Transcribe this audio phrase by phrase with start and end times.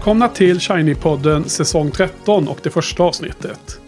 [0.00, 3.80] Välkomna till Shiny-podden säsong 13 och det första avsnittet.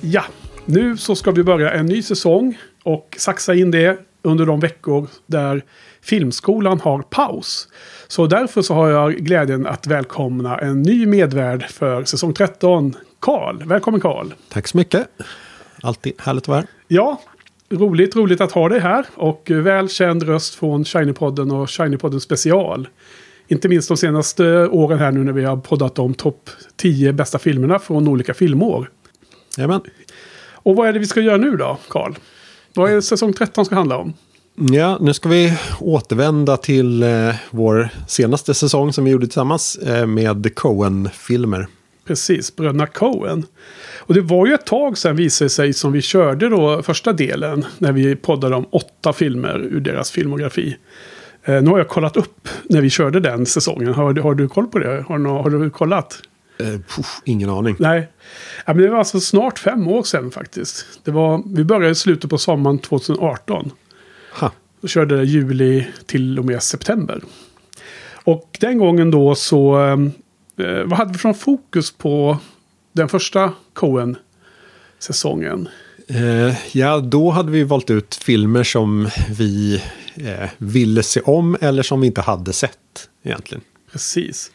[0.00, 0.24] Ja,
[0.64, 5.08] nu så ska vi börja en ny säsong och saxa in det under de veckor
[5.26, 5.64] där
[6.02, 7.68] Filmskolan har paus.
[8.08, 13.62] Så därför så har jag glädjen att välkomna en ny medvärd för säsong 13, Karl.
[13.64, 14.32] Välkommen Karl!
[14.48, 15.08] Tack så mycket!
[15.82, 16.68] Alltid härligt att vara här.
[16.88, 17.20] Ja,
[17.70, 22.88] roligt, roligt att ha dig här och väl känd röst från Shiny-podden och Shiny-podden special.
[23.48, 27.38] Inte minst de senaste åren här nu när vi har poddat om topp 10 bästa
[27.38, 28.90] filmerna från olika filmår.
[29.56, 29.80] Jajamän.
[30.52, 32.14] Och vad är det vi ska göra nu då, Karl?
[32.74, 34.14] Vad är det säsong 13 ska handla om?
[34.54, 40.06] Ja, nu ska vi återvända till eh, vår senaste säsong som vi gjorde tillsammans eh,
[40.06, 41.66] med Coen-filmer.
[42.06, 43.44] Precis, bröderna Coen.
[43.98, 47.64] Och det var ju ett tag sedan visade sig som vi körde då första delen.
[47.78, 50.76] När vi poddade om åtta filmer ur deras filmografi.
[51.46, 53.94] Eh, nu har jag kollat upp när vi körde den säsongen.
[53.94, 55.04] Har, har du koll på det?
[55.08, 56.22] Har, har du kollat?
[56.58, 57.76] Eh, puff, ingen aning.
[57.78, 58.08] Nej.
[58.66, 60.86] Ja, men det var alltså snart fem år sedan faktiskt.
[61.04, 63.70] Det var, vi började i slutet på sommaren 2018.
[64.40, 64.52] Ha.
[64.80, 67.20] Och körde juli till och med september.
[68.24, 69.78] Och den gången då så...
[70.58, 72.38] Eh, vad hade vi från fokus på
[72.92, 75.68] den första Coen-säsongen?
[76.08, 79.08] Eh, ja, då hade vi valt ut filmer som
[79.38, 79.82] vi
[80.16, 83.64] eh, ville se om eller som vi inte hade sett egentligen.
[83.92, 84.50] Precis.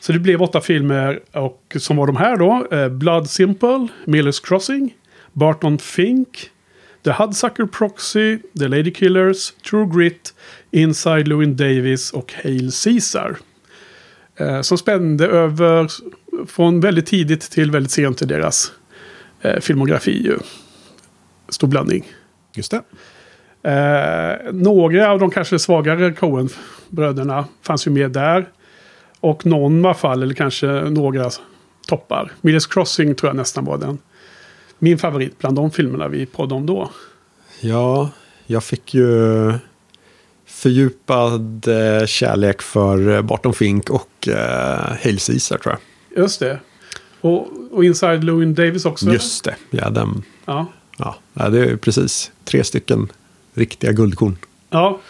[0.00, 2.66] Så det blev åtta filmer och som var de här då.
[2.70, 4.94] Eh, Blood Simple, Miller's Crossing,
[5.32, 6.50] Barton Fink,
[7.04, 10.34] The Hudsucker Proxy, The Lady Killers, True Grit,
[10.70, 13.36] Inside Llewyn Davis och Hail Caesar.
[14.36, 15.90] Eh, som spände över
[16.46, 18.72] från väldigt tidigt till väldigt sent i deras
[19.40, 20.22] eh, filmografi.
[20.24, 20.38] Ju.
[21.48, 22.04] Stor blandning.
[22.54, 22.82] Just det.
[23.66, 28.48] Eh, några av de kanske svagare Coen-bröderna fanns ju med där.
[29.20, 31.30] Och någon alla fall, eller kanske några
[31.88, 32.32] toppar.
[32.40, 33.98] Miller's Crossing tror jag nästan var den.
[34.78, 36.90] Min favorit bland de filmerna vi poddade om då.
[37.60, 38.10] Ja,
[38.46, 39.52] jag fick ju
[40.46, 46.22] fördjupad eh, kärlek för Barton Fink och eh, Hail Caesar tror jag.
[46.22, 46.60] Just det.
[47.20, 49.12] Och, och Inside Llewyn Davis också?
[49.12, 50.22] Just det, ja den.
[50.44, 50.66] Ja.
[50.98, 53.08] Ja, det är precis tre stycken
[53.56, 54.36] riktiga guldkorn.
[54.70, 55.00] Ja,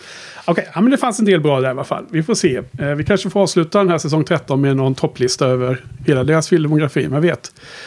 [0.45, 0.53] okej.
[0.53, 0.65] Okay.
[0.75, 2.05] Ja, men det fanns en del bra där i alla fall.
[2.11, 2.63] Vi får se.
[2.79, 6.49] Eh, vi kanske får avsluta den här säsong 13 med någon topplista över hela deras
[6.49, 7.09] filmografi.
[7.09, 7.43] Man vet.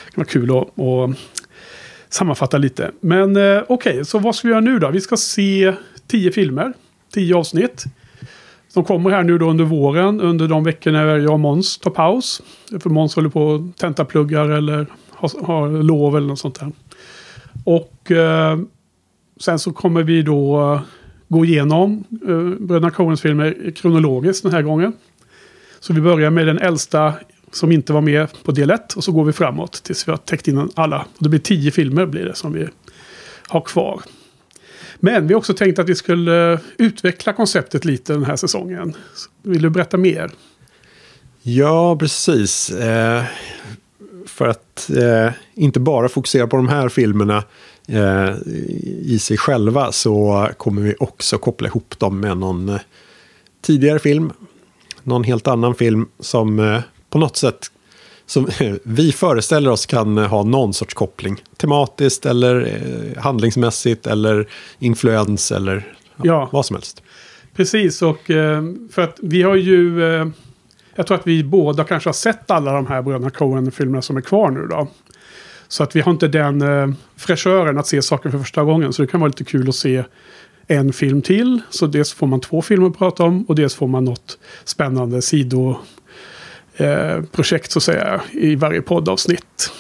[0.06, 1.18] Det kan vara kul att, att
[2.10, 2.92] sammanfatta lite.
[3.00, 4.06] Men eh, okej, okay.
[4.06, 4.90] så vad ska vi göra nu då?
[4.90, 5.74] Vi ska se
[6.08, 6.74] tio filmer.
[7.14, 7.84] Tio avsnitt.
[8.68, 10.22] Som kommer här nu då under våren.
[10.22, 12.42] Under de veckor när jag och Måns tar paus.
[12.80, 16.72] För Måns håller på och tentapluggar eller har, har lov eller något sånt där.
[17.64, 18.60] Och eh,
[19.40, 20.82] sen så kommer vi då eh,
[21.28, 24.94] gå igenom uh, Bröderna Coens filmer kronologiskt den här gången.
[25.80, 27.14] Så vi börjar med den äldsta
[27.52, 30.18] som inte var med på del 1 och så går vi framåt tills vi har
[30.18, 31.06] täckt in alla.
[31.20, 32.68] Det blir tio filmer blir det som vi
[33.48, 34.02] har kvar.
[35.00, 38.94] Men vi har också tänkt att vi skulle eh, utveckla konceptet lite den här säsongen.
[39.44, 40.32] Vill du berätta mer?
[41.42, 42.70] Ja, precis.
[42.70, 43.24] Eh,
[44.26, 47.44] för att eh, inte bara fokusera på de här filmerna
[49.04, 52.80] i sig själva så kommer vi också koppla ihop dem med någon eh,
[53.62, 54.32] tidigare film.
[55.04, 57.72] Någon helt annan film som eh, på något sätt
[58.26, 58.48] som
[58.84, 61.44] vi föreställer oss kan ha någon sorts koppling.
[61.58, 64.48] Tematiskt eller eh, handlingsmässigt eller
[64.80, 67.04] influens eller ja, vad som helst.
[67.56, 70.02] Precis, och eh, för att vi har ju...
[70.96, 74.22] Jag tror att vi båda kanske har sett alla de här bröderna Coen-filmerna som är
[74.22, 74.88] kvar nu då.
[75.70, 78.94] Så att vi har inte den eh, fräschören att se saker för första gången.
[78.94, 80.04] Så det kan vara lite kul att se
[80.68, 81.62] en film till.
[81.70, 85.22] Så dels får man två filmer att prata om och dels får man något spännande
[85.22, 89.72] sidoprojekt eh, så att säga i varje poddavsnitt.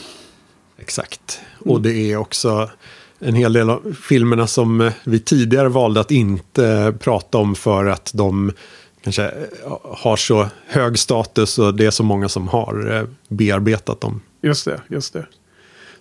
[0.77, 1.41] Exakt.
[1.59, 2.69] Och det är också
[3.19, 8.11] en hel del av filmerna som vi tidigare valde att inte prata om för att
[8.13, 8.51] de
[9.03, 9.31] kanske eh,
[9.83, 14.21] har så hög status och det är så många som har eh, bearbetat dem.
[14.41, 15.25] Just det, just det.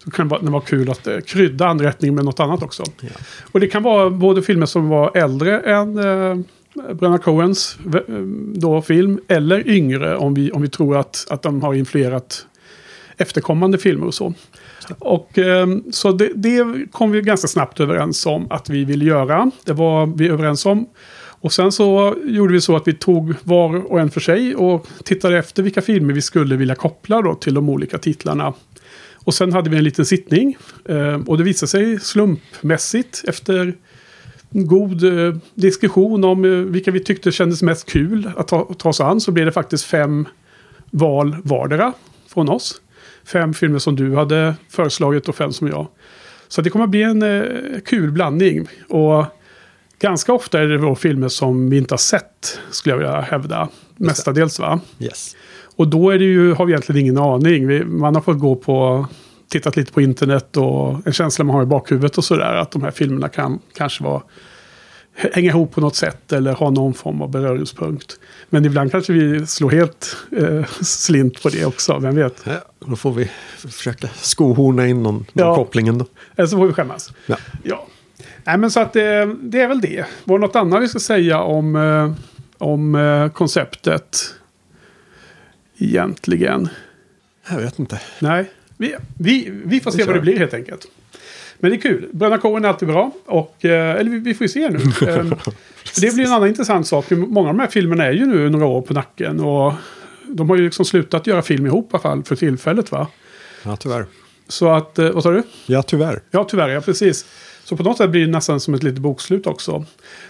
[0.04, 2.82] Så kan det vara kul att eh, krydda anrättning med något annat också.
[3.00, 3.08] Ja.
[3.52, 5.94] Och det kan vara både filmer som var äldre än
[6.74, 8.00] Bröderna Coens v-
[8.54, 9.20] då film.
[9.28, 12.46] Eller yngre om vi, om vi tror att, att de har influerat
[13.16, 14.34] efterkommande filmer och så.
[14.98, 19.50] Och ehm, så det, det kom vi ganska snabbt överens om att vi ville göra.
[19.64, 20.86] Det var vi överens om.
[21.40, 24.86] Och sen så gjorde vi så att vi tog var och en för sig och
[25.04, 28.52] tittade efter vilka filmer vi skulle vilja koppla då till de olika titlarna.
[29.28, 30.56] Och sen hade vi en liten sittning.
[30.84, 33.74] Eh, och det visade sig slumpmässigt efter
[34.50, 39.00] god eh, diskussion om eh, vilka vi tyckte kändes mest kul att ta, ta oss
[39.00, 39.20] an.
[39.20, 40.28] Så blev det faktiskt fem
[40.90, 41.92] val vardera
[42.28, 42.80] från oss.
[43.24, 45.86] Fem filmer som du hade föreslagit och fem som jag.
[46.48, 48.68] Så det kommer att bli en eh, kul blandning.
[48.88, 49.24] Och
[49.98, 53.68] ganska ofta är det då filmer som vi inte har sett, skulle jag vilja hävda.
[53.96, 54.80] Mestadels va?
[54.98, 55.36] Yes.
[55.78, 57.66] Och då är det ju, har vi egentligen ingen aning.
[57.66, 59.06] Vi, man har fått gå på,
[59.50, 62.54] tittat lite på internet och en känsla man har i bakhuvudet och sådär.
[62.54, 64.22] Att de här filmerna kan kanske vara,
[65.32, 68.20] hänga ihop på något sätt eller ha någon form av beröringspunkt.
[68.50, 72.42] Men ibland kanske vi slår helt eh, slint på det också, vem vet.
[72.44, 72.52] Ja,
[72.86, 75.54] då får vi försöka skohorna in någon, någon Ja.
[75.54, 76.06] kopplingen då.
[76.36, 77.12] Eller så får vi skämmas.
[77.26, 77.36] Ja.
[77.62, 77.86] Ja.
[78.44, 80.04] Nej men så att det, det är väl det.
[80.24, 82.12] Var det något annat vi ska säga om, eh,
[82.58, 84.34] om eh, konceptet?
[85.78, 86.68] Egentligen.
[87.50, 88.00] Jag vet inte.
[88.18, 90.86] Nej, vi, vi, vi får se Vi vad det blir helt enkelt.
[91.58, 92.08] Men det är kul.
[92.12, 93.10] Bröderna Coen är alltid bra.
[93.26, 94.78] Och, eh, eller vi, vi får ju se nu.
[95.08, 95.34] Ehm,
[96.00, 97.10] det blir en annan intressant sak.
[97.10, 99.40] Många av de här filmerna är ju nu några år på nacken.
[99.40, 99.72] Och
[100.26, 103.06] de har ju liksom slutat göra film ihop i alla fall för tillfället va.
[103.64, 104.06] Ja, tyvärr.
[104.48, 105.42] Så att, eh, vad sa du?
[105.66, 106.20] Ja, tyvärr.
[106.30, 107.26] Ja, tyvär, ja precis.
[107.64, 109.84] Så på något sätt blir det nästan som ett litet bokslut också.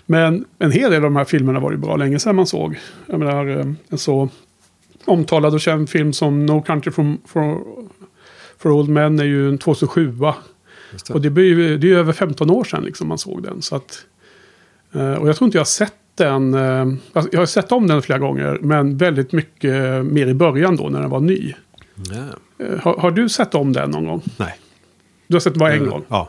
[0.06, 2.78] Men en hel del av de här filmerna var ju bra länge sedan man såg.
[3.06, 4.28] Jag menar, eh, en så
[5.04, 7.62] omtalad och känd film som No Country from, for,
[8.58, 10.06] for Old Men är ju en 2007.
[10.10, 10.34] va?
[10.92, 11.14] Just det.
[11.14, 13.62] Och det, blir det är ju över 15 år sedan liksom man såg den.
[13.62, 14.04] Så att,
[14.92, 16.54] eh, och jag tror inte jag har sett den.
[16.54, 18.58] eh, alltså, Jag har sett om den flera gånger.
[18.62, 21.54] Men väldigt mycket mer i början då när den var ny.
[22.58, 24.22] Eh, Har, har du sett om den någon gång?
[24.36, 24.58] Nej.
[25.26, 26.04] Du har sett den bara en gång?
[26.08, 26.28] Ja.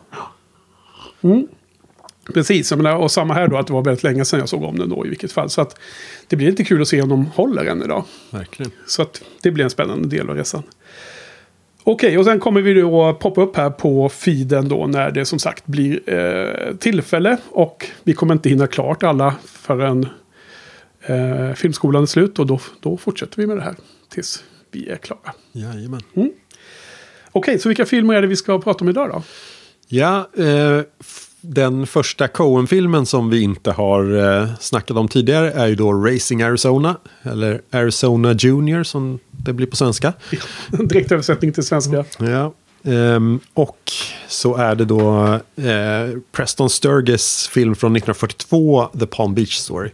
[2.34, 4.80] Precis, menar, och samma här då att det var väldigt länge sedan jag såg om
[4.80, 5.50] den då i vilket fall.
[5.50, 5.80] Så att
[6.28, 8.04] det blir lite kul att se om de håller än idag.
[8.32, 8.72] Verkligen.
[8.88, 10.64] Så att det blir en spännande del av resan.
[11.84, 15.40] Okej, och sen kommer vi då poppa upp här på feeden då när det som
[15.40, 17.38] sagt blir eh, tillfälle.
[17.50, 20.08] Och vi kommer inte hinna klart alla förrän
[21.02, 22.40] eh, filmskolan är slut.
[22.40, 23.76] Och då, då fortsätter vi med det här
[24.10, 25.34] tills vi är klara.
[25.52, 26.02] Jajamän.
[27.32, 29.24] Okej, så vilka filmer är det vi ska prata om idag då?
[29.88, 30.82] Ja, eh,
[31.42, 36.42] den första Coen-filmen som vi inte har eh, snackat om tidigare är ju då Racing
[36.42, 36.96] Arizona.
[37.24, 40.14] Eller Arizona Junior som det blir på svenska.
[40.72, 42.06] Direkt översättning till svenska.
[42.20, 42.54] Ja.
[42.84, 43.92] Ehm, och
[44.28, 49.90] så är det då eh, Preston Sturges film från 1942, The Palm Beach Story.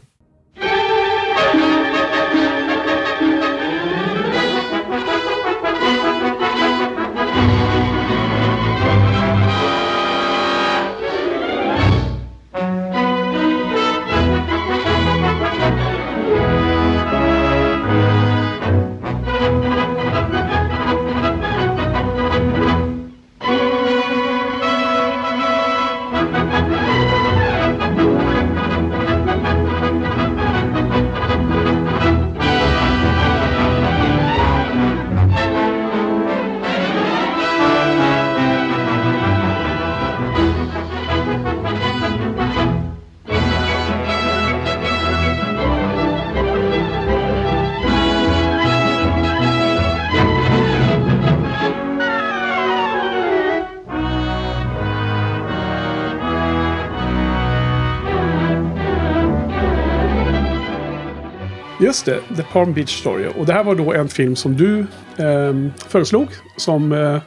[62.05, 63.27] Just det, The Palm Beach Story.
[63.37, 64.79] Och det här var då en film som du
[65.17, 67.21] eh, föreslog som eh,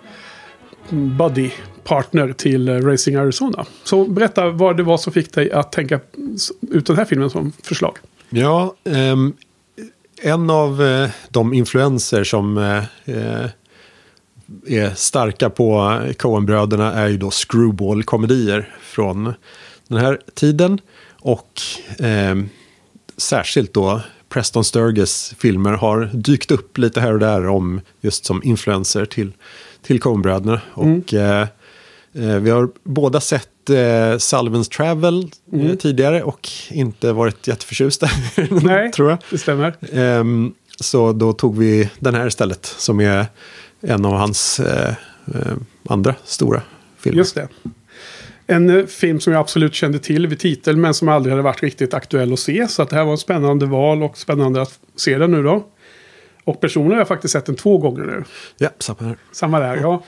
[0.90, 1.50] buddy
[1.84, 3.64] partner till eh, Racing Arizona.
[3.84, 6.00] Så berätta vad det var som fick dig att tänka
[6.70, 7.96] ut den här filmen som förslag.
[8.30, 9.32] Ja, ehm,
[10.22, 12.76] en av eh, de influenser som eh,
[13.16, 13.50] eh
[14.66, 19.34] är starka på Coen-bröderna är ju då screwball-komedier från
[19.88, 20.80] den här tiden.
[21.20, 21.60] Och
[21.98, 22.36] eh,
[23.16, 28.42] särskilt då Preston Sturges filmer har dykt upp lite här och där om just som
[28.42, 29.32] influenser till,
[29.82, 30.60] till Coen-bröderna.
[30.74, 31.48] Och eh,
[32.12, 33.74] eh, vi har båda sett eh,
[34.18, 38.08] Sullivan's Travel eh, tidigare och inte varit jätteförtjusta.
[38.50, 39.18] Nej, tror jag.
[39.30, 39.76] det stämmer.
[39.92, 43.26] Ehm, så då tog vi den här istället som är
[43.80, 44.94] en av hans eh,
[45.34, 45.52] eh,
[45.88, 46.62] andra stora
[46.98, 47.18] filmer.
[47.18, 47.48] Just det.
[48.50, 51.62] En eh, film som jag absolut kände till vid titeln men som aldrig hade varit
[51.62, 52.68] riktigt aktuell att se.
[52.68, 55.66] Så att det här var ett spännande val och spännande att se den nu då.
[56.44, 58.24] Och personligen har jag faktiskt sett den två gånger nu.
[58.58, 59.16] Ja, samma här.
[59.32, 60.02] Samma där, ja.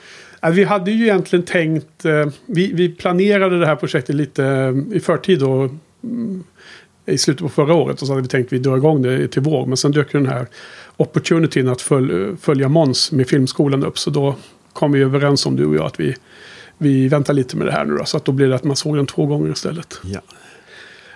[0.53, 4.99] Vi hade ju egentligen tänkt, eh, vi, vi planerade det här projektet lite eh, i
[4.99, 5.69] förtid då.
[6.03, 6.43] mm,
[7.05, 9.27] I slutet på förra året och så hade vi tänkt att vi drar igång det
[9.27, 9.65] till vår.
[9.65, 10.47] Men sen dök den här
[10.97, 13.99] opportunityn att föl, följa Måns med filmskolan upp.
[13.99, 14.35] Så då
[14.73, 16.15] kom vi överens om du och jag att vi,
[16.81, 18.05] vi väntar lite med det här nu då.
[18.05, 19.99] Så att då blir det att man såg den två gånger istället.
[20.03, 20.19] Ja.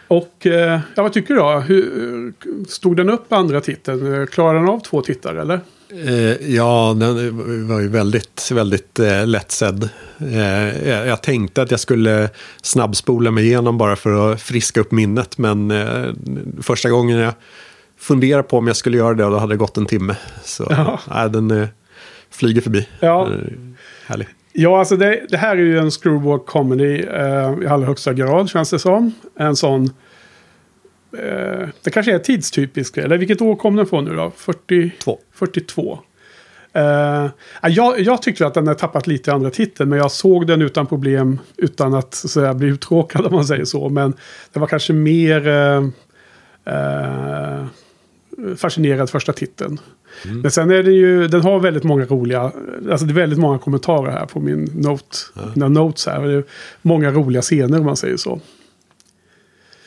[0.07, 1.59] Och eh, ja, vad tycker du då?
[1.59, 2.33] Hur,
[2.67, 4.27] stod den upp andra titeln?
[4.27, 5.59] Klarade den av två tittare eller?
[5.89, 9.89] Eh, ja, den var ju väldigt, väldigt eh, lättsedd.
[10.17, 12.29] Eh, jag, tänkte att jag skulle
[12.61, 15.37] snabbspola mig igenom bara för att friska upp minnet.
[15.37, 16.05] Men eh,
[16.61, 17.33] första gången jag
[17.97, 20.15] funderade på om jag skulle göra det, då hade det gått en timme.
[20.43, 20.67] Så
[21.09, 21.27] Ja.
[21.27, 21.67] den
[22.31, 22.87] flyger förbi.
[22.99, 23.29] Ja.
[24.05, 24.27] Härlig.
[24.57, 28.49] Ja, alltså det, det här är ju en screwball comedy eh, i allra högsta grad
[28.49, 29.13] känns det som.
[29.39, 29.83] En sån...
[31.17, 32.97] Eh, det kanske är tidstypisk.
[32.97, 34.31] Eller vilket år kom den från nu då?
[34.35, 35.19] 40, Två.
[35.33, 35.99] 42.
[36.73, 39.89] Eh, ja, jag, jag tyckte att den har tappat lite i andra titeln.
[39.89, 41.39] Men jag såg den utan problem.
[41.57, 43.89] Utan att så bli uttråkad om man säger så.
[43.89, 44.13] Men
[44.53, 45.47] det var kanske mer...
[45.47, 45.83] Eh,
[46.65, 47.65] eh,
[48.57, 49.79] fascinerad första titeln.
[50.23, 52.41] Men sen är det ju, den har väldigt många roliga,
[52.91, 55.17] alltså det är väldigt många kommentarer här på min note,
[55.53, 56.27] mina notes här.
[56.27, 56.43] Det är
[56.81, 58.39] många roliga scener om man säger så.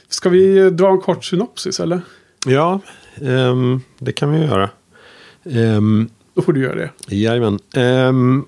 [0.09, 2.00] Ska vi eh, dra en kort synopsis eller?
[2.47, 2.81] Ja,
[3.23, 4.71] ehm, det kan vi göra.
[5.43, 6.90] Um, Då får du göra det.
[7.17, 7.59] Jajamän.
[7.75, 8.45] Ehm,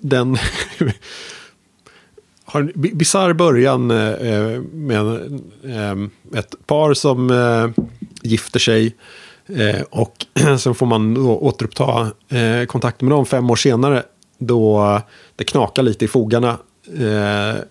[0.00, 0.36] den
[2.44, 5.30] har en bi- bisarr början eh, med
[5.64, 7.84] ehm, ett par som eh,
[8.26, 8.94] gifter sig.
[9.46, 10.26] Eh, och
[10.58, 14.02] sen får man då återuppta eh, kontakten med dem fem år senare.
[14.38, 15.00] Då
[15.36, 16.58] det knakar lite i fogarna.
[16.98, 17.62] Eh,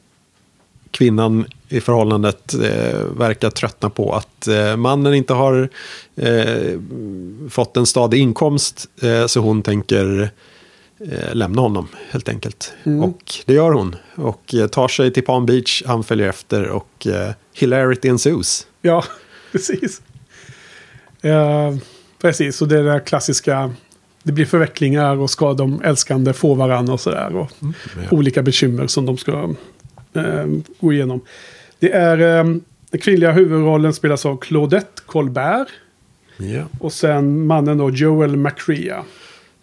[0.91, 5.69] kvinnan i förhållandet eh, verkar tröttna på att eh, mannen inte har
[6.15, 6.79] eh,
[7.49, 8.89] fått en stadig inkomst.
[9.01, 10.29] Eh, så hon tänker
[10.99, 12.73] eh, lämna honom helt enkelt.
[13.03, 13.95] Och det gör hon.
[14.15, 15.83] Och tar sig till Palm Beach.
[15.85, 17.07] Han följer efter och
[17.53, 18.67] hilarity ensues.
[18.81, 19.03] Ja,
[19.51, 20.01] precis.
[21.25, 21.75] Eh,
[22.21, 23.73] precis, och det är det klassiska.
[24.23, 27.35] Det blir förvecklingar och ska de älskande få varandra och sådär.
[27.35, 27.51] Och
[28.11, 29.53] olika bekymmer som de ska
[30.13, 30.45] eh,
[30.79, 31.21] gå igenom.
[31.79, 32.43] Det är eh,
[32.89, 35.67] den kvinnliga huvudrollen spelas av Claudette Colbert.
[36.37, 36.63] Ja.
[36.79, 39.03] Och sen mannen då Joel McCrea.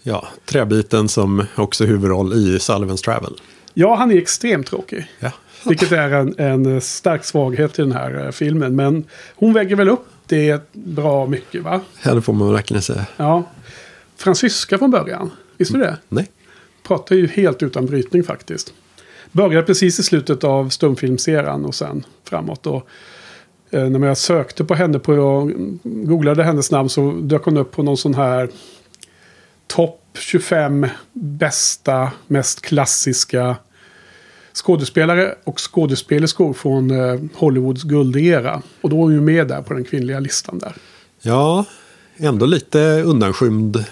[0.03, 3.33] ja, träbiten som också huvudroll i Sullivans Travel.
[3.75, 5.07] Ja, han är extremt tråkig.
[5.21, 5.33] Ja.
[5.69, 8.77] Vilket är en, en stark svaghet i den här eh, filmen.
[8.77, 9.05] Men
[9.35, 11.81] hon väger väl upp det bra mycket va?
[12.05, 13.07] ja, det får man verkligen säga.
[13.17, 13.45] Ja.
[14.17, 15.31] Fransyska från början.
[15.57, 15.97] Visste du det?
[16.09, 16.31] Nej.
[16.83, 18.73] Pratar ju helt utan brytning faktiskt.
[19.33, 22.67] Började precis i slutet av stumfilmserien och sen framåt.
[22.67, 22.87] Och,
[23.71, 25.51] eh, när jag sökte på henne på och
[25.83, 28.49] googlade hennes namn så dök hon upp på någon sån här
[29.67, 33.57] topp 25 bästa, mest klassiska
[34.55, 38.63] skådespelare och skådespelerskor från eh, Hollywoods guldera.
[38.81, 40.73] Och då är hon ju med där på den kvinnliga listan där.
[41.23, 41.65] Ja,
[42.17, 43.85] ändå lite undanskymd eh,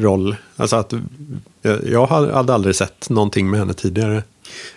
[0.00, 0.36] roll.
[0.56, 0.92] Alltså att
[1.62, 4.22] jag, jag hade aldrig sett någonting med henne tidigare.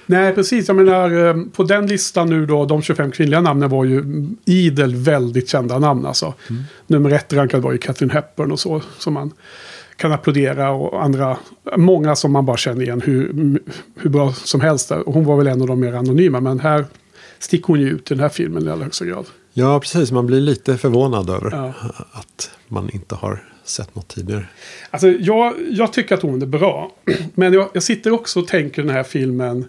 [0.06, 0.68] Nej, precis.
[0.68, 4.96] Jag menar, eh, på den listan nu då, de 25 kvinnliga namnen var ju idel
[4.96, 6.34] väldigt kända namn alltså.
[6.88, 9.32] Nummer ett rankad var ju Catherine Hepburn och så, som man
[10.01, 11.38] kan applådera och andra,
[11.77, 13.34] många som man bara känner igen hur,
[13.96, 14.91] hur bra som helst.
[14.91, 16.86] Och hon var väl en av de mer anonyma, men här
[17.39, 19.25] sticker hon ju ut i den här filmen i allra högsta grad.
[19.53, 20.12] Ja, precis.
[20.12, 21.74] Man blir lite förvånad över Ja.
[22.12, 24.46] att man inte har sett något tidigare.
[24.91, 26.91] Alltså, jag, jag tycker att hon är bra.
[27.34, 29.65] Men jag, jag sitter också och tänker den här filmen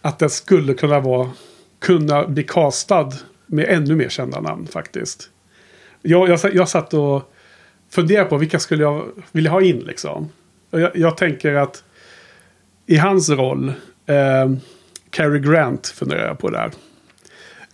[0.00, 1.30] att den skulle kunna vara
[1.78, 3.12] kunna bli castad
[3.46, 5.28] med ännu mer kända namn faktiskt.
[6.02, 7.32] Jag, jag, jag satt och
[7.90, 10.28] funderade på vilka skulle jag vilja ha in liksom.
[10.70, 11.84] Jag, jag tänker att
[12.86, 13.72] i hans roll,
[14.06, 14.50] eh,
[15.10, 16.70] Cary Grant funderar jag på där.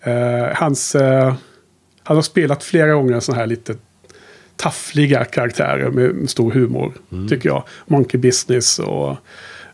[0.00, 1.34] Eh, hans, eh,
[2.02, 3.74] han har spelat flera gånger sån här lite
[4.56, 6.92] taffliga karaktärer med, med stor humor.
[7.28, 7.64] Tycker jag.
[7.86, 9.16] Monkey Business och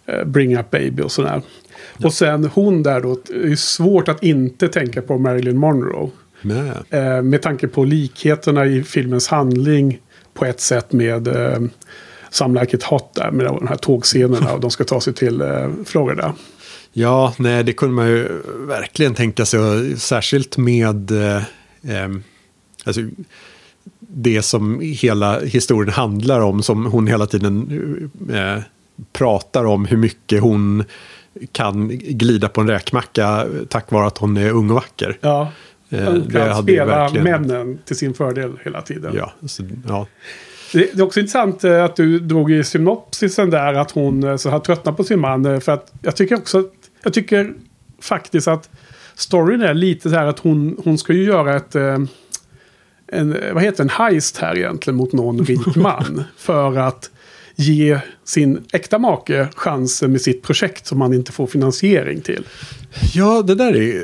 [0.07, 1.43] eh, Bring Up Baby och sådär.
[2.05, 3.19] Och sen hon där då.
[3.27, 6.11] Det är svårt att inte tänka på Marilyn Monroe.
[6.91, 10.01] Eh, med tanke på likheterna i filmens handling
[10.35, 11.61] på ett sätt med eh,
[12.69, 13.31] It Hot där.
[13.31, 16.35] Med de här tågscenerna och de ska ta sig till eh, Florida.
[16.93, 19.61] Ja, nej, det kunde man ju verkligen tänka sig.
[19.97, 21.43] Särskilt med eh,
[22.85, 23.01] alltså,
[23.99, 26.63] det som hela historien handlar om.
[26.63, 28.63] Som hon hela tiden eh,
[29.13, 30.85] pratar om hur mycket hon
[31.53, 35.19] kan glida på en räkmacka tack vare att hon är ung och vacker.
[35.21, 35.53] Ja.
[35.93, 39.13] Eh, det kan spela verkligen- männen till sin fördel hela tiden.
[39.17, 40.07] Ja, så, ja.
[40.73, 44.51] Det är också intressant eh, att du drog i synopsisen där att hon eh, så
[44.51, 45.61] har tröttnat på sin man.
[45.61, 46.65] För att jag tycker också,
[47.03, 47.55] jag tycker
[48.01, 48.71] faktiskt att
[49.15, 53.83] storyn är lite så här att hon, hon ska ju göra ett, en, vad heter
[53.83, 56.25] en heist här egentligen mot någon rik man.
[56.37, 57.11] för att
[57.57, 62.47] ge sin äkta make chansen med sitt projekt som han inte får finansiering till.
[63.15, 64.03] ja, det där är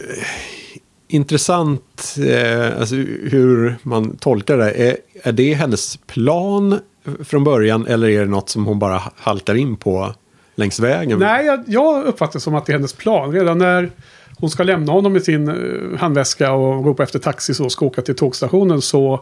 [1.08, 4.70] intressant eh, alltså, hur man tolkar det.
[4.70, 6.80] Är, är det hennes plan
[7.24, 10.14] från början eller är det något som hon bara halkar in på
[10.54, 11.18] längs vägen?
[11.18, 13.32] Nej, jag, jag uppfattar det som att det är hennes plan.
[13.32, 13.90] Redan när
[14.38, 18.02] hon ska lämna honom i sin eh, handväska och ropa efter taxi så ska åka
[18.02, 19.14] till tågstationen så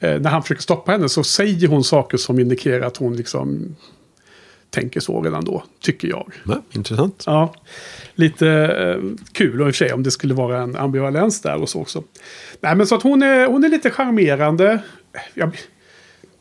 [0.00, 3.76] eh, när han försöker stoppa henne så säger hon saker som indikerar att hon liksom
[4.76, 6.32] tänker så redan då, tycker jag.
[6.44, 7.22] Nej, intressant.
[7.26, 7.54] Ja,
[8.14, 9.02] lite eh,
[9.32, 11.80] kul och i och för sig om det skulle vara en ambivalens där och så
[11.80, 12.02] också.
[12.60, 14.78] Nej, men så att hon är, hon är lite charmerande.
[15.34, 15.50] Jag,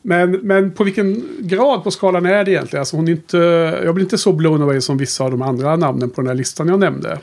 [0.01, 2.82] men, men på vilken grad på skalan är det egentligen?
[2.82, 3.38] Alltså hon är inte,
[3.84, 6.36] jag blir inte så blown away som vissa av de andra namnen på den här
[6.36, 7.20] listan jag nämnde.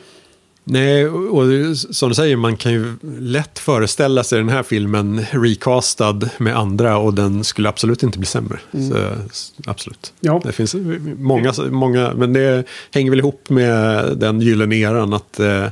[0.64, 6.20] Nej, och som du säger, man kan ju lätt föreställa sig den här filmen recastad
[6.38, 8.58] med andra och den skulle absolut inte bli sämre.
[8.72, 8.96] Så,
[9.30, 10.12] s- absolut.
[10.20, 10.40] Ja.
[10.44, 10.74] Det finns
[11.18, 15.64] många, många, men det hänger väl ihop med den gyllene eran att eh,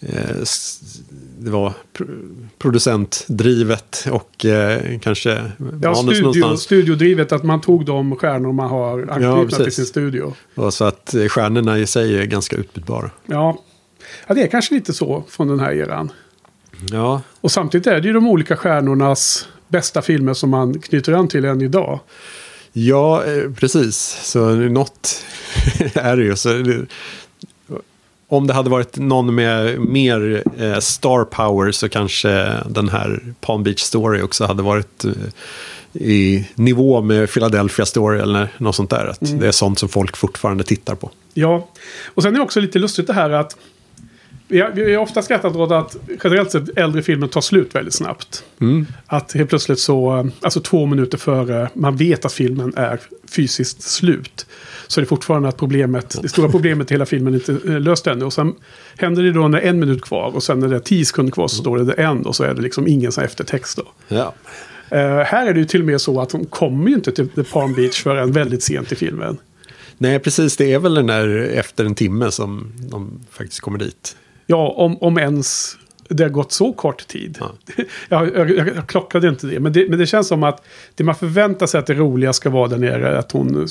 [0.00, 0.36] eh,
[1.38, 5.30] det var pr- producentdrivet och eh, kanske
[5.82, 9.74] Ja, manus studio, studiodrivet, att man tog de stjärnor man har anknutna till precis.
[9.74, 10.34] sin studio.
[10.54, 13.10] Och så att eh, stjärnorna i sig är ganska utbytbara.
[13.26, 13.58] Ja.
[14.26, 16.12] Ja, det är kanske lite så från den här eran.
[16.90, 21.28] Ja, Och samtidigt är det ju de olika stjärnornas bästa filmer som man knyter an
[21.28, 22.00] till än idag.
[22.72, 23.96] Ja, eh, precis.
[24.22, 25.24] Så något
[25.94, 26.36] är det ju.
[26.36, 26.86] Så det,
[28.28, 33.62] om det hade varit någon med mer eh, star power så kanske den här Palm
[33.62, 35.12] Beach Story också hade varit eh,
[35.92, 39.06] i nivå med Philadelphia Story eller något sånt där.
[39.06, 41.10] Att Det är sånt som folk fortfarande tittar på.
[41.34, 41.68] Ja,
[42.04, 43.56] och sen är det också lite lustigt det här att
[44.48, 48.44] vi har, ofta skrattat åt att generellt sett äldre filmer tar slut väldigt snabbt.
[49.06, 54.46] Att helt plötsligt så, alltså två minuter före man vet att filmen är fysiskt slut.
[54.86, 58.06] Så är det fortfarande att problemet, det stora problemet i hela filmen inte är löst
[58.06, 58.24] ännu.
[58.24, 58.54] Och sen
[58.96, 61.48] händer det då när en minut kvar och sen när det är tio sekunder kvar
[61.48, 63.84] så står det the end och så är det liksom ingen sån eftertext då.
[64.08, 64.34] Ja.
[64.90, 67.28] Eh, här är det ju till och med så att de kommer ju inte till
[67.28, 69.36] The Palm Beach förrän väldigt sent i filmen.
[69.98, 70.56] Nej, precis.
[70.56, 74.16] Det är väl den där efter en timme som de faktiskt kommer dit.
[74.46, 75.76] Ja, om, om ens
[76.08, 77.38] det har gått så kort tid.
[78.08, 78.26] Ja.
[78.26, 79.88] jag, jag, jag, klockade inte det men, det.
[79.88, 82.78] men det känns som att det man förväntar sig att det roliga ska vara där
[82.78, 83.68] nere att hon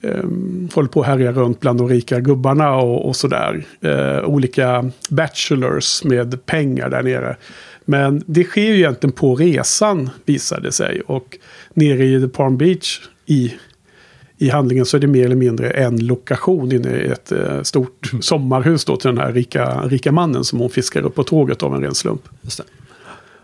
[0.00, 3.64] um, håller på att härja runt bland de rika gubbarna och, och sådär.
[3.80, 7.36] Eh, olika bachelors med pengar där nere.
[7.84, 11.00] Men det sker ju egentligen på resan visar det sig.
[11.06, 11.38] Och
[11.74, 13.54] nere i The Palm Beach i
[14.38, 18.10] i handlingen så är det mer eller mindre en lokation inne i ett eh, stort
[18.20, 21.74] sommarhus då till den här rika, rika mannen som hon fiskar upp på tåget av
[21.74, 22.22] en ren slump.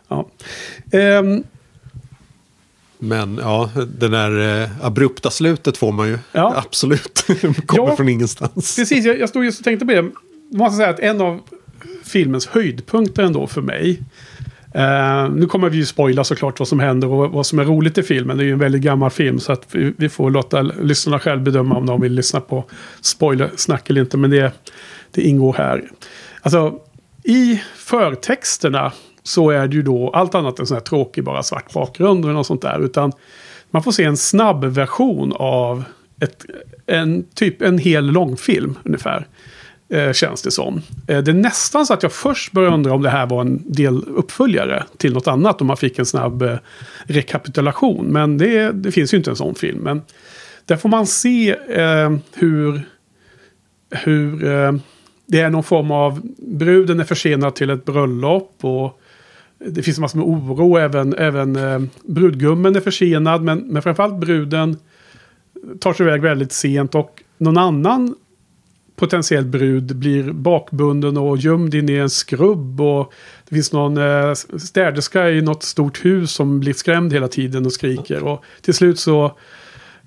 [0.09, 0.28] Ja.
[0.92, 1.42] Ehm,
[2.98, 6.54] Men ja, det där eh, abrupta slutet får man ju Ja.
[6.66, 7.24] absolut.
[7.66, 7.96] kommer Ja.
[7.96, 8.76] från ingenstans.
[8.76, 9.96] precis, jag, jag stod just och tänkte på det.
[9.96, 10.12] Jag
[10.50, 11.40] måste säga att en av
[12.04, 14.00] filmens höjdpunkter ändå för mig.
[14.76, 17.98] Uh, nu kommer vi ju spoila såklart vad som händer och vad som är roligt
[17.98, 18.37] i filmen.
[18.37, 21.42] Det är ju en väldigt gammal film så att vi, vi får låta lyssnarna själv
[21.42, 22.64] bedöma om de vill lyssna på
[23.00, 24.16] spoilersnack eller inte.
[24.16, 24.52] Men det,
[25.10, 25.90] det ingår här.
[26.42, 26.78] Alltså,
[27.24, 31.72] i förtexterna så är det ju då allt annat än sån här tråkig bara svart
[31.72, 32.84] bakgrund eller något sånt där.
[32.84, 33.12] Utan
[33.70, 35.84] man får se en snabb version av
[36.20, 36.44] ett,
[36.87, 39.26] en, typ en hel långfilm ungefär.
[39.88, 40.80] Eh, känns det som.
[41.06, 43.62] Eh, det är nästan så att jag först började undra om det här var en
[43.72, 45.60] del uppföljare till något annat.
[45.60, 46.56] Om man fick en snabb eh,
[47.04, 48.06] rekapitulation.
[48.06, 49.78] Men det, det finns ju inte en sån film.
[49.78, 50.02] Men
[50.64, 52.82] där får man se eh, hur,
[53.90, 54.72] hur eh,
[55.26, 56.20] det är någon form av...
[56.38, 58.58] Bruden är försenad till ett bröllop.
[58.60, 59.00] och
[59.66, 60.76] det finns massor med oro.
[60.76, 63.42] Även, även eh, brudgummen är försenad.
[63.42, 64.76] Men, men framförallt bruden
[65.80, 66.94] tar sig iväg väldigt sent.
[66.94, 68.14] Och någon annan
[68.96, 72.80] potentiell brud blir bakbunden och gömd in i en skrubb.
[72.80, 73.12] Och
[73.48, 77.72] det finns någon eh, städerska i något stort hus som blir skrämd hela tiden och
[77.72, 78.22] skriker.
[78.22, 79.38] Och till slut så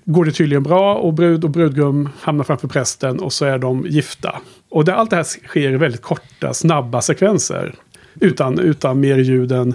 [0.04, 3.86] går det tydligen bra och brud och brudgum hamnar framför prästen och så är de
[3.88, 4.40] gifta.
[4.68, 7.74] Och det, allt det här sker i väldigt korta, snabba sekvenser.
[8.20, 9.74] Utan, utan mer ljud än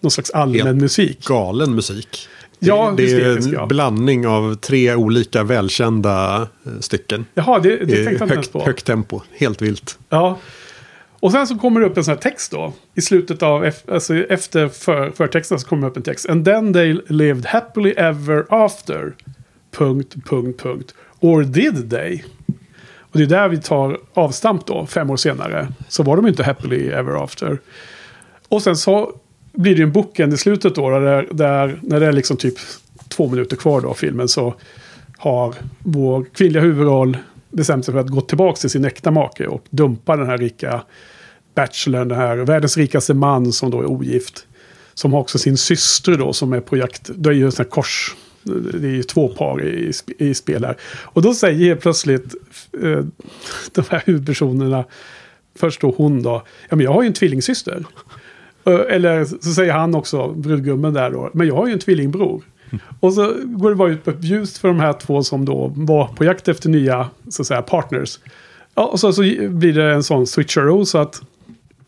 [0.00, 1.26] någon slags allmän Helt musik.
[1.26, 2.28] Galen musik.
[2.60, 3.66] Ja, det är en ja.
[3.66, 7.24] blandning av tre olika välkända eh, stycken.
[7.34, 8.64] Jaha, det, det tänkte jag inte ens på.
[8.64, 9.98] högt tempo, helt vilt.
[10.08, 10.38] Ja.
[11.20, 12.72] Och sen så kommer det upp en sån här text då.
[12.94, 16.28] I slutet av, alltså efter för, förtexten så kommer det upp en text.
[16.28, 19.12] And then they lived happily ever after.
[19.76, 20.94] Punkt, punkt, punkt.
[21.20, 22.22] Or did they?
[23.12, 25.68] Och det är där vi tar avstamp då, fem år senare.
[25.88, 27.58] Så var de inte happily ever after.
[28.48, 29.19] Och sen så
[29.52, 32.54] blir det ju en boken i slutet då, där, där när det är liksom typ
[33.08, 34.54] två minuter kvar då av filmen så
[35.18, 37.16] har vår kvinnliga huvudroll
[37.50, 40.82] bestämt sig för att gå tillbaka till sin äkta make och dumpa den här rika
[41.54, 44.46] bachelorn, den här världens rikaste man som då är ogift.
[44.94, 47.10] Som har också sin syster då som är på jakt.
[47.14, 48.16] Det är ju en sån här kors.
[48.42, 50.76] Det är ju två par i, i spel här.
[51.02, 52.34] Och då säger helt plötsligt
[52.82, 53.04] eh,
[53.72, 54.84] de här huvudpersonerna.
[55.54, 56.42] Först då hon då.
[56.68, 57.84] Ja men jag har ju en tvillingsyster.
[58.64, 61.30] Eh, Eller så säger han också, brudgummen där då.
[61.32, 62.42] Men jag har ju en tvillingbror.
[63.00, 65.72] Och så går det bara ut på ett ljus för de här två som då
[65.76, 68.18] var på jakt efter nya så att säga, partners.
[68.74, 71.22] Ja, och så, så blir det en sån switcheroo så att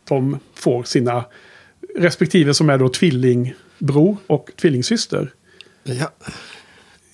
[0.09, 1.25] de får sina
[1.97, 5.31] respektive som är då tvillingbror och tvillingsyster.
[5.85, 6.11] Ja,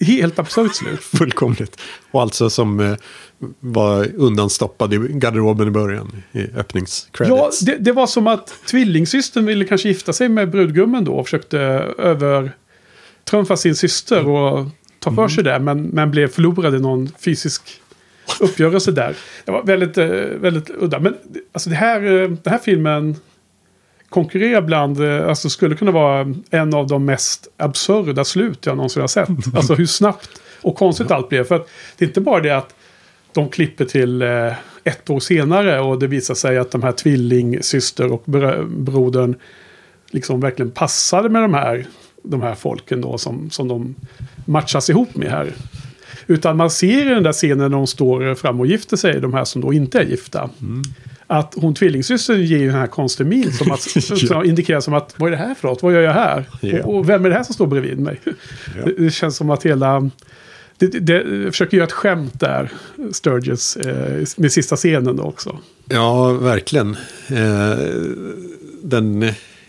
[0.00, 1.00] Helt absurt slut.
[1.18, 1.80] fullkomligt.
[2.11, 2.96] Och alltså som eh,
[3.61, 7.61] var undanstoppad i garderoben i början, i Ja, öppningscredits.
[7.61, 11.58] det, det var som att tvillingsystern ville kanske gifta sig med brudgummen då och försökte
[11.98, 14.66] övertrumfa sin syster och
[14.98, 15.58] ta för sig det.
[15.58, 17.62] Men, men blev förlorad i någon fysisk
[18.40, 19.16] uppgörelse där.
[19.44, 20.06] Det var väldigt, eh,
[20.40, 21.00] väldigt udda.
[21.00, 21.14] Men
[21.52, 23.16] alltså det här, eh, den här filmen
[24.09, 29.01] konkurrerar bland, eh, alltså skulle kunna vara en av de mest absurda slut jag någonsin
[29.01, 29.29] har sett.
[29.55, 30.31] Alltså hur snabbt
[30.62, 31.44] och konstigt allt blev.
[31.44, 32.75] För att det är inte bara det att
[33.33, 34.53] de klipper till eh,
[34.85, 39.35] ett år senare och det visar sig att de här tvillingsyster och br- brodern
[40.11, 41.87] liksom verkligen passade med de här,
[42.23, 43.94] de här folken då som, som de
[44.44, 45.53] matchas ihop med här.
[46.27, 49.35] Utan man ser i den där scenen när de står fram och gifter sig, de
[49.35, 50.51] här som då inte är gifta.
[51.31, 53.81] Att hon tvillingsystern ger ju den här konstiga min som, att,
[54.29, 55.83] som indikerar som att vad är det här för något?
[55.83, 56.45] Vad gör jag här?
[56.61, 56.83] Ja.
[56.85, 58.21] Och, och vem är det här som står bredvid mig?
[58.85, 60.11] Det, det känns som att hela...
[60.79, 62.73] Det, det, försöker göra ett skämt där,
[63.12, 65.59] Sturges, eh, med sista scenen då också.
[65.85, 66.97] Ja, verkligen.
[67.29, 67.79] Eh,
[68.83, 69.23] den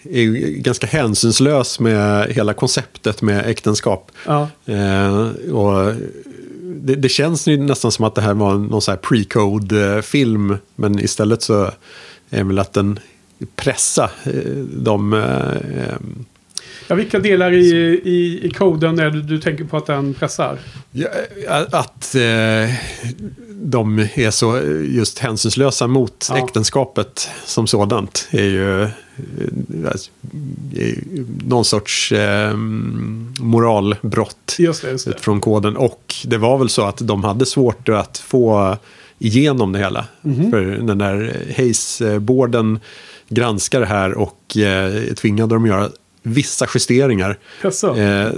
[0.04, 4.12] är ju ganska hänsynslös med hela konceptet med äktenskap.
[4.26, 5.94] Ja, Eh, och
[6.82, 10.58] det, det känns ju nästan som att det här var någon så här pre-code-film.
[10.76, 11.72] Men istället så
[12.30, 13.00] är väl att den
[13.56, 14.34] pressa eh,
[14.74, 15.14] de...
[15.14, 15.98] Eh,
[16.88, 17.70] ja vilka delar i,
[18.04, 20.60] i, i koden är det du tänker på att den pressar?
[20.92, 21.10] Ja,
[21.72, 22.22] att eh,
[23.62, 26.38] de är så just hänsynslösa mot Ja.
[26.38, 28.90] äktenskapet som sådant är ju, eh,
[29.88, 30.12] alltså,
[30.76, 30.96] är
[31.48, 32.54] någon sorts eh,
[33.40, 35.12] moralbrott Just det, just det.
[35.12, 35.78] utifrån koden.
[35.78, 38.78] Och det var väl så att de hade svårt att få
[39.20, 40.06] igenom det hela.
[40.22, 40.52] Mhm.
[40.52, 42.80] För den där Hayes-borden
[43.30, 45.90] granskar det här och eh, tvingade dem att göra
[46.24, 47.38] vissa justeringar.
[47.64, 48.32] Eh,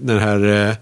[0.00, 0.74] den här eh,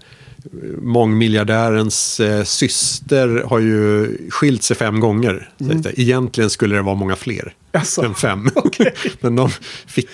[0.81, 5.49] mångmiljardärens eh, syster har ju skilt sig fem gånger.
[5.59, 8.05] Att, eh, egentligen skulle det vara många fler Jaså?
[8.05, 8.49] än fem.
[9.19, 9.49] Men de
[9.87, 10.09] fick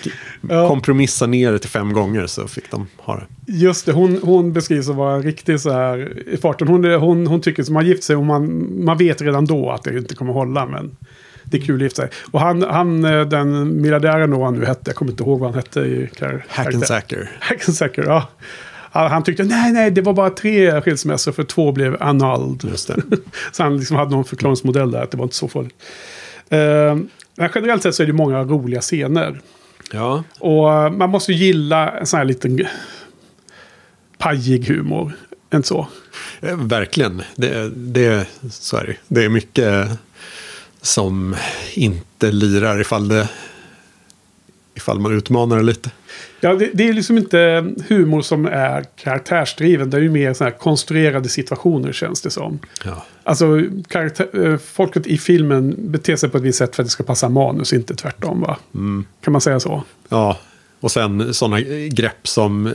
[0.48, 3.26] kompromissa ner det till fem gånger så fick de ha det.
[3.52, 6.68] Just det, hon, hon beskrivs som vara riktigt så här i farten.
[6.68, 9.82] Hon, hon, hon tycker som har gift sig och man, man vet redan då att
[9.82, 10.66] det inte kommer hålla.
[10.66, 10.96] Men
[11.44, 12.10] det är kul att gifta sig.
[12.30, 15.50] Och han, han eh, den miljardären då han nu hette, jag kommer inte ihåg vad
[15.50, 16.10] han hette i
[16.48, 17.30] Hackensacker.
[17.40, 18.28] Hackensacker, ja.
[18.94, 22.64] Han, tyckte nej, nej, det var bara tre skilsmässor för två blev annulled.
[22.64, 22.90] Just
[23.52, 25.74] så han liksom hade någon förklaringsmodell där, att det var inte så farligt.
[26.48, 26.58] Eh,
[27.36, 29.40] men generellt sett så är det många roliga scener.
[29.92, 32.66] Ja, Och eh, man måste ju gilla en sån här liten
[34.18, 35.12] pajig humor.
[35.54, 35.86] Inte så?
[36.56, 37.22] verkligen.
[37.36, 38.96] Det, det, så är det.
[39.08, 39.88] det är mycket
[40.82, 41.36] som
[41.74, 43.28] inte lirar ifall, det,
[44.74, 45.90] ifall man utmanar det lite.
[46.40, 49.90] Ja, det, det är liksom inte humor som är karaktärsdriven.
[49.90, 52.58] Det är ju mer såna här konstruerade situationer känns det som.
[52.84, 53.04] Ja.
[53.22, 56.90] Alltså, karaktär, eh, folket i filmen beter sig på ett visst sätt för att det
[56.90, 58.58] ska passa manus, inte tvärtom va?
[59.20, 59.82] Kan man säga så?
[60.08, 60.38] Ja,
[60.84, 62.72] och sen sådana grepp som, eh,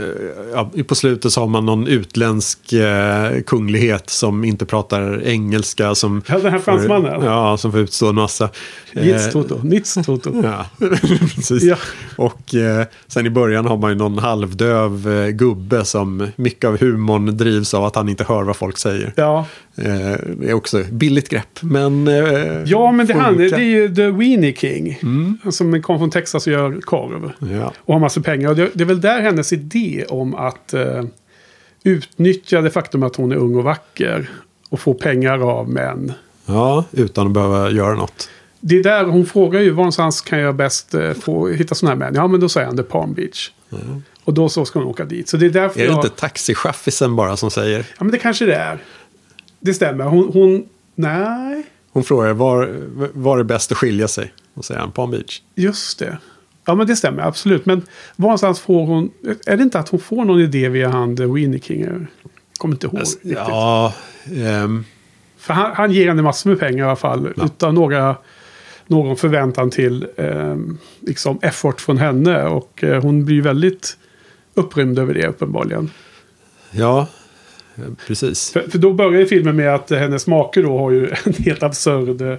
[0.54, 5.96] ja, på slutet så har man någon utländsk eh, kunglighet som inte pratar engelska.
[5.96, 7.24] Som Ja, den här fransmannen.
[7.24, 8.50] Ja, som får utstå en massa.
[8.94, 9.60] Eh, Toto.
[9.64, 10.42] Nitz Toto.
[10.44, 10.66] Ja,
[11.36, 11.64] precis.
[11.64, 11.76] Ja.
[12.16, 16.80] Och eh, sen i början har man ju någon halvdöv eh, gubbe som mycket av
[16.80, 19.14] humorn drivs av att han inte hör vad folk säger.
[19.16, 19.46] Ja.
[19.76, 23.96] Eh, det är också billigt grepp, men eh, ja, men det, han, det är ju
[23.96, 25.00] The Weenie King.
[25.52, 27.32] Som kom från Texas och gör korv.
[27.40, 27.74] Ja.
[27.80, 28.50] Och har massor pengar.
[28.50, 31.04] Och det, det är väl där hennes idé om att eh,
[31.84, 34.30] utnyttja det faktum att hon är ung och vacker
[34.70, 36.14] och få pengar av män.
[36.46, 38.30] Ja, utan att behöva göra något.
[38.60, 41.96] Det är där hon frågar ju var någonstans kan jag bäst eh, få hitta sådana
[41.96, 42.16] här män.
[42.16, 43.52] Ja men då säger han The Palm Beach.
[44.24, 45.30] Och då så ska hon åka dit.
[45.30, 46.06] Så det är därför Är det jag...
[46.06, 47.80] inte taxichaffisen bara som säger?
[47.80, 48.80] Ja men det kanske det är.
[49.60, 50.06] Det stämmer.
[50.06, 50.30] Hon...
[50.34, 50.66] hon...
[50.96, 51.64] Nej.
[51.92, 52.70] Hon frågar var,
[53.14, 54.34] var är bäst att skilja sig?
[54.54, 55.42] Och säger han Palm Beach.
[55.56, 56.18] Just det.
[56.70, 57.66] Ja men det stämmer absolut.
[57.66, 57.82] Men
[58.16, 59.12] någonstans får hon...
[59.46, 61.16] Är det inte att hon får någon idé via han
[61.62, 61.82] King?
[61.82, 62.08] Jag
[62.58, 63.32] kommer inte ihåg riktigt.
[63.32, 63.94] Ja,
[64.44, 64.86] ehm,
[65.38, 67.34] För han, han ger henne massor med pengar i alla fall.
[67.46, 68.16] Utan några,
[68.88, 70.58] någon förväntan till eh,
[71.00, 72.44] liksom effort från henne.
[72.44, 73.98] Och eh, hon blir väldigt
[74.54, 75.92] upprymd över det uppenbarligen.
[76.72, 77.08] ja,
[77.76, 78.52] eh, precis.
[78.52, 81.64] För, för då börjar filmen med att eh, hennes make då har ju en helt
[81.64, 82.38] absurd eh,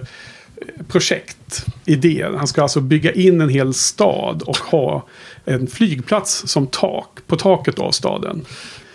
[0.87, 2.25] projekt, idé.
[2.37, 5.05] Han ska alltså bygga in en hel stad och ha
[5.45, 8.45] en flygplats som tak, på taket av staden.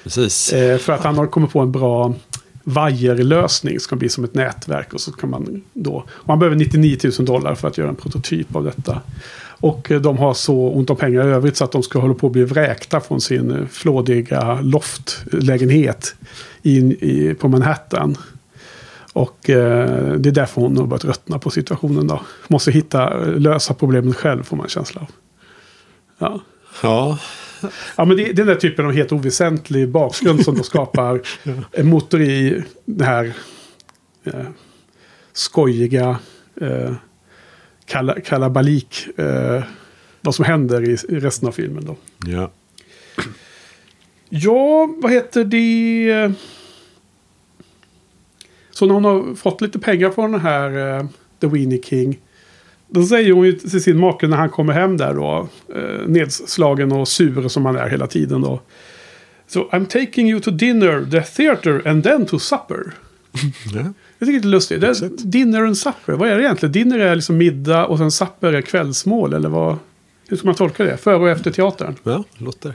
[0.03, 0.53] precis.
[0.53, 2.15] Eh, för att han har kommit på en bra
[2.65, 3.81] vajerlösning.
[3.81, 4.95] Ska bli som ett nätverk.
[4.95, 6.05] Och så kan man då...
[6.27, 9.01] Han behöver 99 000 dollar för att göra en prototyp av detta.
[9.61, 12.15] Och eh, de har så ont om pengar i övrigt så att de ska hålla
[12.15, 16.15] på att bli vräkta från sin flådiga loftlägenhet
[16.63, 18.17] in i, på Manhattan.
[19.17, 22.21] Och eh, det är därför hon har börjat ruttna på situationen då.
[22.49, 25.09] Måste hitta, lösa problemet själv får man känsla av.
[26.19, 26.41] Ja.
[26.83, 27.19] Ja,
[27.97, 31.21] Ja, men det, det är den där typen av helt oväsentlig bakgrund som då skapar
[31.73, 33.33] en motor i den här
[34.25, 34.47] eh,
[35.33, 36.19] skojiga
[36.61, 36.93] eh,
[37.85, 39.19] kala, kalabalik.
[39.19, 39.63] Eh,
[40.21, 41.97] vad som händer i, i resten av filmen då.
[42.27, 42.51] ja.
[44.29, 46.33] Ja, vad heter det?
[48.77, 51.07] Så när hon har fått lite pengar från den här eh,
[51.41, 52.19] The Weenie King.
[52.89, 55.49] Då säger hon ju till sin make när han kommer hem där då.
[55.75, 58.61] Eh, nedslagen och sur som han är hela tiden då.
[59.47, 62.93] Så I'm taking you to dinner, the theater and then to supper.
[63.75, 63.93] ja.
[64.19, 64.81] Jag tycker det är lustigt.
[64.81, 66.73] Det är, dinner and supper, vad är det egentligen?
[66.73, 69.77] Dinner är liksom middag och sen supper är kvällsmål eller vad?
[70.29, 70.97] Hur ska man tolka det?
[70.97, 71.95] Före och efter teatern?
[72.03, 72.75] ja låter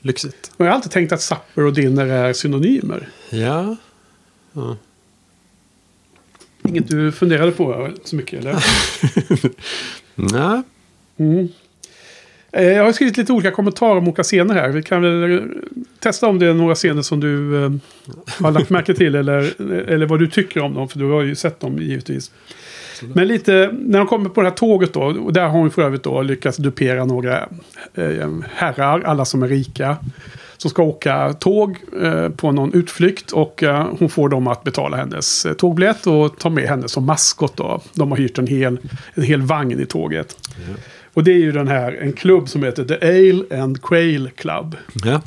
[0.00, 0.52] lyxigt.
[0.56, 3.08] Jag har alltid tänkt att supper och dinner är synonymer.
[3.30, 3.76] Ja,
[4.52, 4.76] ja.
[6.68, 8.64] Inget du funderade på så mycket eller?
[10.14, 10.62] Nej,
[11.20, 11.48] Mm.
[12.52, 14.68] Eh, Jag har skrivit lite olika kommentarer om olika scener här.
[14.68, 15.42] Vi kan väl eh,
[15.98, 17.70] testa om det är några scener som du eh,
[18.40, 19.14] har lagt märke till.
[19.14, 20.88] Eller, eller vad du tycker om dem.
[20.88, 22.30] För du har ju sett dem givetvis.
[23.14, 25.02] Men lite när de kommer på det här tåget då.
[25.02, 27.48] Och där har hon för övrigt då lyckats dupera några
[28.54, 29.00] herrar.
[29.00, 29.96] Alla som är rika.
[30.58, 33.32] Som ska åka tåg eh, på någon utflykt.
[33.32, 36.06] Och eh, hon får dem att betala hennes eh, tågbiljett.
[36.06, 37.80] Och ta med henne som maskot då.
[37.94, 38.78] De har hyrt en hel,
[39.14, 40.36] en hel vagn i tåget.
[41.14, 44.76] Och det är ju den här, en klubb som heter The Ale and Quail Club.
[45.04, 45.20] ja.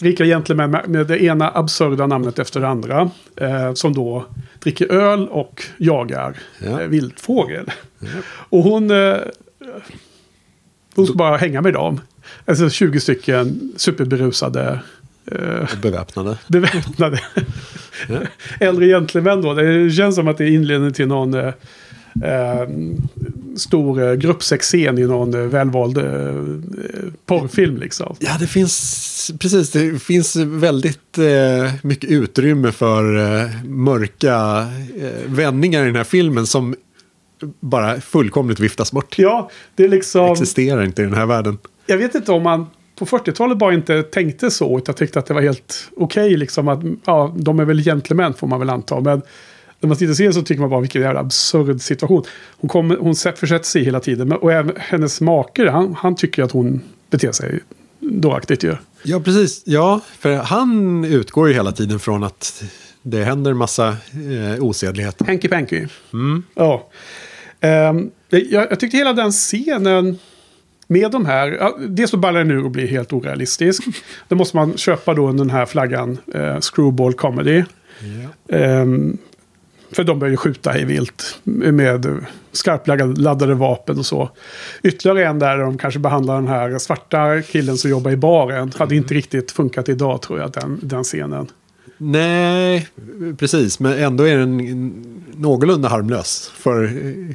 [0.00, 3.10] Rika gentlemän med, med det ena absurda namnet efter det andra.
[3.36, 4.24] Eh, som då
[4.62, 6.80] dricker öl och jagar Ja.
[6.80, 7.70] eh, viltfågel.
[8.26, 8.90] Och hon...
[8.90, 9.16] Eh,
[10.94, 12.00] hon ska bara hänga med dem.
[12.44, 14.80] Alltså 20 stycken superberusade.
[15.32, 16.38] Eh, beväpnade.
[16.46, 17.20] beväpnade.
[18.08, 18.18] Ja.
[18.60, 19.54] Äldre gentlemän då.
[19.54, 21.52] Det känns som att det är inledning till någon eh,
[22.22, 22.68] eh,
[23.56, 26.04] stor eh, gruppsexscen i någon eh, välvald eh,
[27.26, 28.16] porrfilm liksom.
[28.20, 35.82] Ja, det finns, precis, det finns väldigt eh, mycket utrymme för eh, mörka eh, vändningar
[35.82, 36.74] i den här filmen som
[37.60, 39.18] bara fullkomligt viftas bort.
[39.18, 40.32] Ja, det är liksom...
[40.32, 41.58] Existerar inte i den här världen.
[41.86, 42.66] Jag vet inte om man
[42.98, 44.78] på 40-talet bara inte tänkte så.
[44.78, 48.46] Utan tyckte att det var helt okej liksom att ja, de är väl gentlemän får
[48.46, 49.00] man väl anta.
[49.00, 49.22] Men
[49.80, 52.22] när man tittar och ser så tycker man bara vilken jävla absurd situation.
[52.56, 54.28] Hon, kommer, hon sätt- försätter sig hela tiden.
[54.28, 56.80] Men, och även hennes make, han, han tycker att hon
[57.10, 57.60] beter sig
[58.00, 58.76] dåraktigt ju.
[59.02, 59.62] Ja, precis.
[59.66, 62.64] Ja, för han utgår ju hela tiden från att
[63.02, 65.24] det händer massa eh, osedligheter.
[65.26, 65.86] Hanky Panky.
[66.54, 66.88] Ja.
[67.64, 70.18] Ehm, jag, jag tyckte hela den scenen
[70.86, 73.84] med de här, ja, dels så ballar den ur och blir helt orealistisk.
[74.28, 77.64] Då måste man köpa då den här flaggan, eh, Screwball Comedy.
[78.48, 79.18] Ehm,
[79.92, 84.30] för de börjar ju skjuta hej vilt med skarpladdade vapen och så.
[84.82, 88.72] Ytterligare en där de kanske behandlar den här svarta killen som jobbar i baren.
[88.76, 91.48] Hade inte riktigt funkat idag tror jag, den, den scenen.
[91.98, 92.88] Nej,
[93.38, 93.80] precis.
[93.80, 94.58] Men ändå är den
[95.36, 96.84] någorlunda harmlös för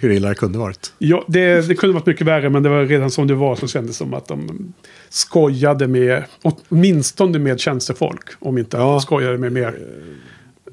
[0.02, 0.93] hur illa det kunde varit.
[0.98, 3.67] Ja, det, det kunde varit mycket värre, men det var redan som det var så
[3.67, 4.74] kändes det som att de
[5.10, 8.30] skojade med, åtminstone med tjänstefolk.
[8.39, 8.84] Om inte Ja.
[8.84, 9.80] de skojade med mer,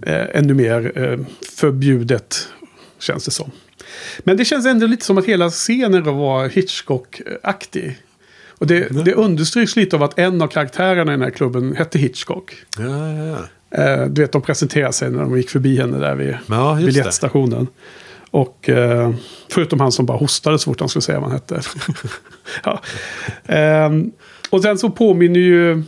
[0.07, 1.19] eh, ännu mer eh,
[1.57, 2.49] förbjudet,
[2.99, 3.51] känns det som.
[4.19, 7.99] Men det känns ändå lite som att hela scenen var Hitchcock-aktig.
[8.59, 11.99] Och det, det understryks lite av att en av karaktärerna i den här klubben hette
[11.99, 12.55] Hitchcock.
[12.79, 13.39] Ja, ja, ja.
[13.77, 16.81] Eh, du vet, de presenterade sig när de gick förbi henne där vid Ja, just
[16.81, 16.87] det.
[16.87, 17.67] biljettstationen.
[18.31, 19.15] Och eh,
[19.51, 21.61] förutom han som bara hostade så fort han skulle säga vad han hette.
[22.65, 22.81] ja.
[23.47, 24.11] Ehm,
[24.51, 25.83] och sen så påminner ju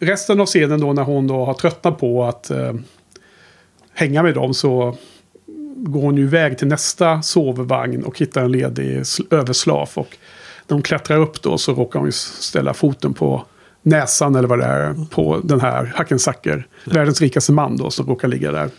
[0.00, 2.72] resten av scenen då när hon då har tröttnat på att eh,
[3.94, 4.96] hänga med dem så
[5.76, 9.98] går hon ju iväg till nästa sovvagn och hittar en ledig sl- överslaf.
[9.98, 10.16] Och
[10.68, 13.44] när hon klättrar upp då så råkar hon ju ställa foten på
[13.82, 16.66] näsan eller vad det är på den här Hackensacker.
[16.84, 18.70] Världens rikaste man då som råkar ligga där.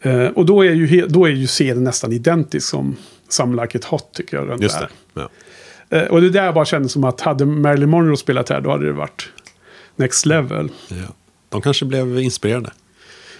[0.00, 2.96] Eh, och då är, ju då är ju scenen nästan identisk som
[3.28, 4.48] Some Like It Hot tycker jag.
[4.48, 4.90] Den Just där.
[5.14, 5.20] det.
[5.20, 5.98] Ja.
[5.98, 8.86] Eh, och det där bara kändes som att hade Marilyn Monroe spelat här då hade
[8.86, 9.28] det varit
[9.96, 10.70] next level.
[10.88, 10.96] Ja.
[11.48, 12.70] De kanske blev inspirerade.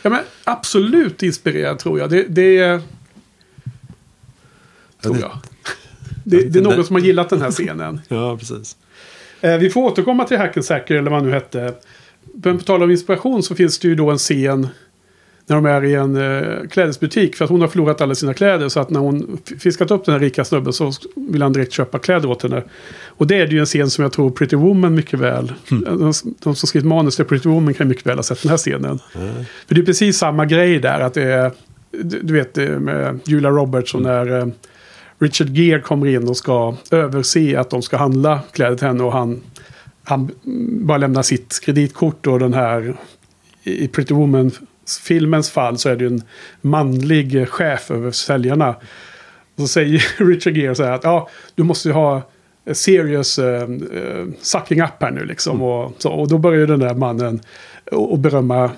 [0.02, 2.10] Ja men absolut inspirerad tror jag.
[2.10, 2.80] Det, det är...
[5.02, 5.38] Tror jag.
[6.24, 8.00] Det, det är någon som har gillat den här scenen.
[8.08, 8.76] Ja, precis.
[9.44, 11.74] Eh, vi får återkomma till Hackensacker eller vad han nu hette.
[12.34, 14.68] Men på tal om inspiration så finns det ju då en scen
[15.46, 17.36] när de är i en eh, klädesbutik.
[17.36, 18.68] För att hon har förlorat alla sina kläder.
[18.68, 21.98] Så att när hon fiskat upp den här rika snubben så vill han direkt köpa
[21.98, 22.62] kläder åt henne.
[23.04, 25.52] Och det är ju en scen som jag tror Pretty Woman mycket väl.
[25.68, 28.56] De, de som skrivit manus till Pretty Woman kan mycket väl ha sett den här
[28.56, 28.98] scenen.
[29.66, 31.00] För det är precis samma grej där.
[31.00, 31.50] Att det är,
[31.90, 34.46] du du vet med Julia Roberts och när eh,
[35.18, 39.04] Richard Gere kommer in och ska överse att de ska handla kläder till henne.
[39.04, 39.40] Och han,
[40.04, 40.30] han
[40.80, 42.96] bara lämnar sitt kreditkort och den här
[43.62, 46.22] i Pretty Woman-filmens fall så är det ju en
[46.60, 48.68] manlig chef över säljarna.
[49.54, 52.22] Och så säger Richard Gere så här att ja, du måste ju ha
[52.72, 53.68] serious uh,
[54.40, 55.62] sucking up här nu liksom.
[55.62, 57.40] Och, så, och då börjar den där mannen
[57.92, 58.70] och, och berömma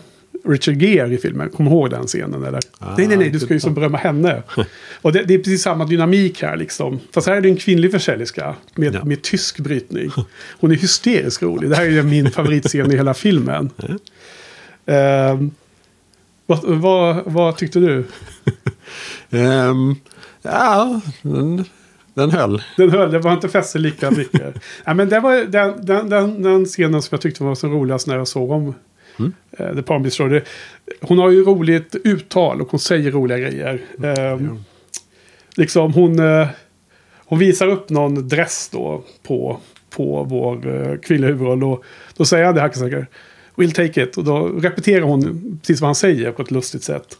[0.48, 1.50] Richard Gere i filmen.
[1.50, 2.60] Kommer ihåg den scenen eller?
[2.96, 4.42] nej, nej, nej, du ska ju så berömma henne.
[5.02, 7.00] och det, det är precis samma dynamik här liksom.
[7.14, 9.04] Fast här är det en kvinnlig försäljerska med, Ja.
[9.04, 10.10] med tysk brytning.
[10.60, 11.70] Hon är hysteriskt rolig.
[11.70, 13.70] Det här är min favoritscen i hela filmen.
[14.86, 15.50] Ehm,
[16.46, 18.04] vad, vad, vad tyckte du?
[19.30, 19.94] Ehm,
[20.42, 21.64] ja, den,
[22.14, 22.62] den höll.
[22.76, 24.54] Den höll, det var inte fäste lika mycket.
[24.84, 28.06] ja, men det var den, den, den, den scenen som jag tyckte var så roligast
[28.06, 28.74] när jag såg om
[29.18, 29.34] Mm.
[29.58, 30.40] eh, The Palm Beach Story.
[31.00, 33.80] Hon har ju roligt uttal och hon säger roliga grejer.
[34.02, 34.64] Ehm,
[35.56, 36.48] liksom hon, eh,
[37.16, 41.64] hon visar upp någon dress då på, på vår eh, kvinnliga huvudroll.
[41.64, 41.84] Och
[42.16, 43.08] då säger han det här säkert.
[43.56, 44.16] We'll take it.
[44.16, 47.18] Och då repeterar hon precis vad han säger på ett lustigt sätt.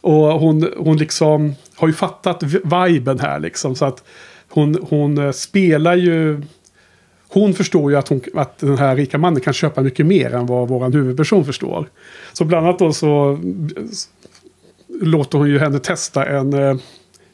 [0.00, 3.74] Och hon, hon liksom har ju fattat viben här liksom.
[3.74, 4.04] Så att
[4.48, 6.42] hon, hon eh, spelar ju...
[7.28, 10.46] Hon förstår ju att, hon, att den här rika mannen kan köpa mycket mer än
[10.46, 11.88] vad vår huvudperson förstår.
[12.32, 13.38] Så bland annat då så
[15.00, 16.76] låter hon ju henne testa en eh,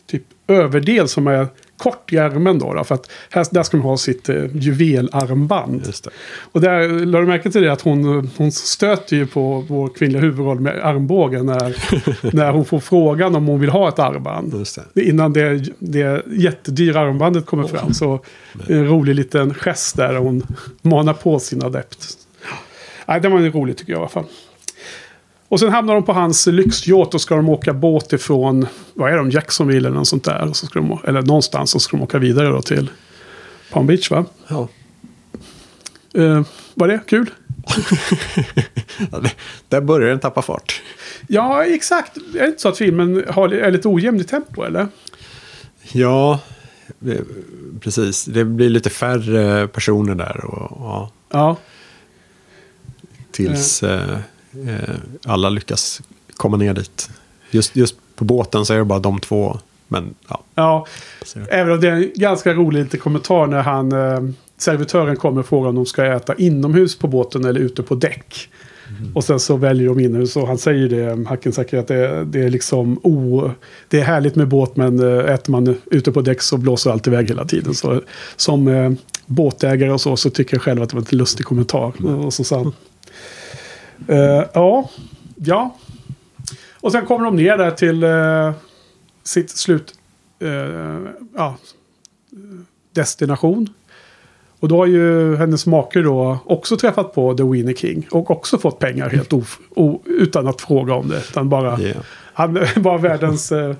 [0.06, 1.46] typ överdel som är
[1.76, 2.74] kort i ärmen då.
[2.74, 5.92] då för att här, där ska hon ha sitt eh, juvelarmband.
[6.52, 10.22] Och där lade du märke till det att hon, hon stöter ju på vår kvinnliga
[10.22, 11.76] huvudroll med armbågen när,
[12.36, 14.66] när hon får frågan om hon vill ha ett armband.
[14.94, 15.02] Det.
[15.02, 17.94] Innan det, det jättedyra armbandet kommer fram.
[17.94, 18.20] Så
[18.68, 20.46] en rolig liten gest där hon
[20.82, 22.18] manar på sin adept.
[23.06, 24.24] Nej, den var ju rolig tycker jag i alla fall.
[25.48, 29.16] Och sen hamnar de på hans lyxyacht och ska de åka båt ifrån, vad är
[29.16, 30.50] de, Jacksonville eller något sånt där.
[30.52, 32.90] Så ska de, eller någonstans och så ska de åka vidare då till
[33.72, 34.24] Palm Beach va?
[34.48, 34.68] Ja.
[36.14, 36.42] Eh,
[36.74, 37.30] var det kul?
[39.68, 40.82] Där börjar den tappa fart.
[41.28, 42.16] Ja, exakt.
[42.16, 44.88] Är det inte så att filmen har, är lite ojämn i tempo eller?
[45.92, 46.40] Ja,
[47.80, 48.24] precis.
[48.24, 50.44] Det blir lite färre personer där.
[50.44, 51.56] Och, ja, Ja.
[53.30, 54.18] tills eh,
[55.24, 56.02] alla lyckas
[56.36, 57.10] komma ner dit.
[57.50, 59.58] Just, just på båten så är det bara de två.
[59.88, 60.86] Men ja, Ja,
[61.48, 64.20] även om det är en ganska rolig liten kommentar när han, eh,
[64.58, 68.48] servitören kommer och frågar om de ska äta inomhus på båten eller ute på däck.
[69.14, 72.50] Och sen så väljer de inomhus och han säger det, Hackensacker, att det, det är
[72.50, 73.50] liksom o...
[73.88, 77.06] Det är härligt med båt men eh, äter man ute på däck så blåser allt
[77.06, 77.74] iväg hela tiden.
[77.74, 78.00] Så
[78.36, 78.92] som eh,
[79.26, 82.06] båtägare och så, så tycker jag själv att det var en lite lustig kommentar.
[82.24, 82.72] Och så sa han.
[84.08, 84.90] Eh, ja,
[85.36, 85.76] ja.
[86.80, 88.52] Och sen kommer de ner där till eh,
[89.22, 89.94] sitt slut...
[90.38, 90.98] eh,
[91.36, 91.56] ja,
[92.92, 93.68] destination.
[94.60, 98.06] Och då har ju hennes make då också träffat på The Winnie King.
[98.10, 99.32] Och också fått pengar helt
[100.04, 101.18] utan att fråga om det.
[101.18, 101.94] Utan bara, Ja.
[102.36, 103.74] Han bara världens eh,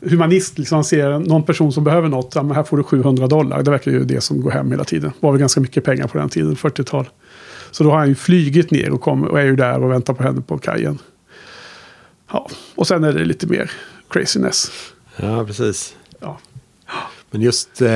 [0.00, 0.58] humanist.
[0.58, 0.74] Liksom.
[0.76, 2.34] Han ser någon person som behöver något.
[2.34, 3.62] Ja, men här får du 700 dollar.
[3.62, 5.10] Det verkar ju det som går hem hela tiden.
[5.20, 7.08] Det var väl ganska mycket pengar på den tiden, 40-tal.
[7.74, 10.14] Så då har han ju flygit ner och, kom, och är ju där och väntar
[10.14, 10.98] på henne på kajen.
[12.30, 13.70] Ja, och sen är det lite mer
[14.10, 14.70] craziness.
[15.16, 15.96] ja, precis.
[16.20, 16.38] Ja.
[17.30, 17.88] Men just eh,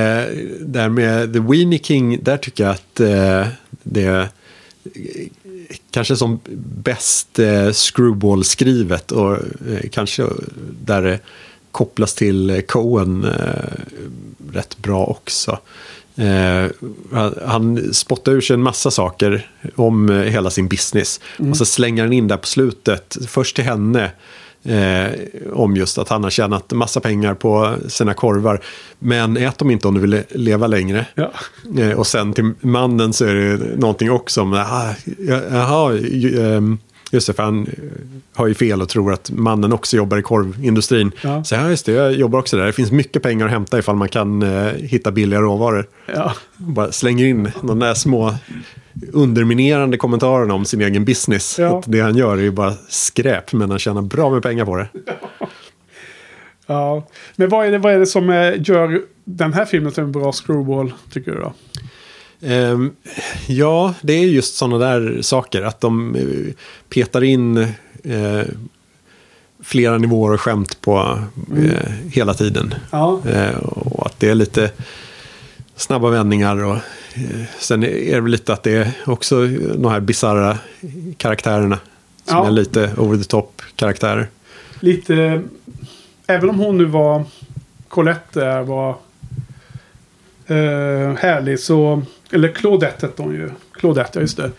[0.59, 3.47] där med The Weenie King, där tycker jag att eh,
[3.83, 4.29] det är
[5.91, 6.39] kanske som
[6.83, 10.25] bäst eh, screwball-skrivet och eh, kanske
[10.85, 11.19] där det
[11.71, 13.83] kopplas till eh, Cohen eh,
[14.53, 15.59] rätt bra också.
[16.19, 16.71] Eh,
[17.45, 21.19] han spottar ur sig en massa saker om eh, hela sin business.
[21.39, 21.51] Mm.
[21.51, 24.11] Och så slänger han in där på slutet, först till henne,
[24.63, 25.07] eh,
[25.53, 28.61] om just att han har tjänat massa pengar på sina korvar.
[28.99, 31.05] Men ät dem inte om du vill leva längre.
[31.15, 31.31] Ja.
[31.77, 34.93] Eh, och sen till mannen så är det någonting också om, ah,
[35.49, 35.97] jaha,
[36.37, 36.77] ehm,
[37.11, 37.67] Just det, för han
[38.33, 41.11] har ju fel och tror att mannen också jobbar i korvindustrin.
[41.21, 41.43] Ja.
[41.43, 42.65] Så ja, just det, jag jobbar också där.
[42.65, 45.87] Det finns mycket pengar att hämta ifall man kan eh, hitta billiga råvaror.
[46.15, 46.33] Ja.
[46.57, 48.35] Bara slänger in de där små
[49.13, 51.59] underminerande kommentarerna om sin egen business.
[51.59, 51.79] Ja.
[51.79, 54.75] Att det han gör är ju bara skräp, men han tjänar bra med pengar på
[54.75, 54.87] det.
[56.67, 60.03] Ja, men vad är det, vad är det som eh, gör den här filmen till
[60.03, 61.53] en bra screwball, tycker du då?
[62.41, 62.95] Um,
[63.47, 65.61] ja, det är just sådana där saker.
[65.61, 66.53] Att de eh,
[66.89, 68.43] petar in uh,
[69.63, 71.75] flera nivåer och skämt på uh, mm.
[72.11, 72.75] hela tiden.
[72.91, 73.21] Ja.
[73.63, 74.71] Och att det är lite
[75.75, 76.63] snabba vändningar.
[76.63, 76.77] Och,
[77.59, 80.57] sen är det lite att det är också de här bisarra
[81.17, 81.79] karaktärerna.
[82.25, 82.47] Som ja.
[82.47, 84.27] är lite over the top karaktärer.
[84.79, 85.41] Lite,
[86.27, 87.23] även om hon nu var
[87.87, 88.95] Colette var
[91.15, 92.01] härlig så
[92.31, 93.49] eller Claudette hette hon ju.
[93.73, 94.51] Claudette, ja just det.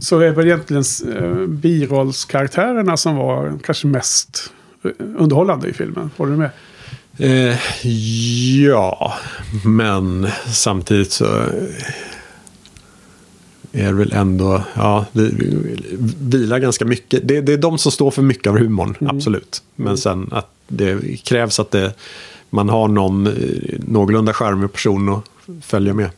[0.00, 0.84] Så är väl egentligen
[1.16, 4.52] eh, birollskaraktärerna som var kanske mest
[4.84, 6.10] eh, underhållande i filmen.
[6.16, 6.50] Håller du med?
[7.18, 7.56] Eh,
[8.64, 9.14] ja,
[9.64, 11.24] men samtidigt så
[13.72, 15.30] är det väl ändå, ja, det
[16.20, 17.28] vilar ganska mycket.
[17.28, 19.16] Det, det är de som står för mycket av humorn, mm.
[19.16, 19.62] absolut.
[19.76, 19.96] Men mm.
[19.96, 21.94] sen att det krävs att det,
[22.50, 23.32] man har någon eh,
[23.78, 25.24] någorlunda charmig person att
[25.62, 26.10] följa med.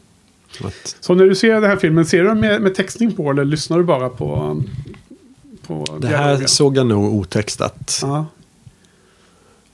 [0.64, 0.96] Att...
[1.00, 3.44] Så när du ser den här filmen, ser du den med, med textning på eller
[3.44, 4.62] lyssnar du bara på,
[5.66, 6.48] på Det här dialogen?
[6.48, 8.00] såg jag nog otextat.
[8.02, 8.26] Ja.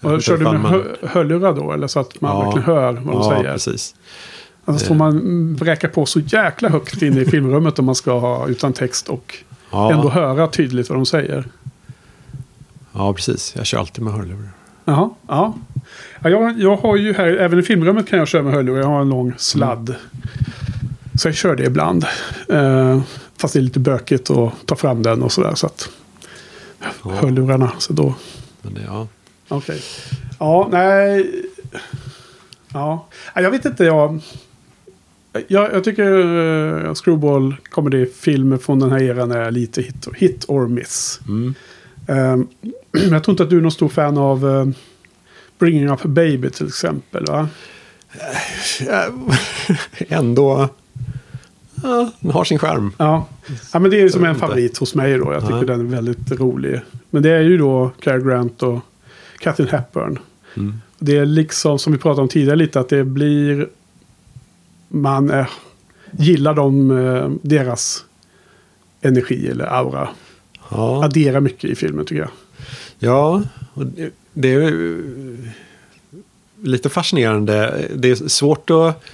[0.01, 0.85] Och kör du med man...
[1.03, 1.73] hörlurar då?
[1.73, 3.45] Eller så att man ja, verkligen hör vad de ja, säger?
[3.45, 3.95] Ja, precis.
[4.65, 8.49] Alltså får man bräka på så jäkla högt inne i filmrummet om man ska ha
[8.49, 9.37] utan text och
[9.71, 9.93] ja.
[9.93, 11.45] ändå höra tydligt vad de säger.
[12.93, 13.55] Ja, precis.
[13.57, 14.51] Jag kör alltid med hörlurar.
[14.85, 15.55] Jaha, ja.
[16.23, 18.81] ja jag, jag har ju här, även i filmrummet kan jag köra med hörlurar.
[18.81, 19.89] Jag har en lång sladd.
[19.89, 20.01] Mm.
[21.19, 22.07] Så jag kör det ibland.
[22.49, 23.01] Eh,
[23.37, 25.55] fast det är lite bökigt att ta fram den och sådär.
[25.55, 25.89] Så att
[26.81, 27.11] ja.
[27.11, 27.73] hörlurarna.
[27.79, 28.15] Så då.
[28.63, 29.09] Men ja.
[29.49, 29.77] Okej.
[29.77, 29.81] Okay.
[30.39, 31.33] Ja, nej.
[32.73, 33.85] Ja, jag vet inte.
[33.85, 34.21] Jag,
[35.49, 37.57] jag, jag tycker uh, Screwball
[38.15, 41.21] filmer från den här eran är lite hit, hit or miss.
[41.29, 41.55] Mm.
[42.07, 42.49] Um,
[43.11, 44.69] jag tror inte att du är någon stor fan av uh,
[45.59, 47.25] Bringing Up Baby till exempel.
[47.27, 47.49] va?
[50.09, 50.69] Ändå
[51.83, 52.93] ja, den har sin skärm.
[52.97, 53.27] Ja.
[53.73, 55.33] ja, men det är som en favorit hos mig då.
[55.33, 55.65] Jag tycker ja.
[55.65, 56.81] den är väldigt rolig.
[57.11, 58.81] Men det är ju då Cary Grant och
[59.39, 60.19] Katherine Hepburn.
[60.57, 60.75] Mm.
[60.99, 63.69] Det är liksom som vi pratade om tidigare lite att det blir...
[64.89, 65.47] Man eh,
[66.11, 68.05] gillar de, eh, deras
[69.01, 70.09] energi eller aura.
[70.71, 71.05] Ja.
[71.05, 72.31] Adderar mycket i filmen tycker jag.
[72.99, 73.43] Ja,
[73.75, 73.87] och
[74.33, 74.73] det är
[76.63, 77.89] lite fascinerande.
[77.95, 79.05] Det är svårt att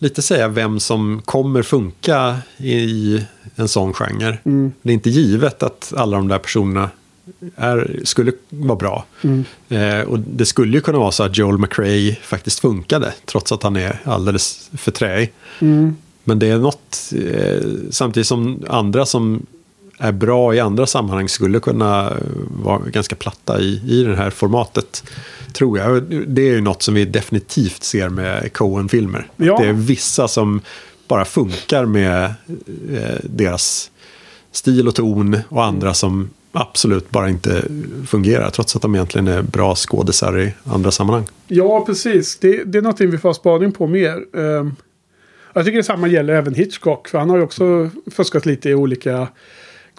[0.00, 3.20] lite säga vem som kommer funka i
[3.56, 4.38] en sån genre.
[4.44, 4.72] Mm.
[4.82, 6.90] Det är inte givet att alla de där personerna
[7.56, 9.04] är, skulle vara bra.
[9.22, 9.44] Mm.
[9.68, 13.62] Eh, och det skulle ju kunna vara så att Joel McRae faktiskt funkade, trots att
[13.62, 15.32] han är alldeles för träig.
[15.60, 15.96] Mm.
[16.24, 19.46] Men det är något, eh, samtidigt som andra som
[20.00, 22.12] är bra i andra sammanhang skulle kunna
[22.64, 25.04] vara ganska platta i, i det här formatet.
[25.52, 26.02] Tror jag.
[26.26, 29.26] Det är ju något som vi definitivt ser med Coen-filmer.
[29.36, 29.58] Ja.
[29.58, 30.60] Det är vissa som
[31.08, 33.90] bara funkar med eh, deras
[34.52, 37.64] stil och ton och andra som absolut bara inte
[38.06, 38.50] fungerar.
[38.50, 41.26] Trots att de egentligen är bra skådisar i andra sammanhang.
[41.46, 42.38] Ja, precis.
[42.38, 44.16] Det, det är någonting vi får ha spaning på mer.
[44.36, 44.70] Uh,
[45.52, 47.08] jag tycker detsamma gäller även Hitchcock.
[47.08, 49.28] För han har ju också fuskat lite i olika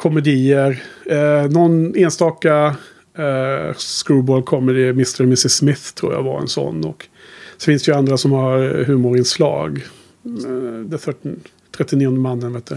[0.02, 0.84] komedier.
[1.12, 2.76] Uh, någon enstaka
[3.20, 5.22] Uh, Screwball Comedy, Mr.
[5.22, 5.54] och Mrs.
[5.54, 6.86] Smith tror jag var en sån.
[6.86, 7.08] Och
[7.58, 9.86] så finns det ju andra som har humorinslag.
[10.26, 11.40] Uh, The 13,
[11.78, 12.76] 39 mannen vet du.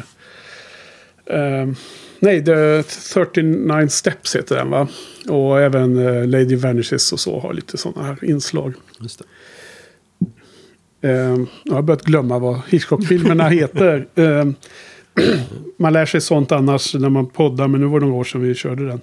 [1.34, 1.72] Uh,
[2.18, 4.88] nej, The 39 Steps heter den va?
[5.28, 8.74] Och även uh, Lady Vanishes och så har lite sådana här inslag.
[9.00, 9.24] Just det.
[11.08, 14.06] Uh, jag har börjat glömma vad Hitchcock-filmerna heter.
[15.76, 18.40] Man lär sig sånt annars när man poddar, men nu var det några år sedan
[18.40, 19.00] vi körde den.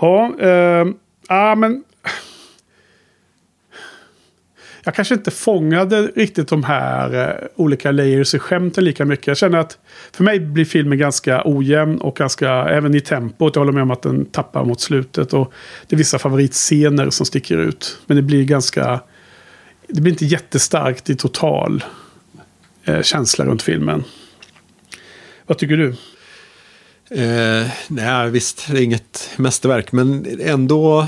[0.00, 0.86] Ja, eh,
[1.28, 1.84] ah, men...
[4.84, 9.26] jag kanske inte fångade riktigt de här eh, olika layers i skämten lika mycket.
[9.26, 9.78] Jag känner att
[10.12, 13.56] för mig blir filmen ganska ojämn och ganska, även i tempot.
[13.56, 15.32] Jag håller med om att den tappar mot slutet.
[15.32, 15.52] Och
[15.86, 18.00] det är vissa favoritscener som sticker ut.
[18.06, 19.00] Men det blir ganska,
[19.86, 21.84] det blir inte jättestarkt i total
[22.84, 24.04] eh, känsla runt filmen.
[25.50, 25.88] Vad tycker du?
[27.22, 31.06] Eh, nej, visst, det är inget mästerverk, men ändå...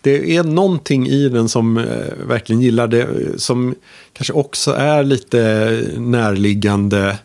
[0.00, 1.84] Det är någonting i den som eh,
[2.26, 3.74] verkligen gillar det, som
[4.12, 5.38] kanske också är lite
[5.96, 7.18] närliggande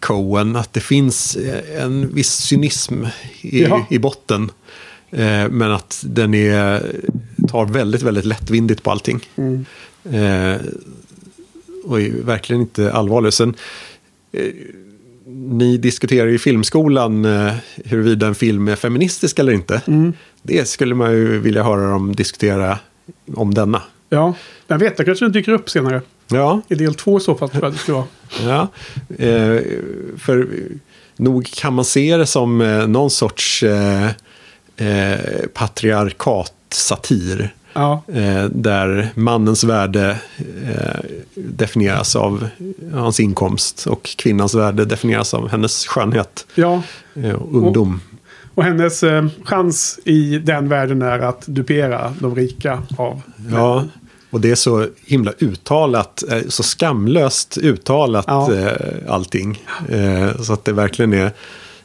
[0.00, 0.56] Coen.
[0.56, 3.04] Att det finns eh, en viss cynism
[3.40, 3.86] i, Jaha.
[3.90, 4.50] i botten.
[5.10, 6.96] Eh, men att den är,
[7.48, 9.20] tar väldigt, väldigt lättvindigt på allting.
[10.04, 10.56] Eh,
[11.84, 13.32] och är verkligen inte allvarlig.
[13.32, 13.54] Sen,
[14.32, 14.52] eh,
[15.50, 17.52] ni diskuterar i filmskolan eh,
[17.84, 19.80] huruvida en film är feministisk eller inte.
[20.42, 22.78] Det skulle man ju vilja höra dem diskutera
[23.34, 23.82] om denna.
[24.08, 24.34] Ja,
[24.66, 26.02] jag vet, det kanske den dyker upp senare.
[26.28, 28.06] Ja, I del två i så fall tror jag det skulle vara.
[28.44, 28.68] ja.
[29.18, 29.60] Eh,
[30.18, 30.48] för
[31.16, 34.06] nog kan man se det som eh, någon sorts eh,
[34.76, 35.18] eh,
[35.54, 37.54] patriarkat-satir.
[37.72, 40.18] Ja, Eh, där mannens värde
[40.66, 41.00] eh,
[41.34, 42.48] definieras av
[42.92, 46.82] hans inkomst och kvinnans värde definieras av hennes skönhet ja.
[47.14, 48.00] eh, och ungdom.
[48.54, 53.20] Och hennes eh, chans i den världen är att dupera de rika av...
[53.50, 53.84] Ja,
[54.30, 58.50] och det är så himla uttalat, så skamlöst uttalat Ja.
[59.08, 59.62] allting.
[60.40, 61.30] Så att det verkligen är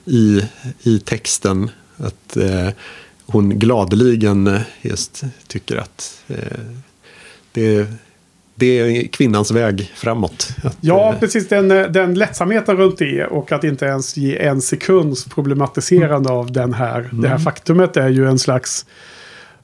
[0.05, 0.43] i,
[0.83, 2.37] i texten att
[3.27, 6.59] hon gladeligen eh, just tycker att eh,
[7.51, 7.87] det,
[8.55, 10.49] det är kvinnans väg framåt.
[10.63, 11.47] Att, Ja, eh, precis.
[11.47, 16.51] Den, eh, den lättsamheten runt det och att inte ens ge en sekunds problematiserande av
[16.51, 18.85] den här, det här faktumet är ju en slags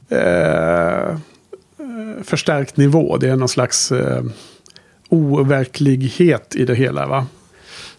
[0.09, 1.17] eh,
[2.23, 3.17] förstärkt nivå.
[3.17, 4.23] Det är någon slags eh,
[5.09, 7.07] overklighet i det hela.
[7.07, 7.25] va?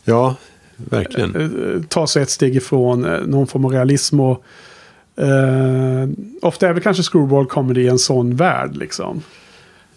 [0.05, 0.37] ja,
[0.77, 1.87] verkligen.
[1.89, 4.21] ta sig ett steg ifrån någon form av realism.
[4.21, 4.45] Och,
[5.17, 6.09] eh,
[6.43, 8.77] ofta är väl kanske screwball comedy en sån värld.
[8.77, 9.23] Liksom.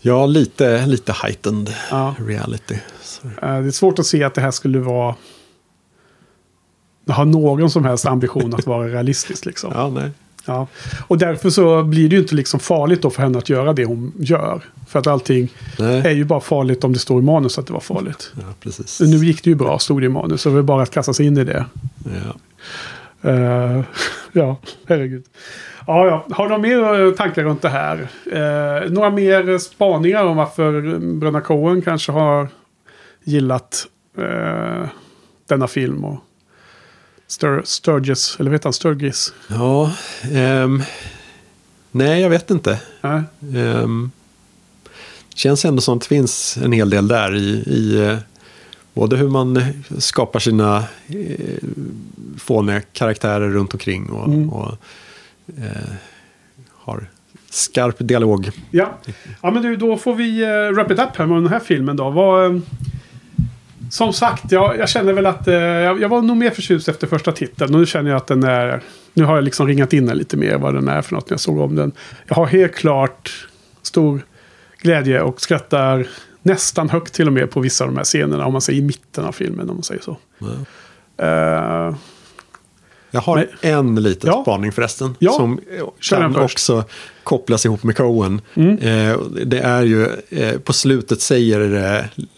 [0.01, 2.15] Ja, lite, lite heightened Ja.
[2.27, 2.75] reality.
[3.23, 5.15] Eh, det är svårt att se att det här skulle vara...
[7.07, 9.45] Ha någon som helst ambition att vara realistiskt.
[9.45, 9.71] Liksom.
[9.75, 10.11] Ja, nej.
[10.45, 10.67] Ja.
[11.07, 13.85] Och därför så blir det ju inte liksom farligt då för henne att göra det
[13.85, 14.61] hon gör.
[14.87, 16.01] För att allting nej.
[16.05, 18.31] är ju bara farligt om det står i manus att det var farligt.
[18.35, 18.99] Ja, precis.
[18.99, 20.41] Nu gick det ju bra, stod det i manus.
[20.41, 21.65] Så det var bara att kasta sig in i det.
[22.03, 22.35] Ja.
[23.27, 23.81] Eh,
[24.31, 24.57] ja,
[24.87, 25.25] herregud.
[25.87, 26.35] Ja, ja.
[26.35, 28.07] Har du några mer eh, tankar runt det här?
[28.31, 32.47] Eh, några mer spaningar om varför Bröderna Coen kanske har
[33.23, 34.87] gillat eh,
[35.47, 36.05] denna film?
[36.05, 36.19] Och
[37.27, 39.33] Stur Sturgis, eller vet han Sturgis?
[39.47, 39.93] Ja,
[40.33, 40.83] ehm,
[41.91, 42.79] nej jag vet inte.
[43.01, 43.21] Nej.
[43.55, 44.11] Ehm,
[45.35, 48.17] känns ändå som att det finns en hel del där i, i
[48.97, 49.61] både hur man
[49.97, 50.77] skapar sina
[51.07, 51.55] eh,
[52.37, 54.49] fåniga karaktärer runt omkring och, Mm.
[54.49, 54.71] och
[55.57, 55.91] eh,
[56.73, 57.07] har
[57.49, 58.49] skarp dialog.
[58.71, 58.97] Ja.
[59.41, 61.95] ja, men du, då får vi uh, wrap it up här med den här filmen
[61.97, 62.09] då.
[62.09, 62.59] Vad, eh,
[63.89, 67.31] som sagt, jag, jag känner väl att eh, jag, var nog mer förtjust efter första
[67.31, 67.79] titeln.
[67.79, 68.81] Nu känner jag att den är...
[69.13, 71.33] Nu har jag liksom ringat in den lite mer vad den är för något när
[71.33, 71.91] jag såg om den.
[72.27, 73.47] Jag har helt klart
[73.81, 74.21] stor
[74.81, 76.07] glädje och skrattar
[76.47, 78.45] nästan högt till och med på vissa av de här scenerna.
[78.45, 80.17] Om man säger i mitten av filmen, om man säger så.
[81.17, 81.95] Eh,
[83.11, 83.47] Jag har Nej.
[83.61, 84.41] en liten Ja.
[84.43, 85.15] spaning förresten.
[85.19, 85.31] Ja.
[85.31, 85.59] Som
[86.09, 86.83] kan också
[87.23, 88.41] kopplas ihop med Coen.
[88.53, 88.77] Mm.
[88.77, 91.61] Eh, det är ju, eh, på slutet säger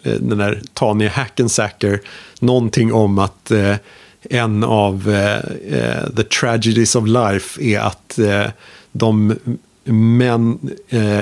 [0.04, 2.02] eh, den där Tanya Hackensacker
[2.40, 3.76] någonting om att eh,
[4.30, 5.38] en av eh,
[5.80, 8.46] eh, the tragedies of life är att eh,
[8.92, 9.36] de
[9.84, 11.20] män eh,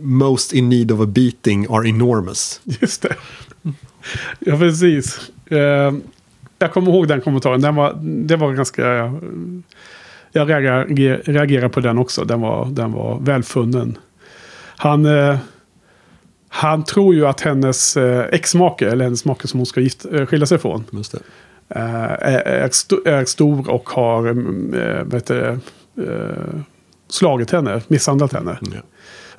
[0.00, 2.60] most in need of a beating are enormous.
[2.64, 3.14] Just det.
[4.38, 5.30] Ja, precis.
[5.46, 5.92] Eh,
[6.58, 7.60] jag kommer ihåg den kommentaren.
[7.60, 9.12] Den var, det var ganska...
[10.32, 10.86] Jag reagerar,
[11.32, 12.24] reagerar på den också.
[12.24, 13.98] Den var, den var välfunnen.
[14.76, 15.36] Han, eh,
[16.48, 20.46] han tror ju att hennes eh, ex-make, eller hennes make som hon ska gift, skilja
[20.46, 20.84] sig från,
[21.68, 24.70] är, är, är stor och har mm,
[25.08, 26.60] det, eh,
[27.08, 28.58] slagit henne, misshandlat henne.
[28.60, 28.80] Ja.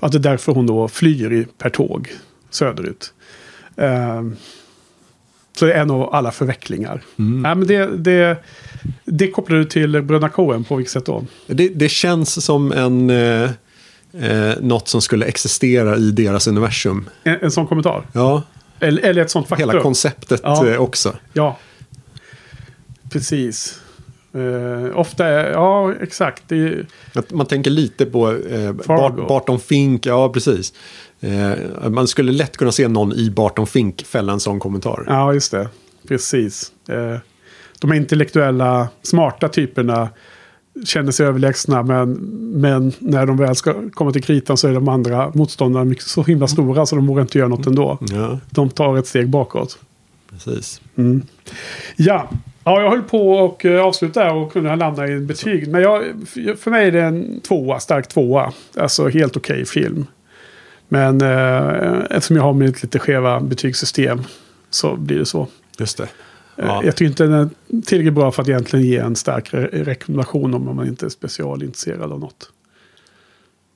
[0.05, 2.09] Att det är därför hon då flyr i, per tåg
[2.49, 3.13] söderut.
[3.77, 4.35] Ehm,
[5.57, 7.01] så det är nog alla förvecklingar.
[7.15, 8.37] Nej, men det, det,
[9.05, 11.25] det kopplar du till Bröderna Coen på vilket sätt då?
[11.47, 13.49] Det, det känns som en, eh,
[14.21, 17.09] eh, något som skulle existera i deras universum.
[17.23, 18.05] En, en sån kommentar?
[18.13, 18.43] Ja,
[18.79, 19.69] Eller, eller ett sånt faktum?
[19.69, 20.67] hela konceptet Ja.
[20.67, 21.15] eh, också.
[21.33, 21.57] Ja.
[23.11, 23.79] Precis.
[24.35, 26.43] Eh, ofta är, ja exakt.
[26.47, 26.85] Det
[27.31, 28.37] Man tänker lite på
[28.85, 29.15] Fargo.
[29.17, 30.73] Bart, Barton Fink, ja precis.
[31.19, 35.03] Eh, man skulle lätt kunna se någon i Barton Fink fälla en sån kommentar.
[35.07, 35.69] ja, just det.
[36.07, 36.71] Precis.
[37.79, 40.09] De intellektuella, smarta typerna
[40.85, 41.83] känner sig överlägsna.
[41.83, 42.11] Men,
[42.61, 46.47] men när de väl ska komma till kritan så är de andra motståndarna så himla
[46.47, 47.97] stora så de vågar inte göra något ändå.
[48.01, 49.77] Ja, De tar ett steg bakåt.
[50.29, 50.81] precis.
[51.95, 52.29] Ja,
[52.65, 55.67] ja jag höll på och eh, avsluta där och kunna landa i en betyg.
[55.67, 56.03] Men jag,
[56.59, 58.53] för mig är det en tvåa, stark tvåa.
[58.77, 60.05] Alltså helt okej film.
[60.87, 64.21] Men eh, eftersom jag har mitt lite skeva betygssystem
[64.69, 65.47] så blir det så.
[65.79, 66.03] Just det.
[66.03, 66.09] Eh,
[66.57, 66.81] Ja.
[66.83, 70.53] Jag tycker inte den är tillräckligt bra för att egentligen ge en stark re rekommendation
[70.53, 72.49] om man inte är specialintresserad av något.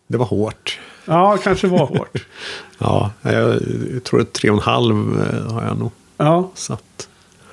[0.07, 0.79] Det var hårt.
[1.05, 2.25] Ja, kanske var hårt.
[2.77, 3.59] Ja, jag,
[3.93, 7.09] jag tror att tre och en halv eh, har jag nog Ja, satt.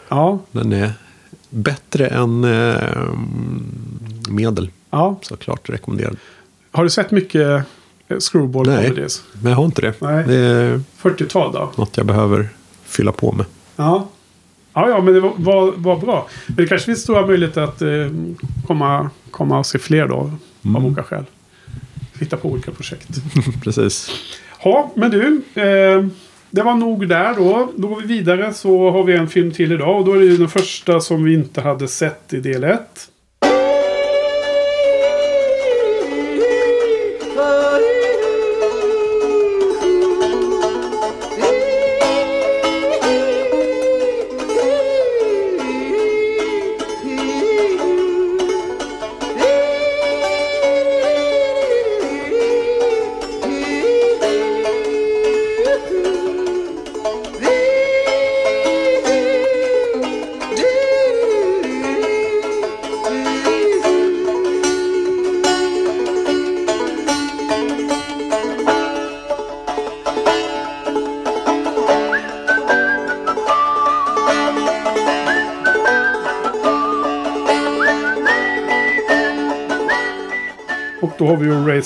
[0.08, 0.92] ja, Den är
[1.50, 3.12] bättre än eh,
[4.28, 4.70] medel.
[4.90, 5.18] ja.
[5.22, 6.16] Såklart rekommenderad.
[6.70, 7.64] Har du sett mycket
[8.08, 8.88] eh, screwball Nej.
[8.88, 9.22] comedies?
[9.42, 9.94] Men jag har inte det.
[10.00, 10.24] Nej.
[10.26, 11.72] Det är 40-tal då?
[11.76, 12.48] något jag behöver
[12.84, 13.46] fylla på med.
[13.76, 14.08] Ja.
[14.72, 16.28] Ja, ja, men det var, var, var bra.
[16.46, 17.88] Men det kanske finns stora möjligheter att eh,
[18.66, 20.30] komma, komma och se fler då.
[20.76, 21.24] Av olika skäl.
[22.18, 23.08] Hitta på olika projekt.
[23.64, 24.10] Precis.
[24.64, 25.42] Ja, men du.
[25.54, 26.06] Eh,
[26.56, 27.72] det var nog där då.
[27.76, 29.98] Då går vi vidare så har vi en film till idag.
[29.98, 32.80] Och då är det ju den första som vi inte hade sett i del 1.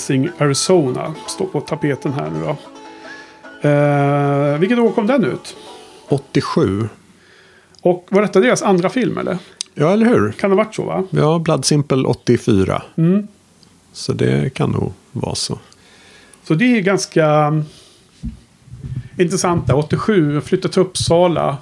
[0.01, 1.15] Racing Arizona.
[1.27, 2.57] Står på tapeten här nu då.
[3.69, 5.55] Eh, vilket år kom den ut?
[6.09, 6.89] 87.
[7.81, 9.37] Och var detta deras andra film eller?
[9.73, 10.31] Ja, eller hur?
[10.31, 11.03] Kan det ha varit så va?
[11.09, 12.83] Ja, Blood Simple 84.
[12.95, 13.27] Mm.
[13.93, 15.59] Så det kan nog vara så.
[16.43, 17.63] Så det är ganska mm,
[19.17, 19.77] intressant där.
[19.77, 21.57] 87, jag flyttade till Uppsala.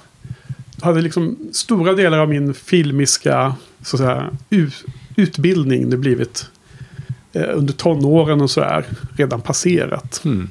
[0.82, 4.30] Hade liksom stora delar av min filmiska så att säga,
[5.16, 6.50] utbildning det blivit
[7.32, 8.84] under tonåren och sådär
[9.16, 10.22] redan passerat.
[10.24, 10.50] Mm.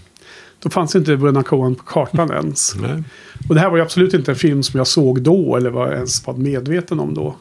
[0.59, 2.75] Då fanns inte Bröderna Coen på kartan ens.
[2.75, 3.03] Nej.
[3.49, 5.91] Och det här var ju absolut inte en film som jag såg då eller var
[5.93, 7.36] ens var medveten om då.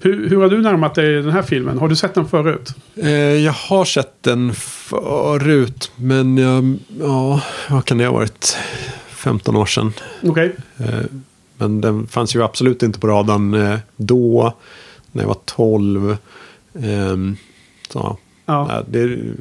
[0.00, 1.78] Hur, hur har du närmat dig den här filmen?
[1.78, 2.74] Har du sett den förut?
[2.96, 8.56] Eh, jag har sett den förut, men jag, ja, vad kan det ha varit?
[9.08, 9.92] 15 år sedan.
[10.22, 10.56] Okej.
[10.78, 11.00] Eh,
[11.56, 14.54] men den fanns ju absolut inte på radarn eh, då,
[15.12, 16.16] när jag var 12.
[16.82, 17.36] Ehm,
[17.90, 18.18] så,
[18.48, 18.82] Ja.
[18.88, 19.34] det, är-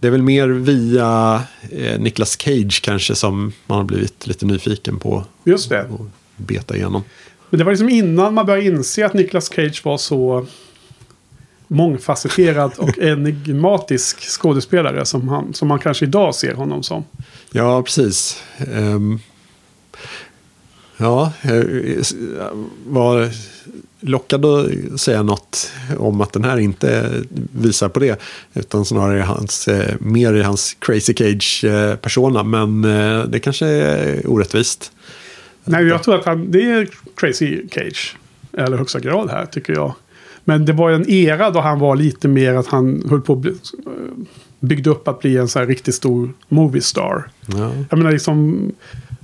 [0.00, 4.98] det är väl mer via eh, Nicolas Cage kanske som man har blivit lite nyfiken
[4.98, 5.84] på Just det.
[5.84, 7.02] och beta igenom.
[7.50, 10.46] Men det var liksom innan man började inse att Nicolas Cage var så
[11.68, 17.04] mångfacetterad och enigmatisk skådespelare som, han, som man kanske idag ser honom som.
[17.52, 18.42] Ja, precis.
[18.74, 19.18] Ehm,
[20.98, 22.48] ja, jag
[22.86, 23.30] var
[24.00, 27.10] lockad att säga något om att den här inte
[27.52, 28.20] visar på det.
[28.54, 32.42] Utan snarare hans, eh, mer i hans Crazy Cage-persona.
[32.42, 34.92] Men eh, det kanske är orättvist.
[35.64, 38.16] Nej, jag tror att han, det är Crazy Cage.
[38.58, 39.94] Allra högsta grad här, tycker jag.
[40.44, 43.38] Men det var en era då han var lite mer att han höll på att
[43.38, 43.54] bli,
[44.60, 47.30] byggde upp att bli en så här riktigt stor movie star.
[47.46, 48.72] Ja, Jag menar liksom,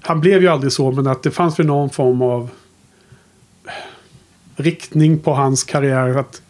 [0.06, 2.50] han blev ju aldrig så, men att det fanns väl någon form av
[4.56, 6.18] riktning på hans karriär.
[6.18, 6.42] Att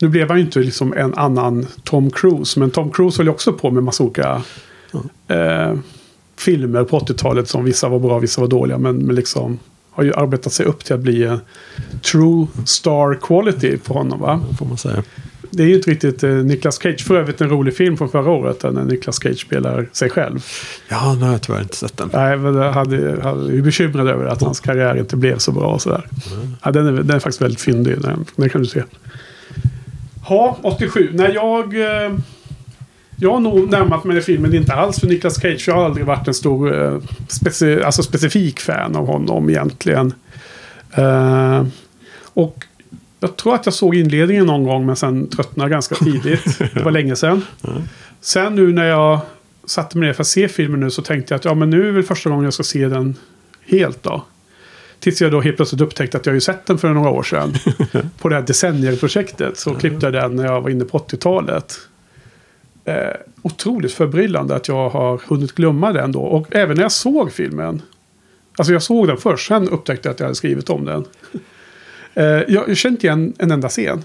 [0.00, 3.32] nu blev han ju inte liksom en annan Tom Cruise, men Tom Cruise höll ju
[3.32, 4.42] också på med massa olika
[5.28, 5.74] eh,
[6.38, 9.58] filmer på 80-talet som vissa var bra, vissa var dåliga, men, men liksom
[9.90, 11.40] har ju arbetat sig upp till att bli en
[12.12, 14.20] true star quality på honom.
[14.20, 14.40] Va?
[14.58, 15.02] får man säga.
[15.56, 17.04] Det är ju inte riktigt eh, Nicolas Cage.
[17.06, 20.44] För övrigt en rolig film från förra året där när Nicolas Cage spelar sig själv.
[20.88, 22.10] Ja, nu har jag tyvärr inte sett den.
[22.12, 25.82] Nej, men hade, hade ju bekymrad över att hans karriär inte blev så bra och
[25.82, 26.06] sådär.
[26.62, 28.00] Ja, den, är, den är faktiskt väldigt fyndig.
[28.00, 28.82] Den, den kan du se.
[30.28, 31.10] Ja, 87.
[31.12, 31.74] När jag...
[31.74, 32.12] Eh,
[33.18, 35.64] jag har nog närmat mig den filmen inte alls för Nicolas Cage.
[35.68, 36.98] Jag har aldrig varit en stor eh,
[37.28, 40.14] speci, alltså specifik fan av honom egentligen.
[40.92, 41.66] Eh,
[42.34, 42.65] och
[43.20, 46.58] Jag tror att jag såg inledningen någon gång men sen tröttnade ganska tidigt.
[46.74, 47.42] Det var länge sedan.
[48.20, 49.20] Sen nu när jag
[49.64, 51.88] satte mig ner för att se filmen nu så tänkte jag att ja men nu
[51.88, 53.14] är väl första gången jag ska se den
[53.66, 54.24] helt då.
[55.00, 57.54] Tills jag då helt plötsligt upptäckte att jag ju sett den för några år sedan.
[58.18, 59.58] på det här decennierprojektet.
[59.58, 61.78] Så klippte jag den när jag var inne på 80-talet.
[62.84, 62.94] Eh,
[63.42, 66.20] otroligt förbryllande att jag har hunnit glömma den då.
[66.20, 67.82] Och även när jag såg filmen.
[68.58, 71.04] Alltså jag såg den först, sen upptäckte jag att jag hade skrivit om den.
[72.16, 74.04] Eh, jag, kände inte igen en enda scen.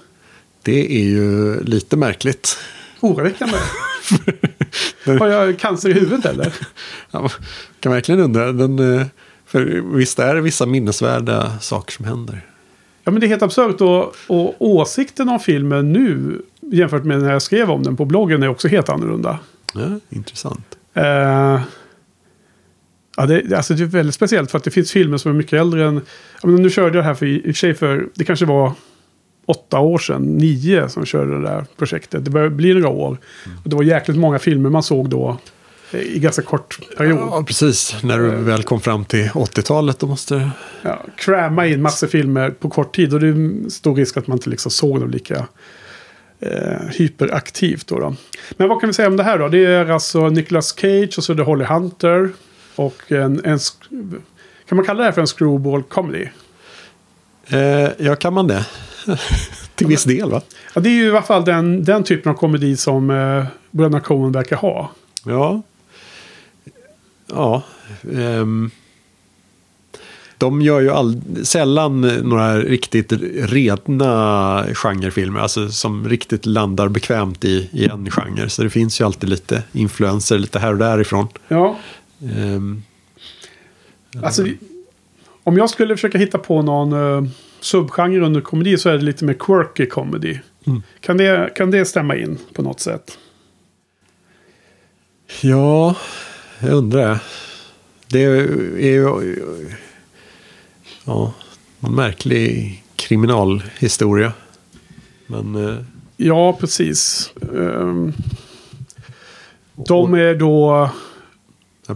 [0.64, 2.57] Det är ju lite märkligt.
[2.99, 3.57] Oroväckande.
[5.20, 6.53] Har jag cancer i huvudet eller?
[7.12, 7.30] Ja,
[7.80, 8.51] kan verkligen undra.
[8.51, 9.05] Den, eh,
[9.45, 12.45] för visst är det vissa minnesvärda saker som händer.
[13.03, 17.32] Ja men det är helt absurt och, och åsikten om filmen nu jämfört med när
[17.32, 19.39] jag skrev om den på bloggen är också helt annorlunda.
[19.74, 20.78] Ja, intressant.
[20.93, 21.62] Eh,
[23.18, 25.53] ja, det, alltså det är väldigt speciellt för att det finns filmer som är mycket
[25.53, 26.01] äldre än...
[26.43, 28.07] Men nu körde jag det här för, i och för sig för...
[28.16, 28.74] Det kanske var
[29.45, 32.26] åtta år sedan, nio som körde det där projektet.
[32.26, 33.18] Det började bli några år.
[33.64, 35.38] Och det var jäkligt många filmer man såg då
[35.91, 37.18] eh, i ganska kort period.
[37.18, 37.95] Ja, precis.
[38.03, 40.51] När du väl kom fram till 80-talet då måste
[40.82, 43.14] ja, cramma in massor filmer på kort tid.
[43.14, 45.47] Och det är stor risk att man inte liksom såg dem lika
[46.39, 47.88] eh, hyperaktivt.
[47.88, 48.16] Då, då.
[48.57, 49.47] Men vad kan vi säga om det här då?
[49.47, 52.30] Det är alltså Nicolas Cage och så är det Holly Hunter.
[52.76, 53.59] Och en, en
[54.67, 56.28] kan man kalla det här för en screwball comedy?
[57.47, 58.65] Eh, ja, kan man det?
[59.76, 60.41] till viss del va?
[60.74, 63.99] Ja, det är ju i alla fall den, den typen av komedi som eh, bröderna
[63.99, 64.91] Coen verkar ha.
[65.26, 65.61] Ja.
[67.28, 67.63] Ja.
[68.13, 68.72] ehm.
[70.38, 75.39] de gör ju all, sällan några riktigt rena genrefilmer.
[75.39, 78.49] Alltså som riktigt landar bekvämt i, i en genre.
[78.49, 81.28] Så det finns ju alltid lite influenser lite här och därifrån.
[81.47, 81.78] Ja,
[82.24, 82.84] Ehm,
[84.24, 84.45] alltså
[85.43, 89.26] om jag skulle försöka hitta på någon uh, subgenre under komedi så är det lite
[89.26, 90.39] mer quirky comedy.
[90.67, 90.84] Mm.
[90.99, 93.17] Kan, det, kan det stämma in på något sätt?
[95.41, 95.95] ja,
[96.59, 97.19] jag undrar.
[98.07, 99.36] Det är ju
[101.05, 101.34] ja,
[101.80, 104.34] en märklig kriminalhistoria.
[105.28, 105.78] Men eh,
[106.24, 107.32] Ja, precis.
[107.41, 108.13] Ehm,
[109.76, 110.89] de är då...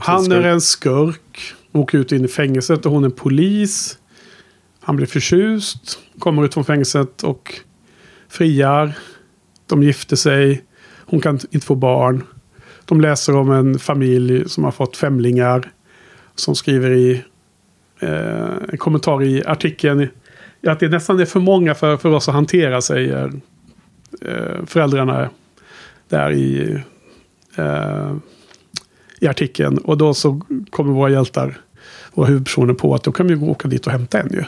[0.02, 1.54] Han är en skurk.
[1.72, 3.98] Åker ut in i fängelset och hon är polis.
[4.82, 6.00] Han blir förtjust.
[6.20, 7.54] Kommer ut från fängelset och
[8.30, 8.94] friar.
[9.68, 10.64] De gifter sig.
[11.06, 12.24] Hon kan inte få barn.
[12.86, 15.72] De läser om en familj som har fått femlingar.
[16.36, 17.24] Som skriver i
[18.00, 20.08] eh, en kommentar i artikeln.
[20.68, 23.32] Att det nästan är för många för, för oss att hantera, säger
[24.22, 25.30] eh, föräldrarna
[26.10, 26.78] där i,
[27.56, 28.16] eh,
[29.20, 29.78] i artikeln.
[29.78, 31.58] Och då så kommer våra hjältar,
[32.14, 34.44] våra huvudpersoner på att då kan vi gå åka dit och hämta en ju.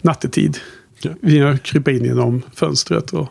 [0.00, 0.58] Nattetid.
[1.00, 1.10] Ja.
[1.20, 3.28] Vi kryper in genom fönstret och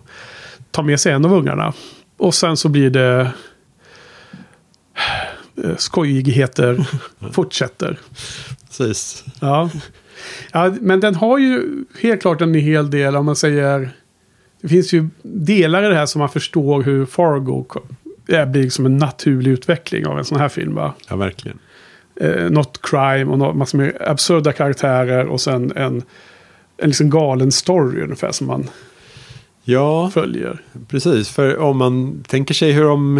[0.71, 1.73] tar med sig en av ungarna.
[2.17, 3.31] Och sen så blir det
[5.63, 6.87] eh, skojigheter
[7.31, 7.99] fortsätter.
[8.67, 9.25] Precis.
[9.39, 9.69] Ja.
[10.51, 13.91] ja, men den har ju helt klart en hel del om man säger...
[14.61, 17.65] Det finns ju delar i det här som man förstår hur Fargo
[18.27, 20.75] blir som en naturlig utveckling av en sån här film.
[20.75, 20.93] Va?
[21.09, 21.59] Ja, verkligen.
[22.21, 26.03] Eh, något crime och något, massor med absurda karaktärer och sen en,
[26.77, 28.69] en liksom galen story ungefär som man
[29.63, 30.61] Ja, följer.
[30.87, 31.29] precis.
[31.29, 33.17] För om man tänker sig hur de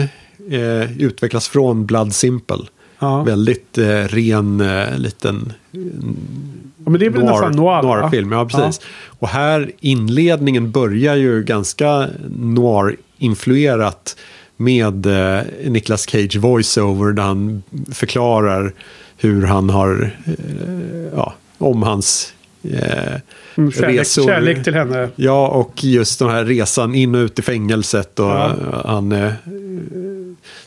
[0.50, 2.58] eh, utvecklas från Blood Simple.
[3.00, 3.24] Ja.
[3.24, 8.32] Väldigt eh, ren eh, liten ja, men det är väl nästan noir, noir-film.
[8.32, 8.86] Ja, precis.
[9.20, 12.08] Och här inledningen börjar ju ganska
[12.40, 14.18] noir-influerat
[14.58, 18.74] med eh, Nicolas Cage voiceover där han förklarar
[19.18, 22.34] hur han har, eh, ja, om hans
[22.64, 23.14] eh,
[23.58, 24.24] Mm, kärlek, resor.
[24.26, 25.10] kärlek till henne.
[25.16, 28.20] Ja, och just den här resan in och ut i fängelset.
[28.20, 28.56] Och Ja.
[28.86, 29.32] han, eh,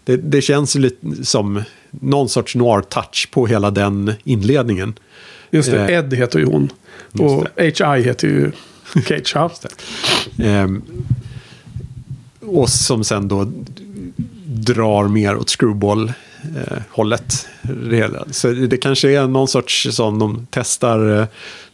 [0.05, 4.95] det, det känns lite som någon sorts noir-touch på hela den inledningen.
[5.51, 6.71] Just det, Eh, Ed heter ju hon.
[7.13, 8.03] Och H.I.
[8.03, 8.53] heter ju
[9.07, 9.37] Cage.
[10.43, 10.83] Ehm,
[12.41, 13.53] och som sen då
[14.67, 17.47] drar mer åt screwball-hållet.
[18.31, 21.27] Så det kanske är någon sorts sån, de testar eh,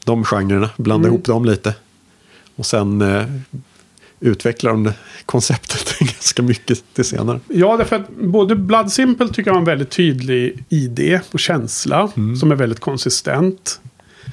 [0.05, 1.15] de genrerna, blandar Mm.
[1.15, 1.75] ihop dem lite.
[2.57, 3.25] Och sen eh,
[4.21, 4.93] utvecklar de
[5.27, 7.41] konceptet ganska mycket till senare.
[7.49, 12.09] Ja, därför att både Blood Simple tycker jag har en väldigt tydlig idé och känsla.
[12.41, 13.81] Som är väldigt konsistent.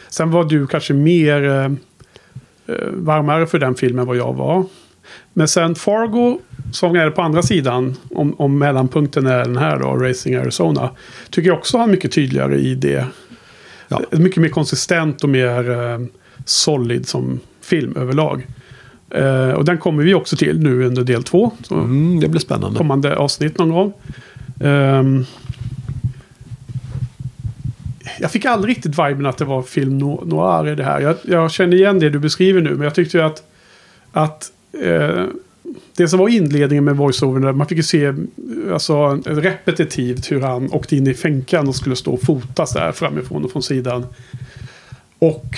[0.10, 1.66] Sen var du kanske mer eh,
[2.76, 4.66] eh, varmare för den filmen än vad jag var.
[5.34, 6.40] Men sen Fargo,
[6.72, 10.90] som är på andra sidan, om, om mellanpunkten är den här då, Racing Arizona.
[11.30, 13.06] Tycker jag också har mycket tydligare idé.
[13.88, 14.02] Ja.
[14.12, 16.00] Mycket mer konsistent och mer eh,
[16.46, 18.48] solid som film överlag.
[19.10, 21.52] Eh, och den kommer vi också till nu under del två.
[21.72, 22.78] Mm, det blir spännande.
[22.78, 23.94] kommande avsnitt någon gång.
[24.60, 25.26] Ehm,
[28.20, 31.00] jag fick aldrig riktigt viben att det var film no- noir i det här.
[31.00, 33.44] Jag, jag känner igen det du beskriver nu, men jag tyckte ju att,
[34.12, 34.52] att
[34.82, 35.26] eh,
[35.96, 38.14] det som var inledningen med voiceover, man fick ju se
[38.74, 43.46] alltså, repetitivt hur han åkte in i fänkan och skulle stå och fotas där framifrån
[43.46, 44.06] och från sidan.
[45.20, 45.58] Och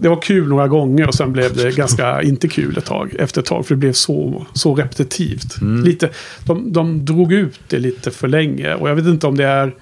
[0.00, 3.14] det var kul några gånger och sen blev det ganska inte kul ett tag.
[3.18, 5.60] Efter ett tag, för det blev så, så repetitivt.
[5.84, 6.10] Lite,
[6.46, 8.74] de, de drog ut det lite för länge.
[8.74, 9.74] Och jag vet inte om det är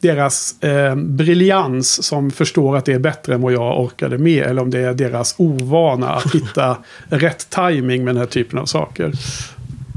[0.00, 4.46] deras eh, briljans som förstår att det är bättre än vad jag orkade med.
[4.46, 6.78] Eller om det är deras ovana att hitta
[7.08, 9.12] rätt timing med den här typen av saker.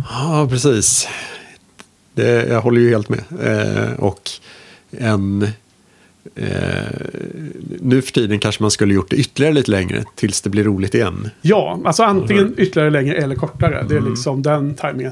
[0.09, 1.07] Ja, precis.
[2.13, 3.23] Det, jag håller ju helt med.
[3.41, 4.29] Eh, och
[4.91, 5.47] en...
[6.35, 6.49] Eh,
[7.79, 10.95] nu för tiden kanske man skulle gjort det ytterligare lite längre tills det blir roligt
[10.95, 11.29] igen.
[11.41, 13.85] Ja, alltså antingen ytterligare längre eller kortare.
[13.89, 15.11] Det är liksom den tajmingen.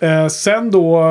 [0.00, 1.02] Eh, sen då,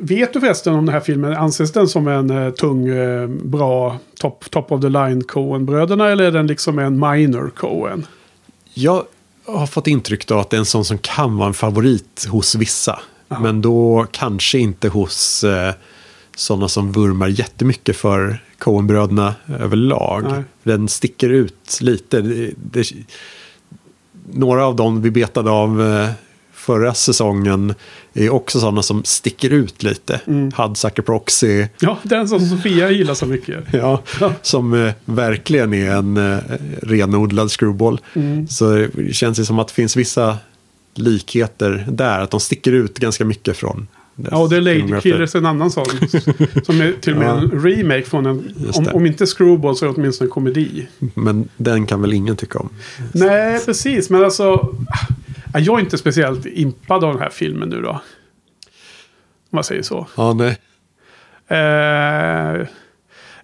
[0.00, 3.98] vet du förresten om den här filmen, anses den som en eh, tung, eh, bra,
[4.18, 8.06] top, top of the line Coen-bröderna eller är den liksom en minor Coen?
[8.74, 9.04] Jag
[9.46, 12.54] har fått intryck av att det är en sån som kan vara en favorit hos
[12.54, 12.98] vissa.
[13.28, 15.74] Men då kanske inte hos eh,
[16.36, 20.24] sådana som vurmar jättemycket för Coen-bröderna överlag.
[20.30, 20.42] Nej.
[20.62, 22.20] Den sticker ut lite.
[22.20, 22.92] Det, det,
[24.32, 26.08] några av dem vi betade av eh,
[26.64, 27.74] förra säsongen
[28.14, 30.20] är också sådana som sticker ut lite.
[30.26, 30.52] Mm.
[30.56, 31.66] Hudsucker Proxy.
[31.80, 33.64] Ja, den som Sofia gillar så mycket.
[33.72, 34.02] Ja,
[34.42, 36.38] som eh, verkligen är en eh,
[36.82, 38.00] renodlad screwball.
[38.14, 38.48] Mm.
[38.48, 40.36] Så det känns det som att det finns vissa
[40.94, 42.20] likheter där.
[42.20, 43.86] Att de sticker ut ganska mycket från.
[44.30, 45.10] Ja, och The Lady filmografi.
[45.12, 45.84] Killers är en annan sån.
[46.64, 47.38] som är till och med Ja.
[47.40, 48.92] en remake från en, om, det.
[48.92, 50.86] om inte Screwball så är det åtminstone en komedi.
[51.14, 52.68] Men den kan väl ingen tycka om.
[53.12, 54.10] Nej, precis.
[54.10, 54.74] Men alltså,
[55.60, 57.90] jag är inte speciellt impad av den här filmen nu då.
[57.90, 58.00] Om
[59.50, 60.06] man säger så.
[60.16, 60.58] Ja, nej.
[61.48, 62.66] Eh,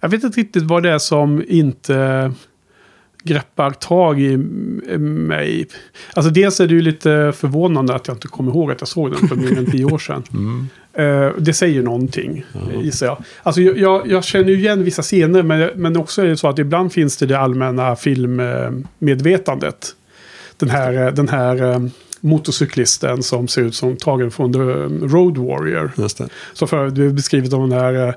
[0.01, 2.33] jag vet inte riktigt vad det är som inte
[3.25, 4.37] greppar tag i
[4.99, 5.67] mig.
[6.15, 9.11] Alltså dels är det ju lite förvånande att jag inte kommer ihåg att jag såg
[9.11, 10.23] den för mer än tio år sedan.
[10.93, 12.45] Eh, det säger någonting,
[12.83, 13.25] gissar jag.
[13.43, 16.49] Alltså jag, jag, jag känner ju igen vissa scener, men, men också är det så
[16.49, 19.95] att ibland finns det det allmänna filmmedvetandet.
[20.61, 21.79] Den här, eh, den här eh,
[22.21, 24.59] motorcyklisten som ser ut som tagen från The
[25.07, 25.93] Road Warrior.
[25.97, 26.29] Just det.
[26.53, 28.15] Så för det är beskrivet om den här eh,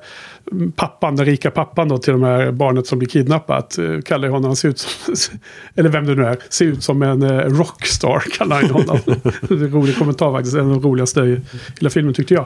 [0.76, 3.80] pappan, den rika pappan då till de här barnet som blir kidnappat.
[4.06, 5.14] Kallar honom, han ser ut som,
[5.76, 9.00] eller vem det nu är, ser ut som en rockstar kallar han honom.
[9.42, 11.42] det är en rolig kommentar faktiskt, en av de roligaste i
[11.80, 12.46] hela filmen tyckte jag.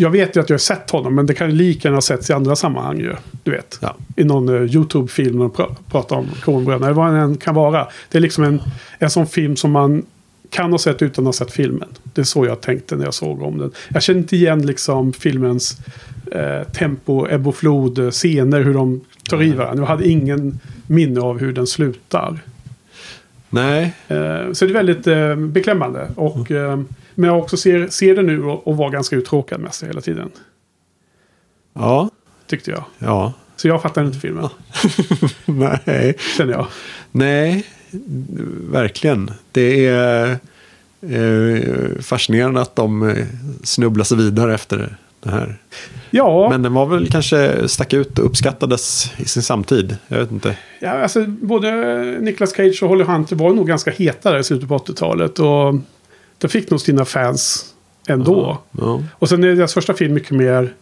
[0.00, 2.00] Jag vet ju att jag har sett honom, men det kan ju lika gärna ha
[2.02, 3.14] setts i andra sammanhang ju.
[3.42, 3.78] Du vet.
[3.82, 3.96] Ja.
[4.16, 6.86] I någon uh, YouTube-film när de pra- pratar om Coenbröderna.
[6.86, 7.88] Eller vad det än kan vara.
[8.10, 8.60] Det är liksom en,
[8.98, 10.02] en sån film som man
[10.50, 11.88] kan ha sett utan att ha sett filmen.
[12.14, 13.72] Det är så jag tänkte när jag såg om den.
[13.88, 15.76] Jag känner inte igen liksom filmens
[16.32, 19.82] eh, tempo, ebb och flod, eh, scener, hur de tar i varandra.
[19.82, 22.38] Jag hade ingen minne av hur den slutar.
[23.50, 26.08] Nej, Eh, så det är väldigt eh, beklämmande.
[26.16, 26.80] Och, eh,
[27.18, 30.00] men jag också ser, ser det nu och, och var ganska uttråkad med sig hela
[30.00, 30.30] tiden.
[31.74, 32.10] ja,
[32.46, 32.84] Tyckte jag.
[32.98, 34.48] ja, Så jag fattar inte filmen,
[35.84, 36.14] nej.
[36.36, 36.66] känner jag.
[37.10, 37.66] Nej,
[38.70, 39.30] verkligen.
[39.52, 40.38] Det är
[41.00, 43.26] eh, fascinerande att de eh,
[43.62, 45.58] snubblar sig vidare efter det här.
[46.10, 49.96] Ja, Men den var väl kanske stack ut och uppskattades i sin samtid.
[50.08, 50.56] Jag vet inte.
[50.80, 51.70] ja alltså, både
[52.20, 55.38] Nicolas Cage och Holly Hunter var nog ganska heta där i slutet på 80-talet.
[55.38, 55.74] Och
[56.38, 57.74] det fick nog sina fans
[58.08, 58.58] ändå.
[58.70, 59.02] Ja.
[59.12, 60.74] Och sen är deras första film mycket mer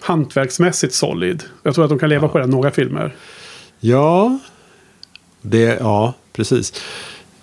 [0.00, 1.42] hantverksmässigt solid.
[1.62, 3.14] Jag tror att de kan leva på det några filmer.
[3.80, 4.38] Ja,
[5.42, 6.72] det, ja, precis.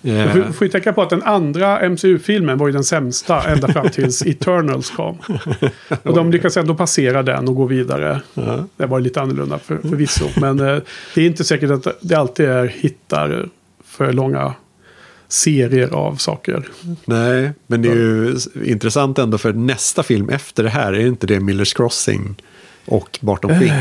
[0.02, 3.68] Du Eh, får- ju tänka på att den andra MCU-filmen var ju den sämsta ända
[3.72, 5.18] fram tills Eternals kom.
[6.02, 8.20] Och de lyckas ändå passera den och gå vidare.
[8.34, 8.64] ja.
[8.76, 10.24] Det var ju lite annorlunda för, förvisso.
[10.40, 10.78] Men eh,
[11.14, 13.48] det är inte säkert att det alltid är hittar
[13.84, 14.54] för långa
[15.32, 16.68] serier av saker.
[17.04, 21.26] Nej, men det är ju intressant ändå för nästa film efter det här är inte
[21.26, 22.36] det Millers Crossing
[22.86, 23.72] och Barton Fink.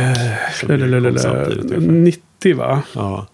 [0.59, 1.77] samtidigt ungefär.
[1.79, 2.81] 90 va?
[2.95, 3.27] Ja,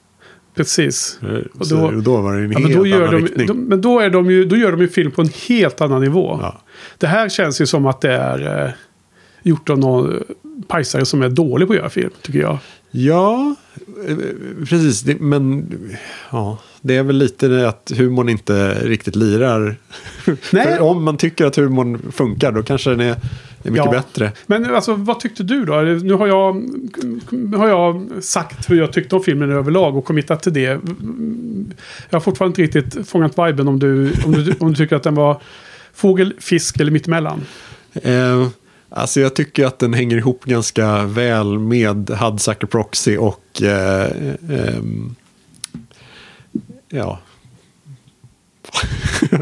[0.56, 1.20] Precis.
[1.60, 3.48] och då- då, var det en Ja, helt men då gör, annan de, riktning.
[3.48, 6.02] de, men då, är de ju, då gör de ju film på en helt annan
[6.02, 6.40] nivå.
[6.42, 6.62] Ja.
[6.98, 8.72] Det här känns ju som att det är eh,
[9.44, 10.24] gjort av någon
[10.68, 12.58] pajsare som är dålig på att göra film, tycker jag.
[12.92, 13.56] Ja,
[14.08, 14.16] eh,
[14.70, 15.02] precis.
[15.02, 15.68] Det, men
[16.32, 19.76] ja, det är väl lite det att humorn inte riktigt lirar.
[20.52, 20.80] Nej.
[20.80, 23.16] Om man tycker att humorn funkar då kanske den är,
[23.64, 23.92] är mycket Ja.
[23.92, 24.32] bättre.
[24.46, 25.74] Men alltså, vad tyckte du då?
[25.82, 26.54] Nu har jag,
[27.58, 30.62] har jag sagt hur jag tyckte om filmen överlag och committat till det.
[30.62, 30.80] Jag
[32.12, 35.16] har fortfarande inte riktigt fångat viben om du, om du, om du tycker att den
[35.16, 35.42] var
[35.94, 37.42] fågel, fisk eller mittemellan.
[37.94, 38.48] Eh,
[38.90, 44.12] alltså jag tycker att den hänger ihop ganska väl med Hudsucker Proxy och eh,
[44.50, 45.16] ehm,
[46.96, 47.20] ja,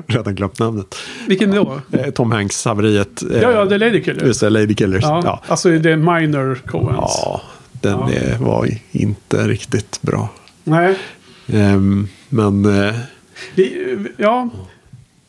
[0.08, 0.96] redan glömt namnet.
[1.28, 1.80] Vilken då?
[1.92, 3.24] Eh, Tom Hanks haveriet.
[3.32, 4.26] Eh, Ja, ja, det är Lady Killer.
[4.26, 5.04] Just det, Lady Killers.
[5.04, 6.98] Ja, Ja, Alltså det är minor Coens.
[7.00, 7.42] ja
[7.72, 8.38] den Ja.
[8.40, 10.30] var inte riktigt bra.
[10.64, 10.96] Nej.
[11.48, 12.96] Ehm, men eh,
[13.56, 14.50] Vi, ja.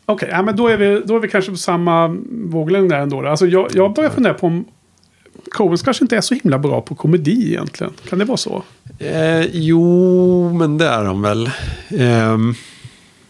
[0.06, 3.26] Okej, ja, men då är, vi, då är vi kanske på samma våglängd där ändå.
[3.26, 4.64] Alltså jag, jag börjar fundera på om
[5.54, 7.92] Coens kanske inte är så himla bra på komedi egentligen.
[8.08, 8.62] Kan det vara så?
[8.98, 11.50] Eh, jo, men det är de väl.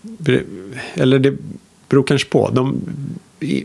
[0.02, 0.44] Bre-
[0.94, 1.34] eller det
[1.88, 2.50] beror kanske på.
[2.50, 2.80] De,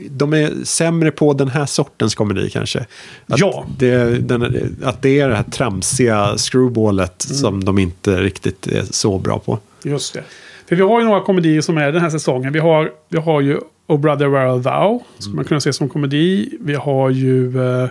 [0.10, 2.80] de är sämre på den här sortens komedi kanske.
[3.28, 3.66] Att Ja.
[3.78, 7.38] Det, den, att det är det här tramsiga screwballet Mm.
[7.38, 9.60] som de inte riktigt är så bra på.
[9.84, 10.24] Just det.
[10.70, 12.54] För vi har ju några komedier som är den här säsongen.
[12.54, 15.00] Vi har, vi har ju Oh Brother Where Art Thou.
[15.20, 16.50] Skulle man kunna se som komedi.
[16.62, 17.90] Vi har ju eh,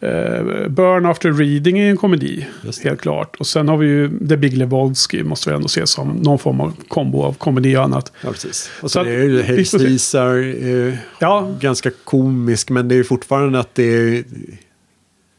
[0.00, 2.46] eh, Burn After Reading är en komedi.
[2.84, 3.36] Helt klart.
[3.38, 5.22] Och sen har vi ju The Big Lebowski.
[5.22, 8.12] Måste vi ändå se som någon form av kombo av komedi och annat.
[8.24, 8.70] Ja, precis.
[8.82, 9.22] Och Så så att- det är
[9.58, 9.78] ju se.
[9.78, 14.24] Caesar, eh, Ja, ganska komisk, men det är ju fortfarande att det är...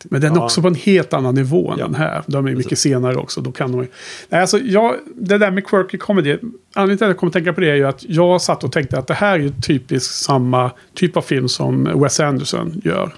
[0.10, 0.44] Men den är Ja.
[0.46, 1.86] också på en helt annan nivå än Ja.
[1.86, 2.24] den här.
[2.28, 3.42] De är mycket senare också.
[3.42, 3.88] Då kan de...
[4.30, 6.38] Nej, alltså, jag, det där med quirky comedy.
[6.74, 9.00] Anledningen till att jag kommer tänka på det är ju att jag satt och tänkte
[9.00, 13.14] att det här är ju typiskt samma typ av film som Wes Anderson gör.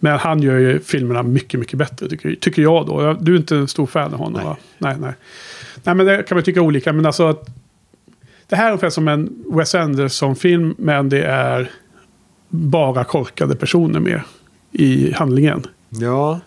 [0.00, 3.16] Men han gör ju filmerna mycket, mycket bättre tycker, tycker jag då.
[3.20, 4.44] Du är inte en stor fan av honom Nej.
[4.44, 4.56] va?
[4.78, 5.12] Nej, nej.
[5.84, 6.92] Nej, men det kan man tycka olika.
[6.92, 7.46] Men alltså att
[8.48, 10.74] det här är ungefär som en Wes Anderson-film.
[10.78, 11.70] Men det är
[12.48, 14.20] bara korkade personer med
[14.72, 15.66] i handlingen.
[15.90, 16.40] Ja,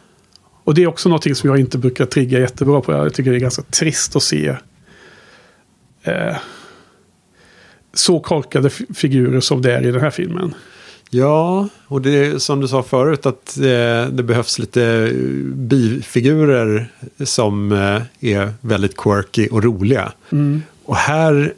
[0.63, 2.91] Och det är också någonting som jag inte brukar trigga jättebra på.
[2.91, 4.55] Jag tycker det är ganska trist att se
[6.03, 6.35] eh,
[7.93, 10.55] så korkade figurer som det är i den här filmen.
[11.09, 15.13] Ja, och det är som du sa förut att eh, det behövs lite eh,
[15.53, 16.91] bifigurer
[17.23, 20.11] som eh, är väldigt quirky och roliga.
[20.85, 21.53] Och här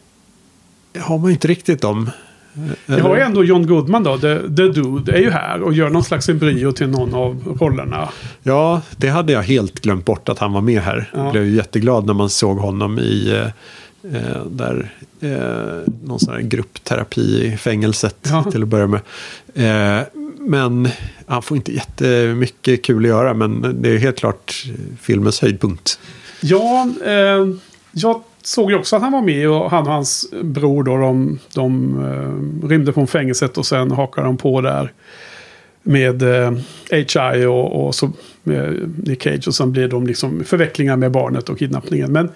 [0.99, 2.09] har man inte riktigt dem.
[2.85, 5.89] Vi har ju ändå John Goodman då, the, the Dude, är ju här och gör
[5.89, 8.09] någon slags embryo till någon av rollerna.
[8.43, 11.09] Ja, det hade jag helt glömt bort att han var med här.
[11.13, 11.23] Ja.
[11.23, 16.33] Jag blev ju jätteglad när man såg honom i eh, eh, där, eh, någon sån
[16.33, 18.43] här gruppterapi i fängelset Ja.
[18.51, 18.99] till att börja med.
[19.55, 20.03] Eh,
[20.39, 20.89] men
[21.25, 24.65] han får inte jättemycket kul att göra, men det är helt klart
[25.01, 25.99] filmens höjdpunkt.
[26.41, 27.47] Ja, eh,
[27.91, 31.39] jag såg ju också att han var med och han och hans bror då, de,
[31.53, 34.91] de eh, rymde från fängelset och sen hakade de på där
[35.83, 36.51] med eh,
[36.91, 38.11] HI och, och så
[38.43, 42.11] med Nick Cage och sen blir de liksom förvecklingar med barnet och kidnappningen.
[42.11, 42.29] Men,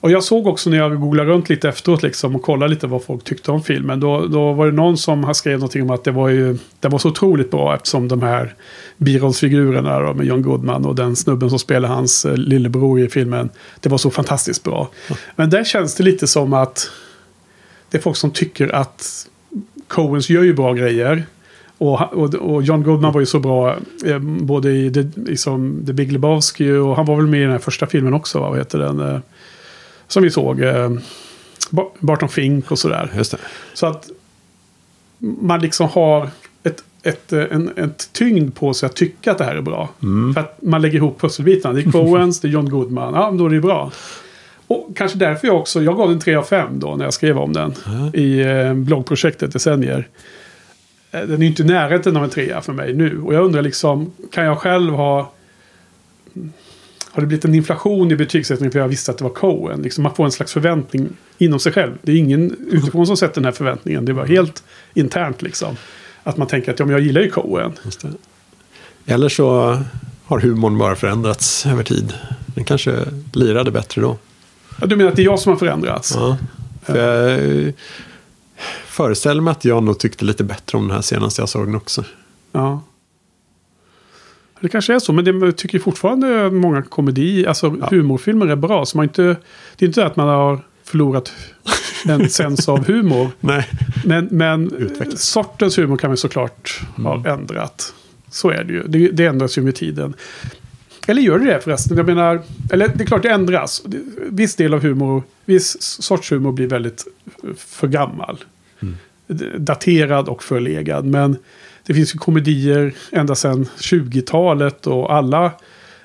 [0.00, 3.04] och jag såg också när jag googlade runt lite efteråt liksom och kollade lite vad
[3.04, 4.00] folk tyckte om filmen.
[4.00, 6.98] Då, då var det någon som skrev någonting om att det var ju det var
[6.98, 8.54] så otroligt bra eftersom de här
[8.96, 13.48] birollsfigurerna då, med John Goodman och den snubben som spelar hans eh, lillebror i filmen.
[13.80, 14.90] Det var så fantastiskt bra.
[15.36, 16.90] Men där känns det lite som att
[17.90, 19.26] det är folk som tycker att
[19.88, 21.26] Coens gör ju bra grejer.
[21.78, 23.76] Och, och, och John Goodman var ju så bra
[24.06, 27.52] eh, både i The, liksom, The Big Lebowski och han var väl med i den
[27.52, 28.40] här första filmen också.
[28.40, 28.48] Va?
[28.48, 29.00] Vad heter den?
[29.00, 29.18] Eh,
[30.10, 30.60] som vi såg.
[30.60, 30.90] Eh,
[31.70, 33.10] Ba- Barton Fink och sådär.
[33.16, 33.38] Just det.
[33.74, 34.08] Så att
[35.18, 36.28] man liksom har
[36.62, 39.88] ett, ett, eh, en, ett tyngd på sig att tycka att det här är bra.
[40.34, 41.74] För att man lägger ihop pusselbitarna.
[41.74, 43.14] Det är Coens, det är John Goodman.
[43.14, 43.92] Ja, då är det bra.
[44.66, 47.38] Och kanske därför jag också, jag gav den 3 av 5 då när jag skrev
[47.38, 47.74] om den.
[48.14, 50.08] I eh, bloggprojektet Decennier.
[51.10, 53.20] Eh, Den är inte i närheten av en trea för mig nu.
[53.22, 55.32] Och jag undrar liksom, kan jag själv ha...
[57.12, 59.82] Har det blivit en inflation i betygssättningen för jag visste att det var Coen?
[59.82, 61.08] Liksom man får en slags förväntning
[61.38, 61.92] inom sig själv.
[62.02, 64.04] Det är ingen utifrån som sätter den här förväntningen.
[64.04, 64.62] Det var helt
[64.94, 65.76] internt liksom.
[66.22, 69.12] Att man tänker att ja, men jag gillar ju det.
[69.12, 69.78] Eller så
[70.24, 72.14] har humorn bara förändrats över tid.
[72.46, 74.16] Den kanske lirade bättre då.
[74.80, 76.14] Ja, du menar att det är jag som har förändrats?
[76.16, 76.36] Ja.
[76.82, 77.74] För jag eh,
[78.86, 81.74] föreställer mig att jag nog tyckte lite bättre om den här senast jag såg den
[81.74, 82.04] också.
[82.52, 82.82] Ja.
[84.60, 87.88] Det kanske är så, men det, jag tycker fortfarande många komedi, alltså Ja.
[87.90, 88.86] humorfilmer är bra.
[88.86, 89.22] Så man inte,
[89.76, 91.32] det är inte så att man har förlorat
[92.08, 93.28] en sens av humor.
[93.40, 93.68] Nej.
[94.04, 95.22] Men, men Utvecklas.
[95.22, 97.94] sortens humor kan vi såklart ha ändrat.
[98.30, 98.82] Så är det ju.
[98.86, 100.14] Det, det ändras ju med tiden.
[101.08, 101.96] Eller gör det det förresten?
[101.96, 102.40] Jag menar,
[102.72, 103.82] eller det är klart det ändras.
[104.26, 107.06] Viss del av humor, viss sorts humor blir väldigt
[107.56, 108.44] för gammal.
[108.82, 108.94] Mm.
[109.64, 111.04] Daterad och förlegad.
[111.04, 111.36] Men
[111.86, 115.52] det finns ju komedier ända sedan 20-talet och alla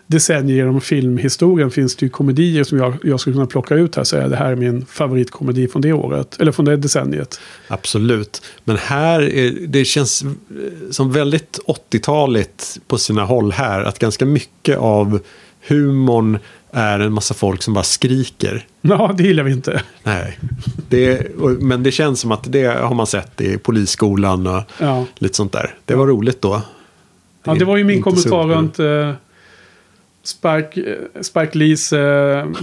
[0.07, 4.01] decennier genom filmhistorien finns det ju komedier som jag, jag skulle kunna plocka ut här
[4.01, 6.37] och säga det här är min favoritkomedi från det året.
[6.39, 7.39] Eller från det decenniet.
[7.67, 8.41] Absolut.
[8.63, 10.29] Men här, är, det känns eh,
[10.91, 11.59] som väldigt
[11.91, 13.83] 80-taligt på sina håll här.
[13.83, 15.19] Att ganska mycket av
[15.67, 16.39] humorn
[16.75, 18.65] är en massa folk som bara skriker.
[18.81, 19.81] Ja, det gillar vi inte.
[20.03, 20.39] Nej,
[20.89, 21.27] det,
[21.59, 25.05] men det känns som att det har man sett i polisskolan och ja.
[25.15, 25.75] lite sånt där.
[25.85, 26.53] Det var roligt då.
[26.53, 26.61] Det
[27.43, 29.11] ja, det var ju min kommentar runt uh,
[30.23, 31.99] Spike, Spike Lees uh,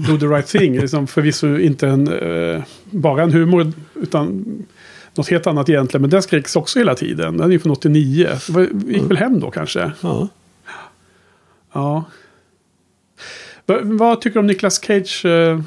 [0.09, 0.81] Do the right thing.
[0.81, 4.45] liksom förvisso inte en, uh, bara en humor, utan
[5.15, 6.03] något helt annat egentligen.
[6.03, 7.37] Men den skriks också hela tiden.
[7.37, 8.29] Den är ju från 89.
[8.49, 9.93] Det gick väl hem då kanske?
[10.01, 10.29] Ja.
[11.73, 12.05] Ja.
[13.67, 15.61] Vad tycker du om Nicolas Cage uh,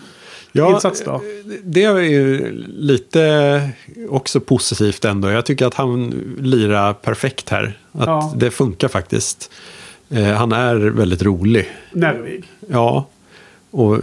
[0.51, 1.21] ja, insats då?
[1.63, 3.69] Det är ju lite
[4.09, 5.29] också positivt ändå.
[5.29, 7.77] Jag tycker att han lirar perfekt här.
[7.91, 8.33] Att ja.
[8.37, 9.51] det funkar faktiskt.
[10.09, 11.71] Eh, han är väldigt rolig.
[11.91, 12.43] Nervig.
[12.67, 13.07] Ja.
[13.71, 13.99] Och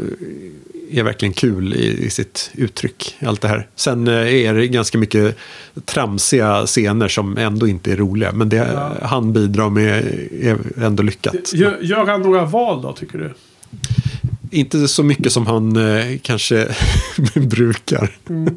[0.90, 3.16] är verkligen kul i, i sitt uttryck.
[3.26, 3.68] Allt det här.
[3.74, 5.36] Sen eh, är det ganska mycket
[5.84, 8.32] tramsiga scener som ändå inte är roliga.
[8.32, 8.92] Men det ja.
[9.02, 10.04] han bidrar med
[10.42, 11.52] är ändå lyckat.
[11.52, 13.34] Gör, gör han några val då tycker du?
[14.50, 16.68] Inte så mycket som han eh, kanske
[17.34, 18.10] brukar.
[18.28, 18.56] Mm.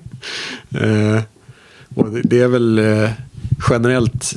[0.70, 1.24] eh,
[2.24, 3.10] det är väl eh,
[3.70, 4.36] generellt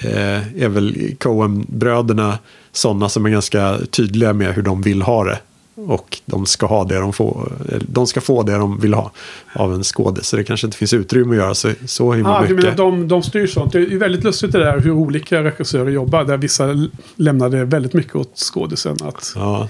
[0.00, 2.38] eh, är väl Coen-bröderna
[2.72, 5.38] sådana som är ganska tydliga med hur de vill ha det.
[5.74, 9.10] Och de ska, ha det de, får, de ska få det de vill ha
[9.52, 10.26] av en skådis.
[10.26, 12.56] Så det kanske inte finns utrymme att göra så, så himla ah, mycket.
[12.56, 13.72] Menar, de, de styr sånt.
[13.72, 16.24] Det är väldigt lustigt det där hur olika regissörer jobbar.
[16.24, 19.68] Där vissa lämnade väldigt mycket åt skådisen att ja.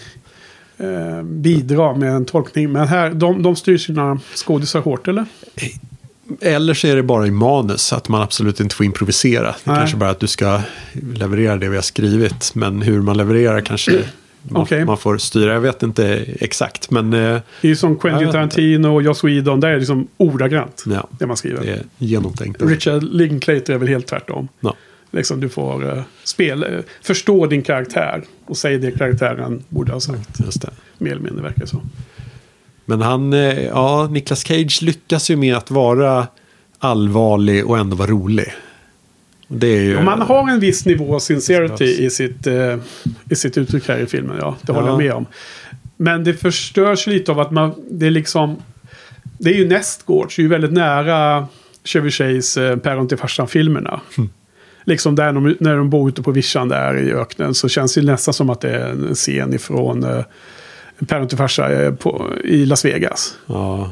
[0.76, 2.72] eh, bidra med en tolkning.
[2.72, 5.24] Men här, de, de styr sina skådisar hårt eller?
[6.40, 9.54] Eller så är det bara i manus, att man absolut inte får improvisera.
[9.64, 10.60] Det är kanske bara att du ska
[11.14, 12.54] leverera det vi har skrivit.
[12.54, 14.04] Men hur man levererar kanske
[14.48, 14.84] man, okay.
[14.84, 15.52] man får styra.
[15.52, 16.90] Jag vet inte exakt.
[16.90, 19.60] Men, eh, det är som Quentin Tarantino och Joss Whedon.
[19.60, 20.84] Där är det liksom ordagrant.
[20.86, 21.60] Ja, det man skriver.
[21.60, 22.62] Det är genomtänkt.
[22.62, 24.48] Richard Linklater är väl helt tvärtom.
[24.60, 24.74] Ja.
[25.10, 28.24] Liksom du får uh, spela, uh, förstå din karaktär.
[28.46, 30.40] Och säga det karaktären borde ha sagt.
[30.44, 30.70] Just det.
[30.98, 31.82] Mer eller mindre verkar så.
[32.84, 36.26] Men han, eh, ja, Niklas Cage lyckas ju med att vara
[36.78, 38.52] allvarlig och ändå vara rolig.
[39.48, 40.02] Ju...
[40.02, 42.76] Man har en viss nivå av sincerity i sitt, eh,
[43.30, 44.36] i sitt uttryck här i filmen.
[44.40, 44.92] Ja, det håller ja.
[44.92, 45.26] jag med om.
[45.96, 48.56] Men det förstörs lite av att man, det är liksom...
[49.38, 51.46] Det är ju nästgårds, det är ju väldigt nära
[51.84, 54.00] Chevy Chase eh, Päron till farsan-filmerna.
[54.18, 54.30] Mm.
[54.84, 58.02] Liksom där de, när de bor ute på vischan där i öknen så känns det
[58.02, 60.24] nästan som att det är en scen ifrån eh,
[61.06, 63.36] Päron till farsa eh, på, i Las Vegas.
[63.46, 63.90] Ja,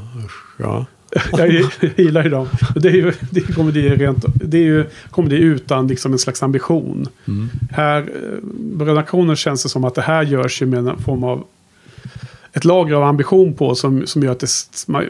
[0.59, 0.87] ja.
[1.33, 1.51] jag,
[1.97, 2.49] gillar ju dem.
[2.77, 6.43] Det är ju det är komedi, rent, det är ju komedi utan liksom en slags
[6.43, 7.09] ambition.
[7.29, 7.49] Mm.
[7.71, 11.25] Här, eh, Bröderna Kroner känns det som att det här görs ju med en form
[11.25, 11.45] av
[12.53, 14.49] ett lager av ambition på som, som gör att det,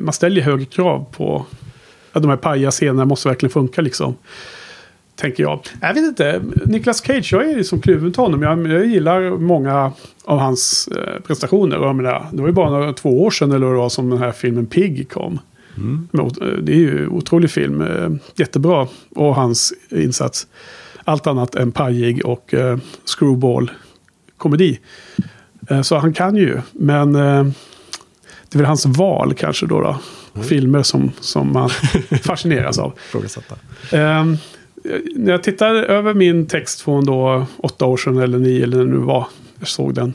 [0.00, 1.46] man ställer högre krav på
[2.12, 4.14] att de här pajiga scenerna måste verkligen funka liksom.
[5.16, 5.60] Tänker jag.
[5.80, 6.42] Jag vet inte.
[6.64, 8.42] Niklas Cage, jag är som kluven till honom.
[8.42, 9.92] Jag, jag gillar många
[10.24, 11.78] av hans eh, prestationer.
[11.78, 14.18] Och jag menar, det var ju bara några, två år sedan eller vad som den
[14.18, 15.38] här filmen Pig kom.
[15.76, 16.08] Mm.
[16.62, 17.80] Det är ju otrolig film.
[17.80, 18.88] Eh, jättebra.
[19.10, 20.46] Och hans insats.
[21.04, 24.78] Allt annat än pajig och eh, screwball-komedi.
[25.70, 26.60] Eh, så han kan ju.
[26.72, 27.44] Men eh,
[28.48, 29.80] det är väl hans val kanske då.
[29.80, 29.98] då.
[30.34, 30.46] Mm.
[30.46, 31.70] Filmer som, som man
[32.22, 32.92] fascineras av.
[33.92, 34.24] Eh,
[35.16, 38.84] när jag tittar över min text från då åtta år sedan eller nio eller när
[38.84, 39.26] det nu var.
[39.58, 40.14] Jag såg den.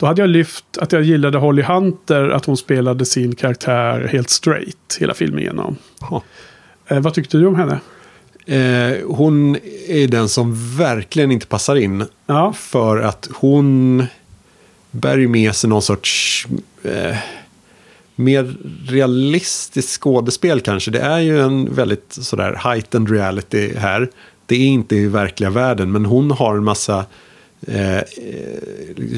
[0.00, 4.30] Då hade jag lyft att jag gillade Holly Hunter, att hon spelade sin karaktär helt
[4.30, 5.76] straight hela filmen igenom.
[6.86, 7.80] Eh, vad tyckte du om henne?
[8.46, 9.56] Eh, hon
[9.88, 12.04] är den som verkligen inte passar in.
[12.26, 12.52] Ja.
[12.52, 14.04] För att hon
[14.90, 16.46] bär med sig någon sorts
[16.82, 17.16] eh,
[18.14, 18.56] mer
[18.88, 20.90] realistiskt skådespel kanske.
[20.90, 24.10] Det är ju en väldigt sådär heightened reality här.
[24.46, 27.04] Det är inte i verkliga världen, men hon har en massa
[27.70, 28.02] eh,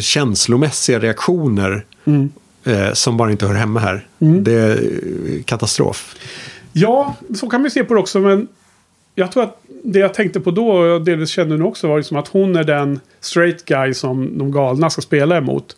[0.01, 2.31] känslomässiga reaktioner mm.
[2.65, 4.07] eh, som bara inte hör hemma här.
[4.21, 4.45] Mm.
[4.45, 6.17] Det är katastrof.
[6.73, 8.21] Ja, så kan man se på det också.
[8.21, 8.49] Men
[9.15, 11.97] jag tror att det jag tänkte på då, och jag delvis kände nu också, var
[11.97, 15.77] liksom att hon är den straight guy som de galna ska spela emot.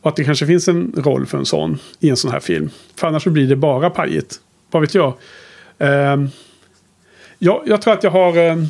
[0.00, 2.70] Och att det kanske finns en roll för en sån i en sån här film.
[2.96, 4.40] För annars så blir det bara pajigt.
[4.70, 5.12] Vad vet jag.
[5.82, 6.28] Uh,
[7.38, 8.66] ja, jag tror att jag har...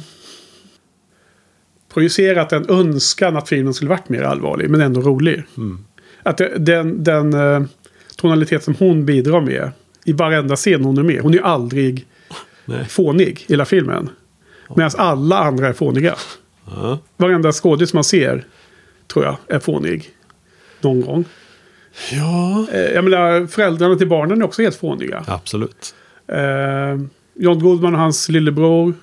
[1.97, 5.43] Projicerat en önskan att filmen skulle varit mer allvarlig, men ändå rolig.
[5.56, 5.78] Mm.
[6.23, 7.62] Att den, den eh,
[8.16, 9.70] tonalitet som hon bidrar med
[10.05, 11.20] i varenda scen hon är med.
[11.20, 12.06] Hon är aldrig
[12.64, 12.85] Nej.
[12.85, 14.09] fånig i hela filmen.
[14.77, 16.14] Medan alla andra är fåniga.
[16.77, 16.98] Ja.
[17.16, 18.44] Varenda skådis man ser,
[19.12, 20.10] tror jag, är fånig.
[20.81, 21.24] Någon gång.
[22.12, 25.24] ja, Eh, jag menar, föräldrarna till barnen är också helt fåniga.
[25.27, 25.94] absolut.
[26.28, 27.01] Eh,
[27.35, 28.94] John Goodman och hans lillebror.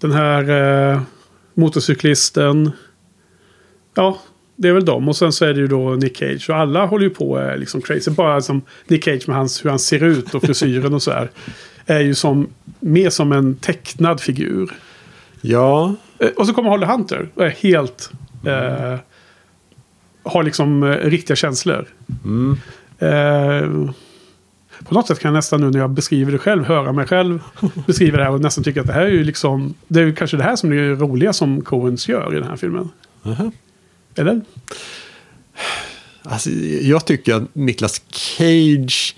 [0.00, 0.50] Den här
[0.92, 1.00] eh,
[1.58, 2.70] motorcyklisten.
[3.94, 4.18] Ja,
[4.56, 5.08] det är väl dem.
[5.08, 6.50] Och sen så är det ju då Nick Cage.
[6.50, 8.10] Och alla håller ju på eh, liksom crazy.
[8.10, 11.30] Bara som Nick Cage med hans, hur han ser ut och frisyren och så här.
[11.86, 12.48] Är ju som,
[12.80, 14.72] mer som en tecknad figur.
[15.40, 18.10] Ja, Eh, och så kommer Holly Hunter och är helt...
[18.46, 18.98] Eh,
[20.22, 21.86] har liksom eh, riktiga känslor.
[22.24, 22.56] mm.
[22.98, 23.90] Eh,
[24.84, 27.42] på något sätt kan jag nästan nu när jag beskriver det själv höra mig själv
[27.86, 29.74] beskriva det här och nästan tycka att det här är ju liksom...
[29.88, 32.48] Det är ju kanske det här som är det roliga som Coens gör i den
[32.48, 32.90] här filmen.
[33.22, 33.52] Aha.
[34.14, 34.40] Eller?
[36.22, 36.50] Alltså,
[36.82, 39.16] jag tycker att Niklas Cage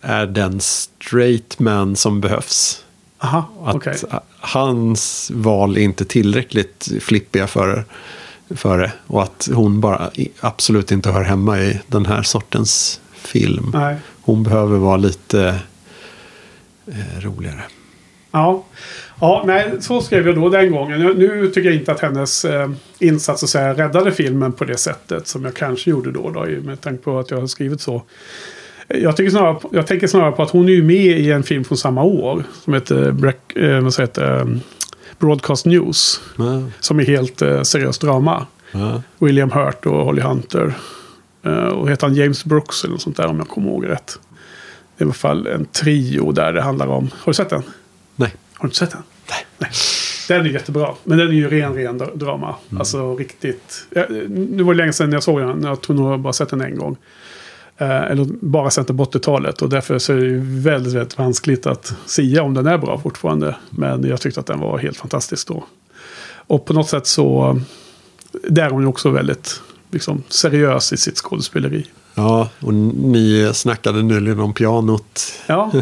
[0.00, 2.84] är den straight man som behövs.
[3.18, 3.96] Aha, Att okej.
[4.40, 7.84] hans val är inte tillräckligt flippiga för,
[8.50, 8.92] för det.
[9.06, 10.10] Och att hon bara
[10.40, 13.70] absolut inte hör hemma i den här sortens film.
[13.74, 13.96] Nej.
[14.26, 15.54] Hon behöver vara lite
[16.86, 17.60] eh, roligare.
[18.30, 18.64] Ja.
[19.20, 21.00] ja, nej, så skrev jag då den gången.
[21.00, 24.76] Nu- Nu tycker jag inte att hennes eh, insats så säga, räddade filmen på det
[24.76, 28.02] sättet som jag kanske gjorde då, då med tanke på att jag har skrivit så.
[28.88, 31.64] Jag, tycker snarare, jag tänker snarare på att hon är ju med i en film
[31.64, 32.44] från samma år.
[32.64, 34.58] Som heter, Break, eh, vad heter det?
[35.18, 36.20] Broadcast News.
[36.38, 38.46] Ja, Som är helt eh, seriöst drama.
[38.72, 39.02] ja.
[39.18, 40.74] William Hurt och Holly Hunter.
[41.46, 44.18] Eh, och heter han James Brooks eller något sånt där om jag kommer ihåg rätt.
[44.96, 47.10] Det är i alla fall en trio där det handlar om.
[47.14, 47.62] Har du sett den?
[48.16, 48.34] Nej.
[48.54, 49.02] Har du inte sett den?
[49.58, 49.70] Nej.
[50.28, 50.94] Den är jättebra.
[51.04, 52.54] Men den är ju ren, ren dra- drama.
[52.68, 52.78] Mm.
[52.80, 53.86] Alltså riktigt.
[53.90, 55.62] Ja, nu var det länge sedan jag såg den.
[55.62, 56.96] Jag tror nog jag bara sett den en gång.
[57.78, 59.62] Eh, eller bara sett den på 80-talet.
[59.62, 62.98] Och därför så är det ju väldigt, väldigt vanskligt att säga om den är bra
[62.98, 63.56] fortfarande.
[63.70, 65.64] Men jag tyckte att den var helt fantastisk då.
[66.28, 67.60] Och på något sätt så.
[68.48, 69.60] Där är hon ju också väldigt
[69.90, 71.86] liksom, seriös i sitt skådespeleri.
[72.14, 75.32] ja, och ni snackade nyligen om pianot.
[75.46, 75.72] Ja,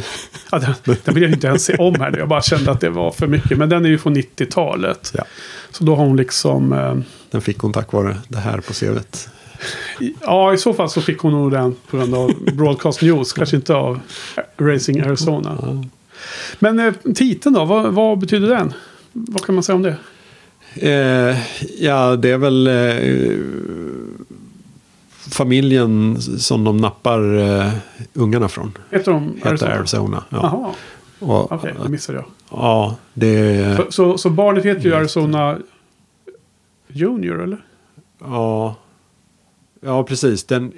[0.50, 2.16] ja den, den vill jag inte ens se om här.
[2.18, 3.58] Jag bara kände att det var för mycket.
[3.58, 5.12] Men den är ju från 90-talet.
[5.14, 5.24] Ja.
[5.70, 6.72] Så då har hon liksom...
[6.72, 6.94] Eh,
[7.30, 9.28] Den fick hon tack vare det här på CVt.
[10.00, 13.32] i- ja, i så fall så fick hon nog den på grund av Broadcast News.
[13.32, 14.00] Kanske inte av
[14.58, 15.84] Racing Arizona.
[16.58, 17.64] Men eh, titeln då?
[17.64, 18.72] Vad, vad betyder den?
[19.12, 19.96] Vad kan man säga om det?
[20.74, 21.36] Eh,
[21.78, 23.38] ja, det är väl eh,
[25.30, 27.72] familjen som de nappar eh,
[28.12, 28.72] ungarna från.
[28.90, 30.24] Heter de Heter Arizona?
[30.30, 30.74] Arizona.
[31.20, 31.74] Ja, okej.
[31.82, 32.26] det missade jag.
[32.50, 33.76] ja det.
[33.76, 35.58] Så, så, så barnet heter ju Arizona
[36.88, 37.58] Junior, eller?
[38.20, 38.74] Ja,
[39.80, 40.44] ja precis.
[40.44, 40.72] Den,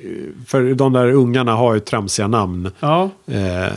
[0.47, 2.71] för de där ungarna har ju tramsiga namn.
[2.81, 3.73] Ja, Eh,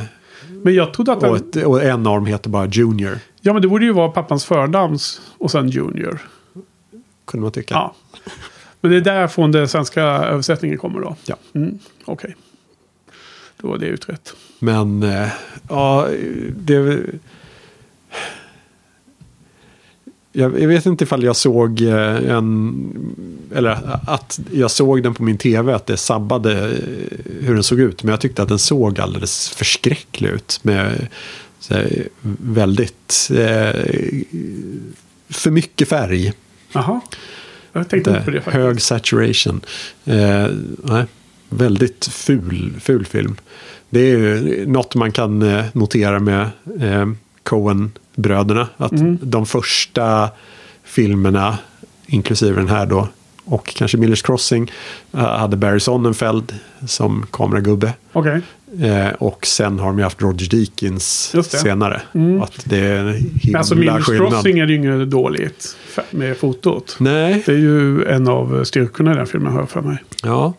[0.63, 1.29] men jag trodde att den...
[1.29, 3.19] och, ett, och en av dem heter bara Junior.
[3.41, 6.19] Ja, men det borde ju vara pappans förnamns och sen Junior.
[7.25, 7.73] Kunde man tycka.
[7.73, 7.95] Ja.
[8.81, 11.15] Men det är därifrån den svenska översättningen kommer då?
[11.25, 11.35] Ja.
[11.53, 12.35] Mm, Okej.
[13.57, 14.33] Då var det utrett.
[14.59, 15.27] Men eh,
[15.69, 16.07] ja,
[16.57, 17.03] det...
[20.31, 23.15] Jag, jag vet inte ifall jag såg eh, en...
[23.55, 27.79] Eller att jag såg den på min tv, att det sabbade eh, hur den såg
[27.79, 28.03] ut.
[28.03, 30.59] Men jag tyckte att den såg alldeles förskräcklig ut.
[30.61, 31.07] Med
[31.69, 32.07] här,
[32.41, 33.27] väldigt...
[33.31, 33.81] Eh,
[35.29, 36.33] för mycket färg.
[36.71, 37.01] Jaha.
[37.73, 38.63] Jag tänkte inte på det faktiskt.
[38.63, 39.61] Hög saturation.
[40.05, 40.47] Eh,
[40.83, 41.05] nej,
[41.49, 43.35] väldigt ful, ful film.
[43.89, 46.49] Det är ju något man kan eh, notera med
[46.81, 47.07] eh,
[47.43, 48.67] Coen-bröderna.
[48.77, 49.17] Att Mm.
[49.21, 50.29] de första
[50.83, 51.57] filmerna,
[52.07, 53.07] inklusive den här då,
[53.49, 54.71] och kanske Millers Crossing,
[55.13, 56.55] eh, hade Barry Sonnenfeld
[56.87, 57.93] som kameragubbe.
[58.13, 58.41] Okej.
[58.81, 62.01] Eh, och sen har de ju haft Roger Deakins senare.
[62.13, 62.41] Mm.
[62.41, 64.29] Att det är en himla alltså Millers skillnad.
[64.29, 65.75] Crossing är ju inget dåligt
[66.11, 66.95] med fotot.
[66.99, 69.97] Nej, Det är ju en av styrkorna i den filmen, har jag för mig.
[70.23, 70.53] Ja,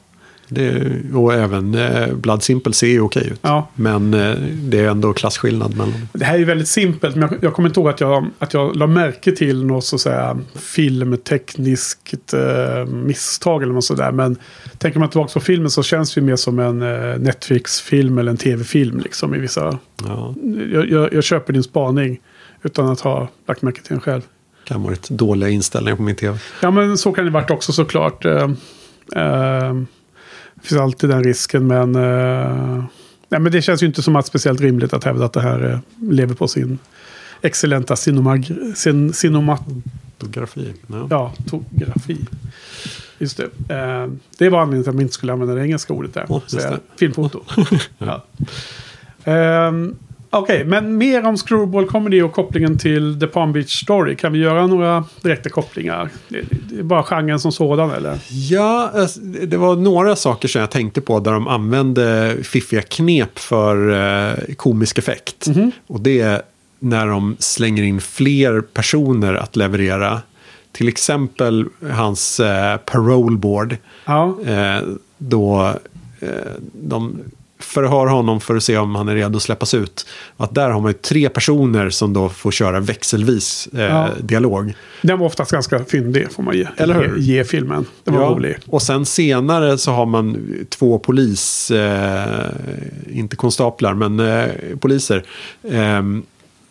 [0.51, 3.39] det, och även eh, Blood Simple ser ju okej ut.
[3.43, 3.69] Ja.
[3.75, 6.09] Men eh, det är ändå klasskillnad mellan.
[6.13, 8.55] Det här är ju väldigt simpelt, men jag, jag kommer inte ihåg att jag, att
[8.55, 14.13] jag la märke till något så att säga filmtekniskt eh, misstag eller något sådär.
[14.13, 14.37] Men
[14.79, 18.31] tänker man tillbaka på filmen så känns det ju mer som en eh, Netflix-film eller
[18.31, 19.79] en tv-film liksom i vissa...
[20.05, 20.35] Ja,
[20.73, 22.21] Jag, jag, jag köper din spaning
[22.63, 24.23] utan att ha lagt märke till den själv.
[24.65, 26.39] kan vara ett dåliga inställningar på min tv.
[26.63, 28.25] Ja, men så kan det varit också såklart.
[28.25, 28.51] Eh,
[29.17, 29.75] eh,
[30.63, 31.95] det finns alltid den risken, men...
[31.97, 32.85] Eh,
[33.29, 35.73] nej, men det känns ju inte som att speciellt rimligt att hävda att det här
[35.73, 35.79] eh,
[36.11, 36.79] lever på sin
[37.43, 39.63] excellenta cinemag- cin, cinemat
[40.19, 40.73] Fotografi.
[41.11, 41.33] Ja.
[41.51, 42.19] Tografi.
[43.19, 43.75] Just det.
[43.75, 44.09] Eh,
[44.39, 46.27] det var anledningen till att man inte skulle använda det engelska ordet där.
[46.71, 46.81] Det.
[46.97, 47.41] Filmfoto.
[47.99, 48.25] ja.
[50.33, 54.17] Okej, men mer om Screwball Comedy och kopplingen till The Palm Beach Story.
[54.17, 56.09] Kan vi göra några direkta kopplingar?
[56.29, 56.39] Det,
[56.79, 58.19] är bara genren som sådan eller?
[58.29, 63.39] Ja, alltså, det var några saker som jag tänkte på där de använde fiffiga knep
[63.39, 65.47] för eh, komisk effekt.
[65.87, 66.43] Och det är
[66.79, 70.21] när de slänger in fler personer att leverera.
[70.73, 73.77] Till exempel hans eh, parole board.
[74.05, 74.83] Ja, Eh,
[75.19, 75.75] då
[76.21, 76.29] eh,
[76.73, 77.19] de
[77.75, 80.07] förhör honom för att se om han är redo att släppas ut.
[80.37, 84.09] Att där har man ju tre personer som då får köra växelvis eh, Ja.
[84.21, 84.75] dialog.
[85.03, 87.17] den var oftast ganska fyndig får man ge, Eller hur?
[87.19, 87.85] ge, ge filmen.
[88.05, 88.57] Den var Ja, rolig.
[88.67, 90.37] Och sen senare så har man
[90.69, 92.51] två polis, eh,
[93.13, 94.45] inte konstaplar, men eh,
[94.81, 95.25] poliser.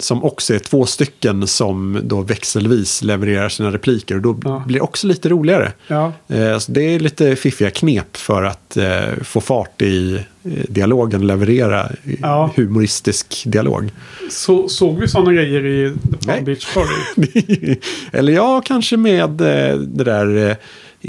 [0.02, 4.16] Som också är två stycken som då växelvis levererar sina repliker.
[4.16, 4.64] Och då Ja.
[4.68, 5.72] blir det också lite roligare.
[5.88, 10.52] Ja, Eh, så det är lite fiffiga knep för att eh, få fart i eh,
[10.70, 12.52] dialogen, leverera Ja.
[12.56, 13.92] humoristisk dialog.
[14.32, 16.46] så, såg vi sådana grejer i The Palm.
[16.46, 17.76] Beach Story?
[18.12, 20.56] Eller ja, kanske med det där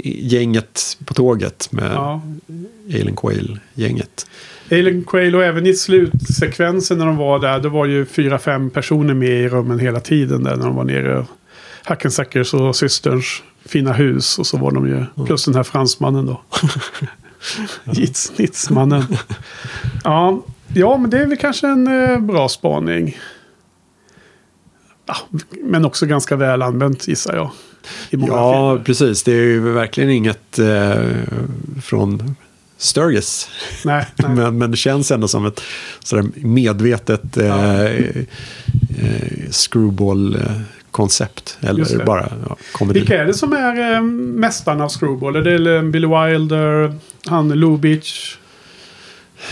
[0.03, 2.21] gänget på tåget med Ja.
[2.89, 4.25] Alien Quail-gänget.
[4.71, 7.59] Alien Quail och även i slutsekvensen när de var där.
[7.59, 10.83] Då var ju fyra, fem personer med i rummen hela tiden där när de var
[10.83, 11.25] nere.
[11.83, 14.39] Hackensackers och systerns fina hus.
[14.39, 16.41] Och så var de ju, plus den här fransmannen då.
[17.93, 19.03] Jitsnitsmannen.
[20.03, 20.43] Ja,
[20.73, 23.17] ja, men det är väl kanske en eh, bra spaning.
[25.05, 25.15] Ja,
[25.63, 27.49] men också ganska väl använt gissar jag.
[28.09, 28.83] Ja, filmer.
[28.83, 29.23] precis.
[29.23, 31.03] Det är ju verkligen inget eh,
[31.83, 32.35] från
[32.81, 33.49] Sturgis.
[33.85, 34.29] Nej, nej.
[34.35, 35.61] Men, men det känns ändå som ett
[36.03, 37.83] sådär medvetet eh, Ja.
[37.83, 38.25] eh,
[39.51, 41.57] screwball-koncept.
[41.77, 42.99] Just Eller bara ja, komedi.
[42.99, 45.35] Vilka är det som är eh, mästarna av Screwball?
[45.35, 46.95] Är det eh, Billy Wilder,
[47.25, 48.35] han Lubitsch?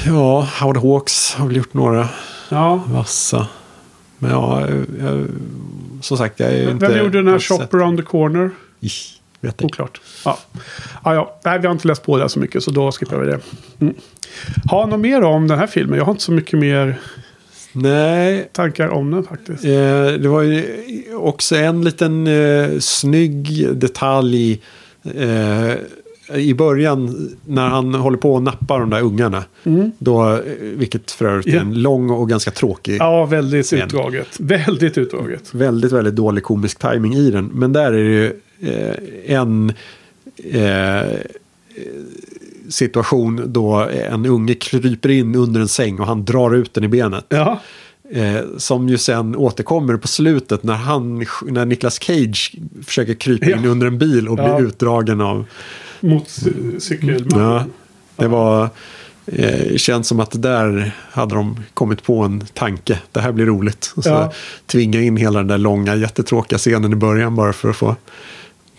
[0.05, 2.09] Ja, Howard Hawks har väl gjort några
[2.49, 2.83] Ja.
[2.87, 3.47] vassa.
[4.17, 4.67] Men ja,
[5.01, 5.25] jag,
[6.01, 6.87] som sagt, jag är inte...
[6.87, 8.51] Vem gjorde den här Shop around the corner?
[8.81, 8.91] Ih,
[9.41, 9.63] vet.
[9.63, 10.01] Oklart.
[10.25, 10.39] Ja.
[11.03, 11.39] Ja, ja.
[11.45, 13.39] Nej, vi har inte läst på det så mycket så då skippar vi det.
[13.79, 13.93] Mm.
[14.65, 15.97] Har något mer om den här filmen?
[15.97, 16.99] Jag har inte så mycket mer
[17.71, 19.63] Nej, tankar om den faktiskt.
[19.65, 19.71] Eh,
[20.19, 20.65] det var ju
[21.15, 24.61] också en liten eh, snygg detalj
[25.15, 25.73] eh,
[26.35, 29.43] i början när han håller på att nappa de där ungarna.
[29.99, 31.59] Då, eh, vilket för övrigt är Ja.
[31.61, 32.97] en lång och ganska tråkig.
[32.99, 33.79] Ja, väldigt Scen.
[33.81, 34.27] utdraget.
[34.39, 35.53] Väldigt utdraget.
[35.53, 37.45] Väldigt, väldigt dålig komisk timing i den.
[37.45, 38.33] Men där är det ju
[39.25, 39.73] en
[40.37, 41.19] eh,
[42.69, 43.73] situation då
[44.09, 47.25] en unge kryper in under en säng och han drar ut den i benet.
[47.29, 47.59] Ja,
[48.11, 52.55] Eh, som ju sen återkommer på slutet när, han, när Nicolas Cage
[52.85, 53.69] försöker krypa in Ja.
[53.69, 54.59] under en bil och blir Ja.
[54.61, 55.45] utdragen av...
[55.99, 57.45] mot cy- cykelmannen.
[57.45, 57.65] Ja,
[58.15, 58.69] det var...
[59.25, 62.99] Eh, känns som att där hade de kommit på en tanke.
[63.11, 63.93] Det här blir roligt.
[63.95, 64.33] Och så Ja.
[64.65, 67.95] tvinga in hela den där långa jättetråkiga scenen i början bara för att få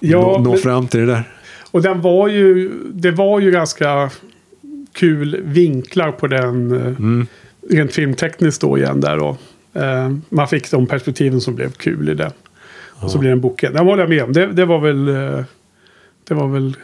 [0.00, 1.22] Ja, nå, nå fram till det där.
[1.70, 4.10] Och den var ju, det var ju ganska
[4.92, 6.72] kul vinklar på den.
[6.72, 7.26] eh, Mm.
[7.70, 9.36] Rent filmtekniskt då igen där då.
[9.80, 12.32] Eh, man fick de perspektiven som blev kul i det.
[13.02, 13.72] Och så blev den boken.
[13.72, 14.32] Den håller jag med om.
[14.32, 15.08] Det, det var väl...
[15.08, 15.44] eh,
[16.28, 16.76] Det var väl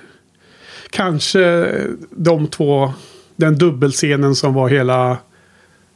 [0.90, 1.72] kanske
[2.10, 2.92] de två...
[3.36, 5.18] Den dubbelscenen som var hela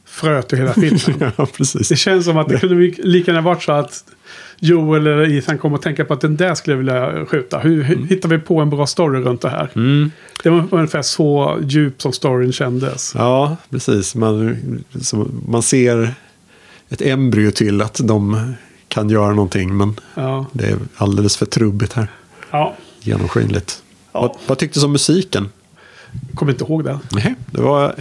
[0.04, 1.32] fröet till hela filmen.
[1.36, 1.46] ja.
[1.88, 4.04] Det känns som att det kunde lika gärna varit så att
[4.62, 7.58] Joel eller Ethan kom och tänka på att den där skulle jag vilja skjuta.
[7.58, 9.68] Hur, hur hittar vi på en bra story runt det här?
[9.74, 10.10] Mm.
[10.42, 13.12] Det var ungefär så djup som storyn kändes.
[13.14, 14.14] Ja, precis.
[14.14, 14.58] Man,
[15.00, 16.14] så man ser
[16.88, 18.52] ett embryo till att de
[18.88, 19.76] kan göra någonting.
[19.76, 20.46] Men Ja.
[20.52, 22.08] det är alldeles för trubbigt här.
[22.50, 22.74] ja.
[23.00, 23.82] Genomskinligt.
[24.12, 24.20] Ja.
[24.20, 25.48] Vad, vad tycktes om musiken?
[26.34, 26.98] Kommer inte ihåg det.
[27.12, 27.94] Nej, det var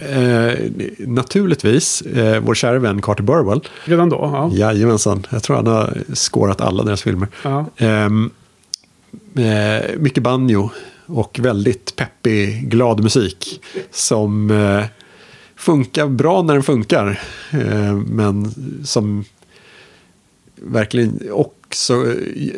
[0.00, 3.60] eh, naturligtvis eh, vår kära vän Carter Burwell.
[3.84, 4.16] Redan då?
[4.16, 4.50] Ja.
[4.52, 7.28] Jajamensan, jag tror han har skårat alla deras filmer.
[7.42, 7.66] ja.
[7.76, 8.30] Ehm,
[9.34, 10.70] eh, mycket banjo
[11.06, 13.62] och väldigt peppig, glad musik.
[13.90, 14.84] Som eh,
[15.56, 17.20] funkar bra när den funkar.
[17.50, 18.54] Eh, men
[18.84, 19.24] som
[20.54, 21.20] verkligen
[21.70, 22.14] också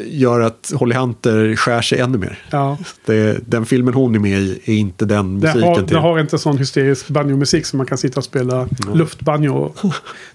[0.06, 2.39] gör att Holly Hunter skär sig ännu mer.
[2.51, 2.78] ja.
[3.06, 5.86] Det, den filmen hon är med i är inte den Det, musiken har, till.
[5.86, 9.72] det har inte sån hysterisk banjomusik som man kan sitta och spela luftbanjo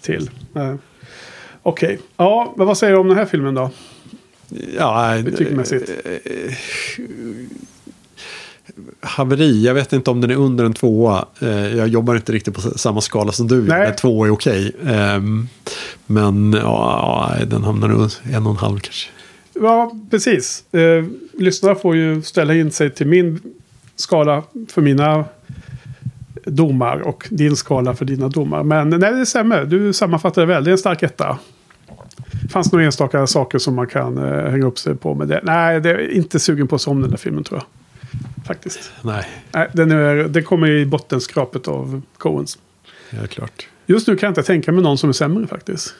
[0.02, 0.30] till.
[0.56, 0.76] Eh,
[1.64, 3.70] Okej, ja, men vad säger du om den här filmen då?
[4.78, 5.90] ja, Betygsmässigt.
[9.02, 11.26] Haveri, jag vet inte om den är under en tvåa.
[11.40, 13.62] Eh, Jag jobbar inte riktigt på samma skala som du.
[13.62, 13.95] Nej.
[13.99, 14.72] Två är okej.
[14.88, 15.48] Ehm,
[16.06, 19.10] Men ja, den hamnar nog en och en halv kanske.
[19.62, 20.74] Ja, precis.
[20.74, 21.06] Eh,
[21.40, 23.40] lyssnarna får ju ställa in sig till min
[23.95, 25.26] skala för mina
[26.45, 28.64] domar och din skala för dina domar.
[28.64, 29.66] Men nej, det stämmer.
[29.66, 30.64] Du sammanfattar det väl.
[30.64, 31.38] Det är en stark etta.
[32.49, 35.41] Fanns några enstaka saker som man kan eh, hänga upp sig på med det.
[35.44, 37.66] Nej, det är inte sugen på att se om den där filmen tror jag.
[38.48, 38.91] Faktiskt.
[39.02, 42.57] Nej, Nej, den, är, den kommer i bottenskrapet av Coens.
[43.10, 43.68] är klart.
[43.86, 45.94] Just nu kan jag inte tänka mig någon som är sämre faktiskt.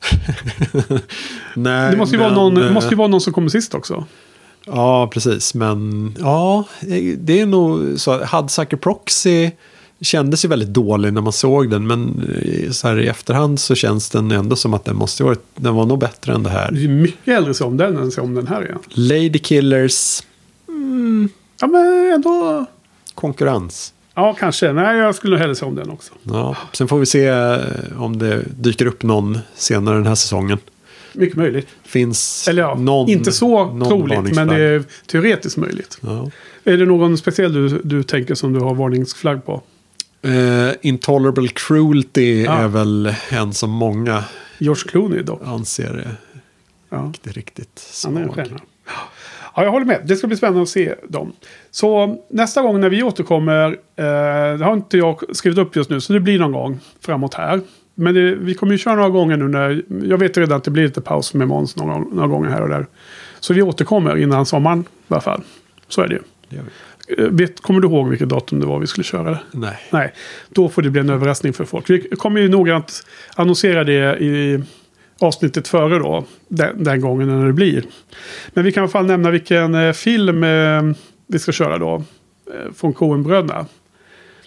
[1.54, 3.74] Nej, Det måste ju, men, vara, någon, eh, måste ju vara någon som kommer sist
[3.74, 4.04] också.
[4.66, 5.54] Ja, precis.
[5.54, 6.64] Men ja,
[7.18, 8.24] det är nog så.
[8.24, 9.50] Hudsucker Proxy
[10.00, 11.86] kändes ju väldigt dålig när man såg den.
[11.86, 15.44] Men eh, så här i efterhand så känns den ändå som att den måste varit,
[15.56, 16.88] den var nog bättre än det Det är här.
[16.88, 18.78] mycket hellre se om den än se om den här igen.
[18.88, 20.22] Lady Killers,
[21.60, 22.64] Ja, men ändå...
[23.14, 23.94] konkurrens.
[24.14, 24.72] Ja, kanske.
[24.72, 26.12] Nej, jag skulle nog hellre se om den också.
[26.22, 27.58] Ja, sen får vi se eh,
[28.02, 30.58] om det dyker upp någon senare den här säsongen.
[31.12, 31.68] Mycket möjligt.
[31.84, 35.98] Finns Eller ja, någon, inte så någon troligt, men det är teoretiskt möjligt.
[36.00, 36.30] Ja.
[36.64, 39.62] Är det någon speciell du, du tänker som du har varningsflagg på?
[40.22, 42.52] Eh, Intolerable Cruelty Ja.
[42.58, 44.24] är väl en som många
[44.58, 45.40] George Clooney dock.
[45.44, 46.14] anser är
[46.90, 48.34] Ja, inte riktigt han är en svag.
[48.46, 48.60] stjärna.
[49.58, 50.00] Ja, jag håller med.
[50.04, 51.32] Det ska bli spännande att se dem.
[51.70, 53.66] Så nästa gång när vi återkommer,
[53.96, 57.34] eh, det har inte jag skrivit upp just nu, så det blir någon gång framåt
[57.34, 57.60] här.
[57.94, 60.70] Men det, vi kommer ju köra några gånger nu när, jag vet redan att det
[60.70, 62.86] blir lite paus med Måns några, några gånger här och där.
[63.40, 65.42] Så vi återkommer innan sommaren i alla fall.
[65.88, 66.22] Så är det ju.
[66.48, 67.22] Det.
[67.22, 69.40] Eh, Vet, kommer du ihåg vilket datum det var vi skulle köra det?
[69.52, 69.76] Nej.
[69.90, 70.12] Nej,
[70.48, 71.90] då får det bli en överraskning för folk.
[71.90, 73.04] Vi kommer ju noggrant
[73.36, 74.62] annonsera det i
[75.18, 76.24] avsnittet före då.
[76.48, 77.84] Den, den gången när det blir.
[78.48, 80.82] Men vi kan i alla fall nämna vilken eh, film eh,
[81.26, 81.94] vi ska köra då.
[82.54, 83.66] Eh, från Coen-bröderna.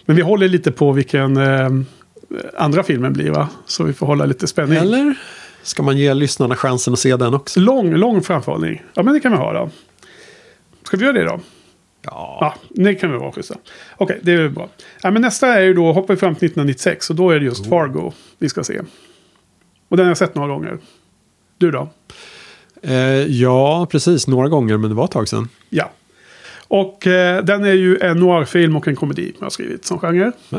[0.04, 1.38] Men vi håller lite på vilken
[2.56, 3.48] andra filmen blir va?
[3.66, 4.78] Så vi får hålla lite spänning.
[4.78, 5.14] Eller
[5.62, 7.60] ska man ge lyssnarna chansen att se den också?
[7.60, 8.82] Lång, lång framförhållning.
[8.94, 9.70] Ja men det kan vi ha då.
[10.82, 11.40] Ska vi göra det då?
[12.02, 12.38] Ja.
[12.40, 13.54] Ja, det kan vi vara schyssta.
[13.96, 14.68] Okej, det är bra.
[15.02, 17.44] Ja, men nästa är ju då, hoppar vi fram till 1996 och då är det
[17.44, 18.80] just Fargo vi ska se.
[19.92, 20.78] Och den har jag sett några gånger.
[21.58, 21.88] Du då?
[22.82, 24.26] Eh, ja, precis.
[24.26, 25.48] Några gånger, men det var ett tag sedan.
[25.68, 25.90] Ja.
[26.68, 30.32] Och eh, den är ju en noirfilm och en komedi jag har skrivit som genre.
[30.48, 30.58] Ja.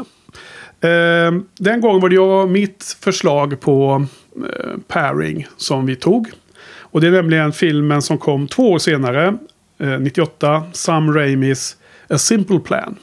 [0.90, 4.06] Eh, den gången var det jag mitt förslag på
[4.36, 6.32] eh, pairing som vi tog.
[6.78, 9.38] Och det är nämligen filmen som kom två år senare,
[9.78, 11.78] eh, 98, Sam Raimis
[12.10, 12.96] A Simple Plan.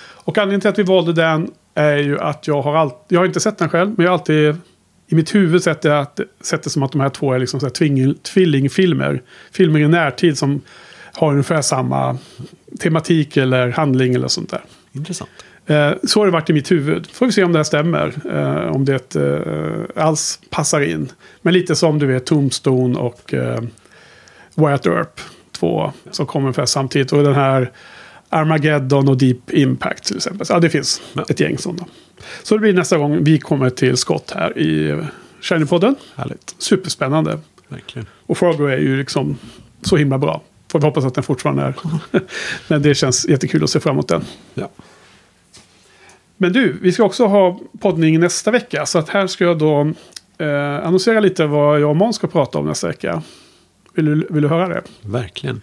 [0.00, 3.26] Och anledningen till att vi valde den är ju att jag har alltid, jag har
[3.26, 4.56] inte sett den själv, men jag har alltid
[5.12, 7.60] i mitt huvud sett det, att, sett det som att de här två är liksom
[7.60, 9.22] så här tving, tvillingfilmer.
[9.52, 10.60] Filmer i närtid som
[11.12, 12.18] har ungefär samma
[12.80, 14.60] tematik eller handling eller sånt där.
[14.92, 15.30] Intressant.
[15.66, 17.06] Eh, så har det varit i mitt huvud.
[17.12, 18.12] Får vi se om det här stämmer.
[18.32, 21.12] Eh, om det eh, alls passar in.
[21.42, 23.60] Men lite som du vet Tombstone och eh,
[24.54, 25.20] Wyatt Earp.
[25.52, 27.12] Två som kommer ungefär samtidigt.
[27.12, 27.70] Och den här
[28.28, 30.46] Armageddon och Deep Impact till exempel.
[30.46, 31.24] Så, ja, det finns Ja.
[31.28, 31.84] ett gäng sådana.
[32.42, 35.00] Så det blir nästa gång vi kommer till skott här i
[35.40, 35.94] Shiny-podden.
[36.14, 36.54] Härligt.
[36.58, 37.38] Superspännande.
[37.68, 38.06] Verkligen.
[38.26, 39.38] Och Fargo är ju liksom
[39.82, 40.42] så himla bra.
[40.68, 41.74] Får vi hoppas att den fortfarande är.
[42.68, 44.24] Men det känns jättekul att se fram emot den.
[44.54, 44.68] Ja.
[46.36, 48.86] Men du, vi ska också ha poddning nästa vecka.
[48.86, 49.92] Så att här ska jag då
[50.38, 53.22] eh, annonsera lite vad jag och Måns ska prata om nästa vecka.
[53.94, 54.82] Vill du, vill du höra det?
[55.02, 55.62] Verkligen.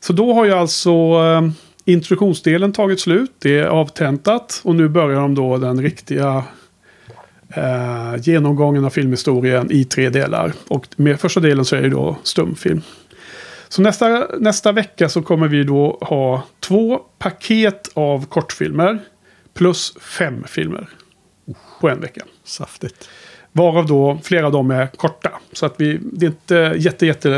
[0.00, 1.50] Så då har ju alltså eh,
[1.86, 3.32] introduktionsdelen tagit slut.
[3.38, 4.60] Det är avtentat.
[4.64, 6.44] Och nu börjar de då den riktiga
[7.48, 10.52] eh, genomgången av filmhistorien i tre delar.
[10.68, 12.82] Och med första delen så är det då stumfilm.
[13.68, 18.98] Så nästa, nästa vecka så kommer vi då ha två paket av kortfilmer.
[19.54, 20.88] Plus fem filmer.
[21.80, 22.24] På en vecka.
[22.44, 23.08] Saftigt.
[23.52, 25.30] Varav då flera av dem är korta.
[25.52, 27.30] Så att vi, det är inte jätte, jätte,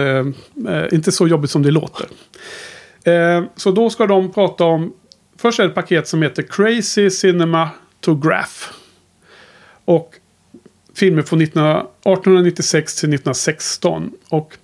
[0.69, 2.07] eh, inte så jobbigt som det låter.
[3.09, 4.93] Eh, så då ska de prata om,
[5.37, 8.73] först är det ett paket som heter Crazy Cinematograph.
[9.85, 10.15] Och
[10.95, 14.13] filmer från 1896 till 1916.
[14.29, 14.57] Och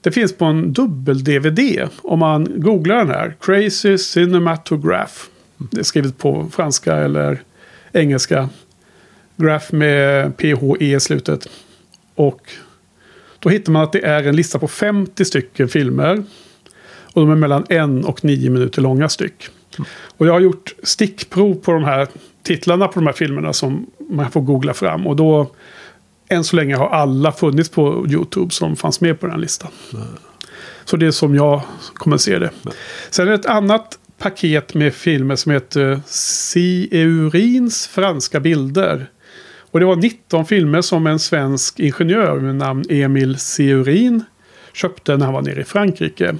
[0.00, 3.36] det finns på en dubbel-DVD om man googlar den här.
[3.40, 5.14] Crazy Cinematograph.
[5.56, 7.42] Det är skrivet på franska eller
[7.92, 8.48] engelska.
[9.36, 11.48] Graph med PHE i slutet.
[12.14, 12.40] Och
[13.38, 16.22] då hittar man att det är en lista på 50 stycken filmer.
[17.12, 19.48] Och de är mellan en och nio minuter långa styck.
[20.16, 22.08] Och jag har gjort stickprov på de här
[22.42, 25.06] titlarna på de här filmerna som man får googla fram.
[25.06, 25.50] Och då,
[26.28, 29.70] än så länge har alla funnits på YouTube som fanns med på den här listan.
[30.84, 31.62] Så det är som jag
[31.94, 32.50] kommer se det.
[33.10, 36.88] Sen är det ett annat paket med filmer som heter C.
[36.92, 39.10] Eurins franska bilder.
[39.70, 44.24] Och det var 19 filmer som en svensk ingenjör med namn Emil Seurin
[44.72, 46.36] köpte när han var nere i Frankrike.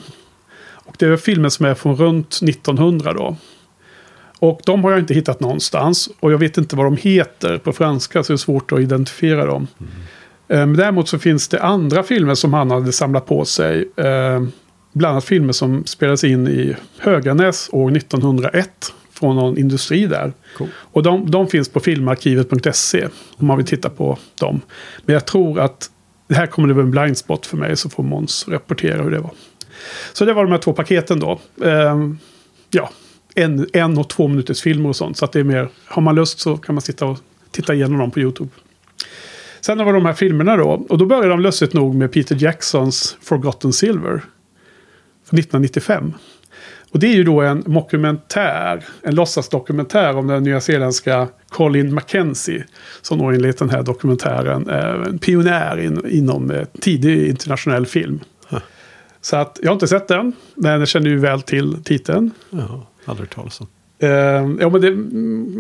[0.89, 3.37] Och det är filmer som är från runt 1900 då.
[4.39, 6.11] Och de har jag inte hittat någonstans.
[6.21, 9.47] Och jag vet inte vad de heter på franska så det är svårt att identifiera
[9.47, 9.67] dem.
[10.49, 10.77] Mm.
[10.77, 13.89] däremot så finns det andra filmer som han hade samlat på sig.
[13.97, 14.43] Eh,
[14.93, 20.33] bland annat filmer som spelades in i Höganäs år 1901 från någon industri där.
[20.57, 20.69] Cool.
[20.75, 24.61] Och de, de, finns på filmarkivet.se om man vill titta på dem.
[25.05, 25.91] Men jag tror att
[26.29, 29.19] det här kommer det vara en blindspot för mig så får Måns rapportera hur det
[29.19, 29.31] var.
[30.13, 31.41] Så det var de här två paketen då.
[31.57, 32.19] Um,
[32.71, 32.91] ja,
[33.35, 35.17] en, en och två minuters filmer och sånt.
[35.17, 37.19] Så att det är mer, har man lust så kan man sitta och
[37.51, 38.51] titta igenom dem på YouTube.
[39.61, 40.87] Sen var det de här filmerna då.
[40.89, 44.23] Och då började de lustigt nog med Peter Jacksons Forgotten Silver.
[45.25, 46.13] Från 1995.
[46.93, 52.65] Och det är ju då en dokumentär, en låtsasdokumentär om den nyzeeländska Colin McKenzie.
[53.03, 58.21] Som då enligt den här dokumentären är en pionjär in, inom eh, tidig internationell film.
[59.29, 62.31] Så att jag har inte sett den, men jag känner ju väl till titeln.
[62.51, 63.67] Ja, aldrig talas om.
[64.03, 64.11] Uh,
[64.61, 64.89] ja, men det,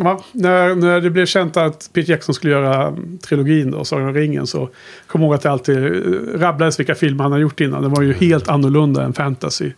[0.04, 4.14] ja, när, när det blev känt att Peter Jackson skulle göra trilogin då, Sagan om
[4.14, 4.70] ringen, så
[5.06, 5.90] kom jag ihåg att det alltid eh,
[6.34, 7.82] rabblades vilka filmer han har gjort innan.
[7.82, 9.72] Det var ju helt annorlunda än fantasy.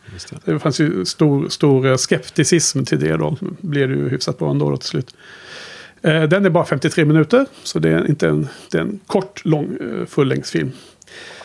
[0.44, 0.52] Det.
[0.52, 3.36] det fanns ju stor, stor eh, skepticism till det då.
[3.60, 5.14] Blev det ju hyfsat bra ändå då till slut.
[6.06, 9.44] Uh, den är bara 53 minuter, så det är inte en, det är en kort,
[9.44, 10.72] lång uh, fullängdsfilm.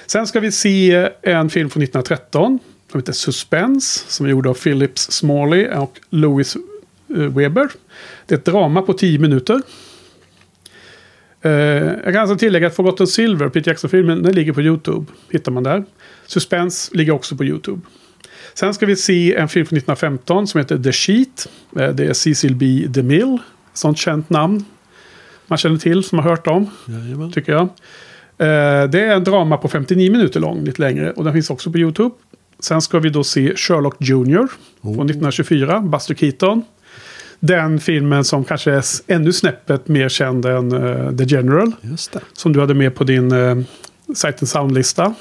[0.06, 2.60] Sen ska vi se en film från 1913
[2.92, 6.58] som heter Suspense, som är gjord av Philips Smalley och Louis
[7.10, 7.70] Eh, Weber.
[8.26, 9.62] Det är ett drama på 10 minuter.
[11.42, 15.06] Eh, jag kan alltså tillägga att Forgotten Silver, Peter Jackson-filmen, den ligger på YouTube.
[15.30, 15.84] Hittar man där.
[16.26, 17.82] Suspense ligger också på YouTube.
[18.54, 21.48] Sen ska vi se en film från 1915 som heter The Sheet.
[21.80, 22.86] Eh, det är Cecil B.
[22.88, 23.38] DeMille.
[23.74, 24.66] Sånt känt namn.
[25.48, 26.70] Man känner till, som har hört om.
[26.88, 27.32] Jajamän.
[27.32, 27.70] Tycker jag.
[28.38, 31.12] Det är en drama på 59 minuter lång, lite längre.
[31.12, 32.16] Och den finns också på YouTube.
[32.60, 34.48] Sen ska vi då se Sherlock Jr.
[34.82, 34.96] Oh.
[34.96, 36.64] Från 1924, Buster Keaton
[37.40, 41.72] den filmen som kanske är ännu snäppet mer känd än uh, The General.
[42.34, 43.64] Som du hade med på din uh,
[44.16, 45.14] Sight and Sound-lista.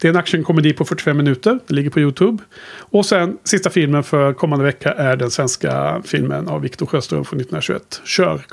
[0.00, 1.58] Det är en actionkomedi på 45 minuter.
[1.66, 2.42] Det ligger på YouTube.
[2.78, 7.40] Och sen sista filmen för kommande vecka är den svenska filmen av Viktor Sjöström från
[7.40, 8.00] 1921.
[8.04, 8.44] Kör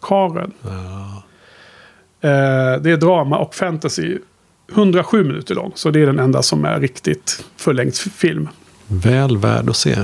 [0.00, 0.52] Karen.
[0.62, 1.22] Ja.
[2.26, 4.18] Uh, det är drama och fantasy.
[4.72, 5.72] 107 minuter lång.
[5.74, 8.48] Så det är den enda som är riktigt fullängdsfilm.
[8.86, 9.96] Väl värd att se.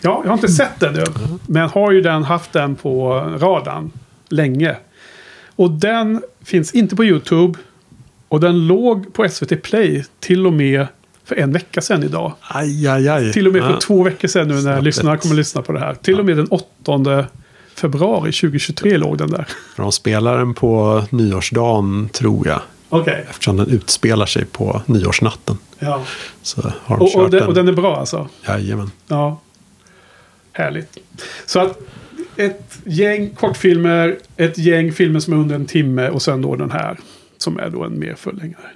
[0.00, 1.04] Ja, jag har inte sett den nu.
[1.46, 3.90] Men har ju den haft den på radarn
[4.28, 4.76] länge.
[5.56, 7.58] Och den finns inte på YouTube.
[8.28, 10.86] Och den låg på SVT Play till och med
[11.24, 12.32] för en vecka sedan idag.
[12.40, 13.32] Aj, aj, aj.
[13.32, 13.80] Till och med för ja.
[13.80, 15.94] två veckor sedan nu när lyssnarna kommer att lyssna på det här.
[15.94, 17.26] Till och med den 8
[17.76, 19.48] februari 2023 låg den där.
[19.76, 22.60] de spelar den på nyårsdagen tror jag.
[22.88, 23.22] Okay.
[23.30, 25.58] Eftersom den utspelar sig på nyårsnatten.
[25.78, 26.02] Ja.
[26.42, 28.28] Så har de och, och, den, och den är bra alltså?
[28.48, 28.90] Jajamän.
[29.08, 29.40] Ja.
[30.52, 30.98] Härligt.
[31.46, 31.78] Så att
[32.36, 36.70] ett gäng kortfilmer, ett gäng filmer som är under en timme och sen då den
[36.70, 36.98] här.
[37.38, 38.70] Som är då en mer fullängdare.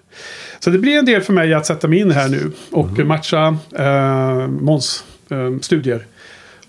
[0.61, 3.09] Så det blir en del för mig att sätta mig in här nu och mm.
[3.09, 6.07] matcha eh, Måns eh, studier.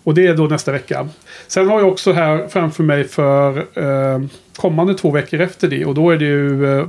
[0.03, 1.09] Och det är då nästa vecka.
[1.52, 4.22] Sen har jag också här framför mig för eh,
[4.56, 5.86] kommande två veckor efter det.
[5.86, 6.88] Och då är det ju eh,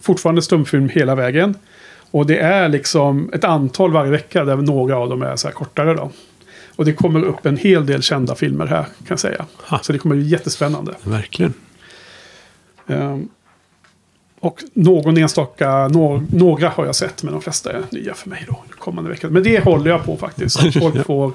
[0.00, 1.54] fortfarande stumfilm hela vägen.
[2.10, 5.54] Och det är liksom ett antal varje vecka där några av dem är så här
[5.54, 6.10] kortare då.
[6.76, 9.46] Och det kommer upp en hel del kända filmer här kan jag säga.
[9.68, 9.78] Ha.
[9.78, 10.94] Så det kommer bli jättespännande.
[11.02, 11.54] Verkligen.
[12.86, 13.28] Um,
[14.40, 18.44] och någon enstaka, no några har jag sett, men de flesta är nya för mig
[18.48, 18.62] då.
[18.78, 19.28] Kommande vecka.
[19.30, 20.60] Men det håller jag på faktiskt.
[20.60, 21.32] Så folk får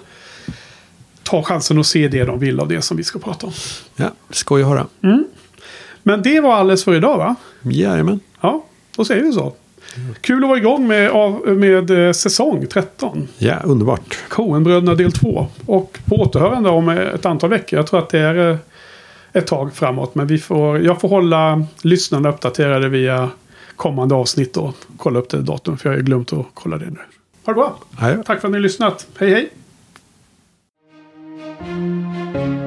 [1.27, 3.53] ta chansen att se det de vill av det som vi ska prata om.
[3.95, 4.87] Ja, skoj att höra.
[5.03, 5.25] Mm.
[6.03, 7.35] Men det var alldeles för idag va?
[7.61, 8.19] Jajamän.
[8.41, 9.53] Ja, då säger vi så.
[10.21, 11.11] Kul att vara igång med,
[11.45, 13.27] med eh, säsong 13.
[13.37, 14.17] Ja, underbart.
[14.29, 15.47] Coenbröderna del 2.
[15.65, 17.79] Och på återhörande om ett antal veckor.
[17.79, 18.57] Jag tror att det är eh,
[19.33, 20.15] ett tag framåt.
[20.15, 23.29] Men vi får, jag får hålla lyssnarna uppdaterade via
[23.75, 25.77] kommande avsnitt och kolla upp det datum.
[25.77, 26.99] För jag har glömt att kolla det nu.
[27.45, 27.77] Ha det bra.
[27.97, 28.17] Hej.
[28.25, 29.07] Tack för att ni har lyssnat.
[29.19, 29.49] Hej hej.
[31.59, 32.66] Música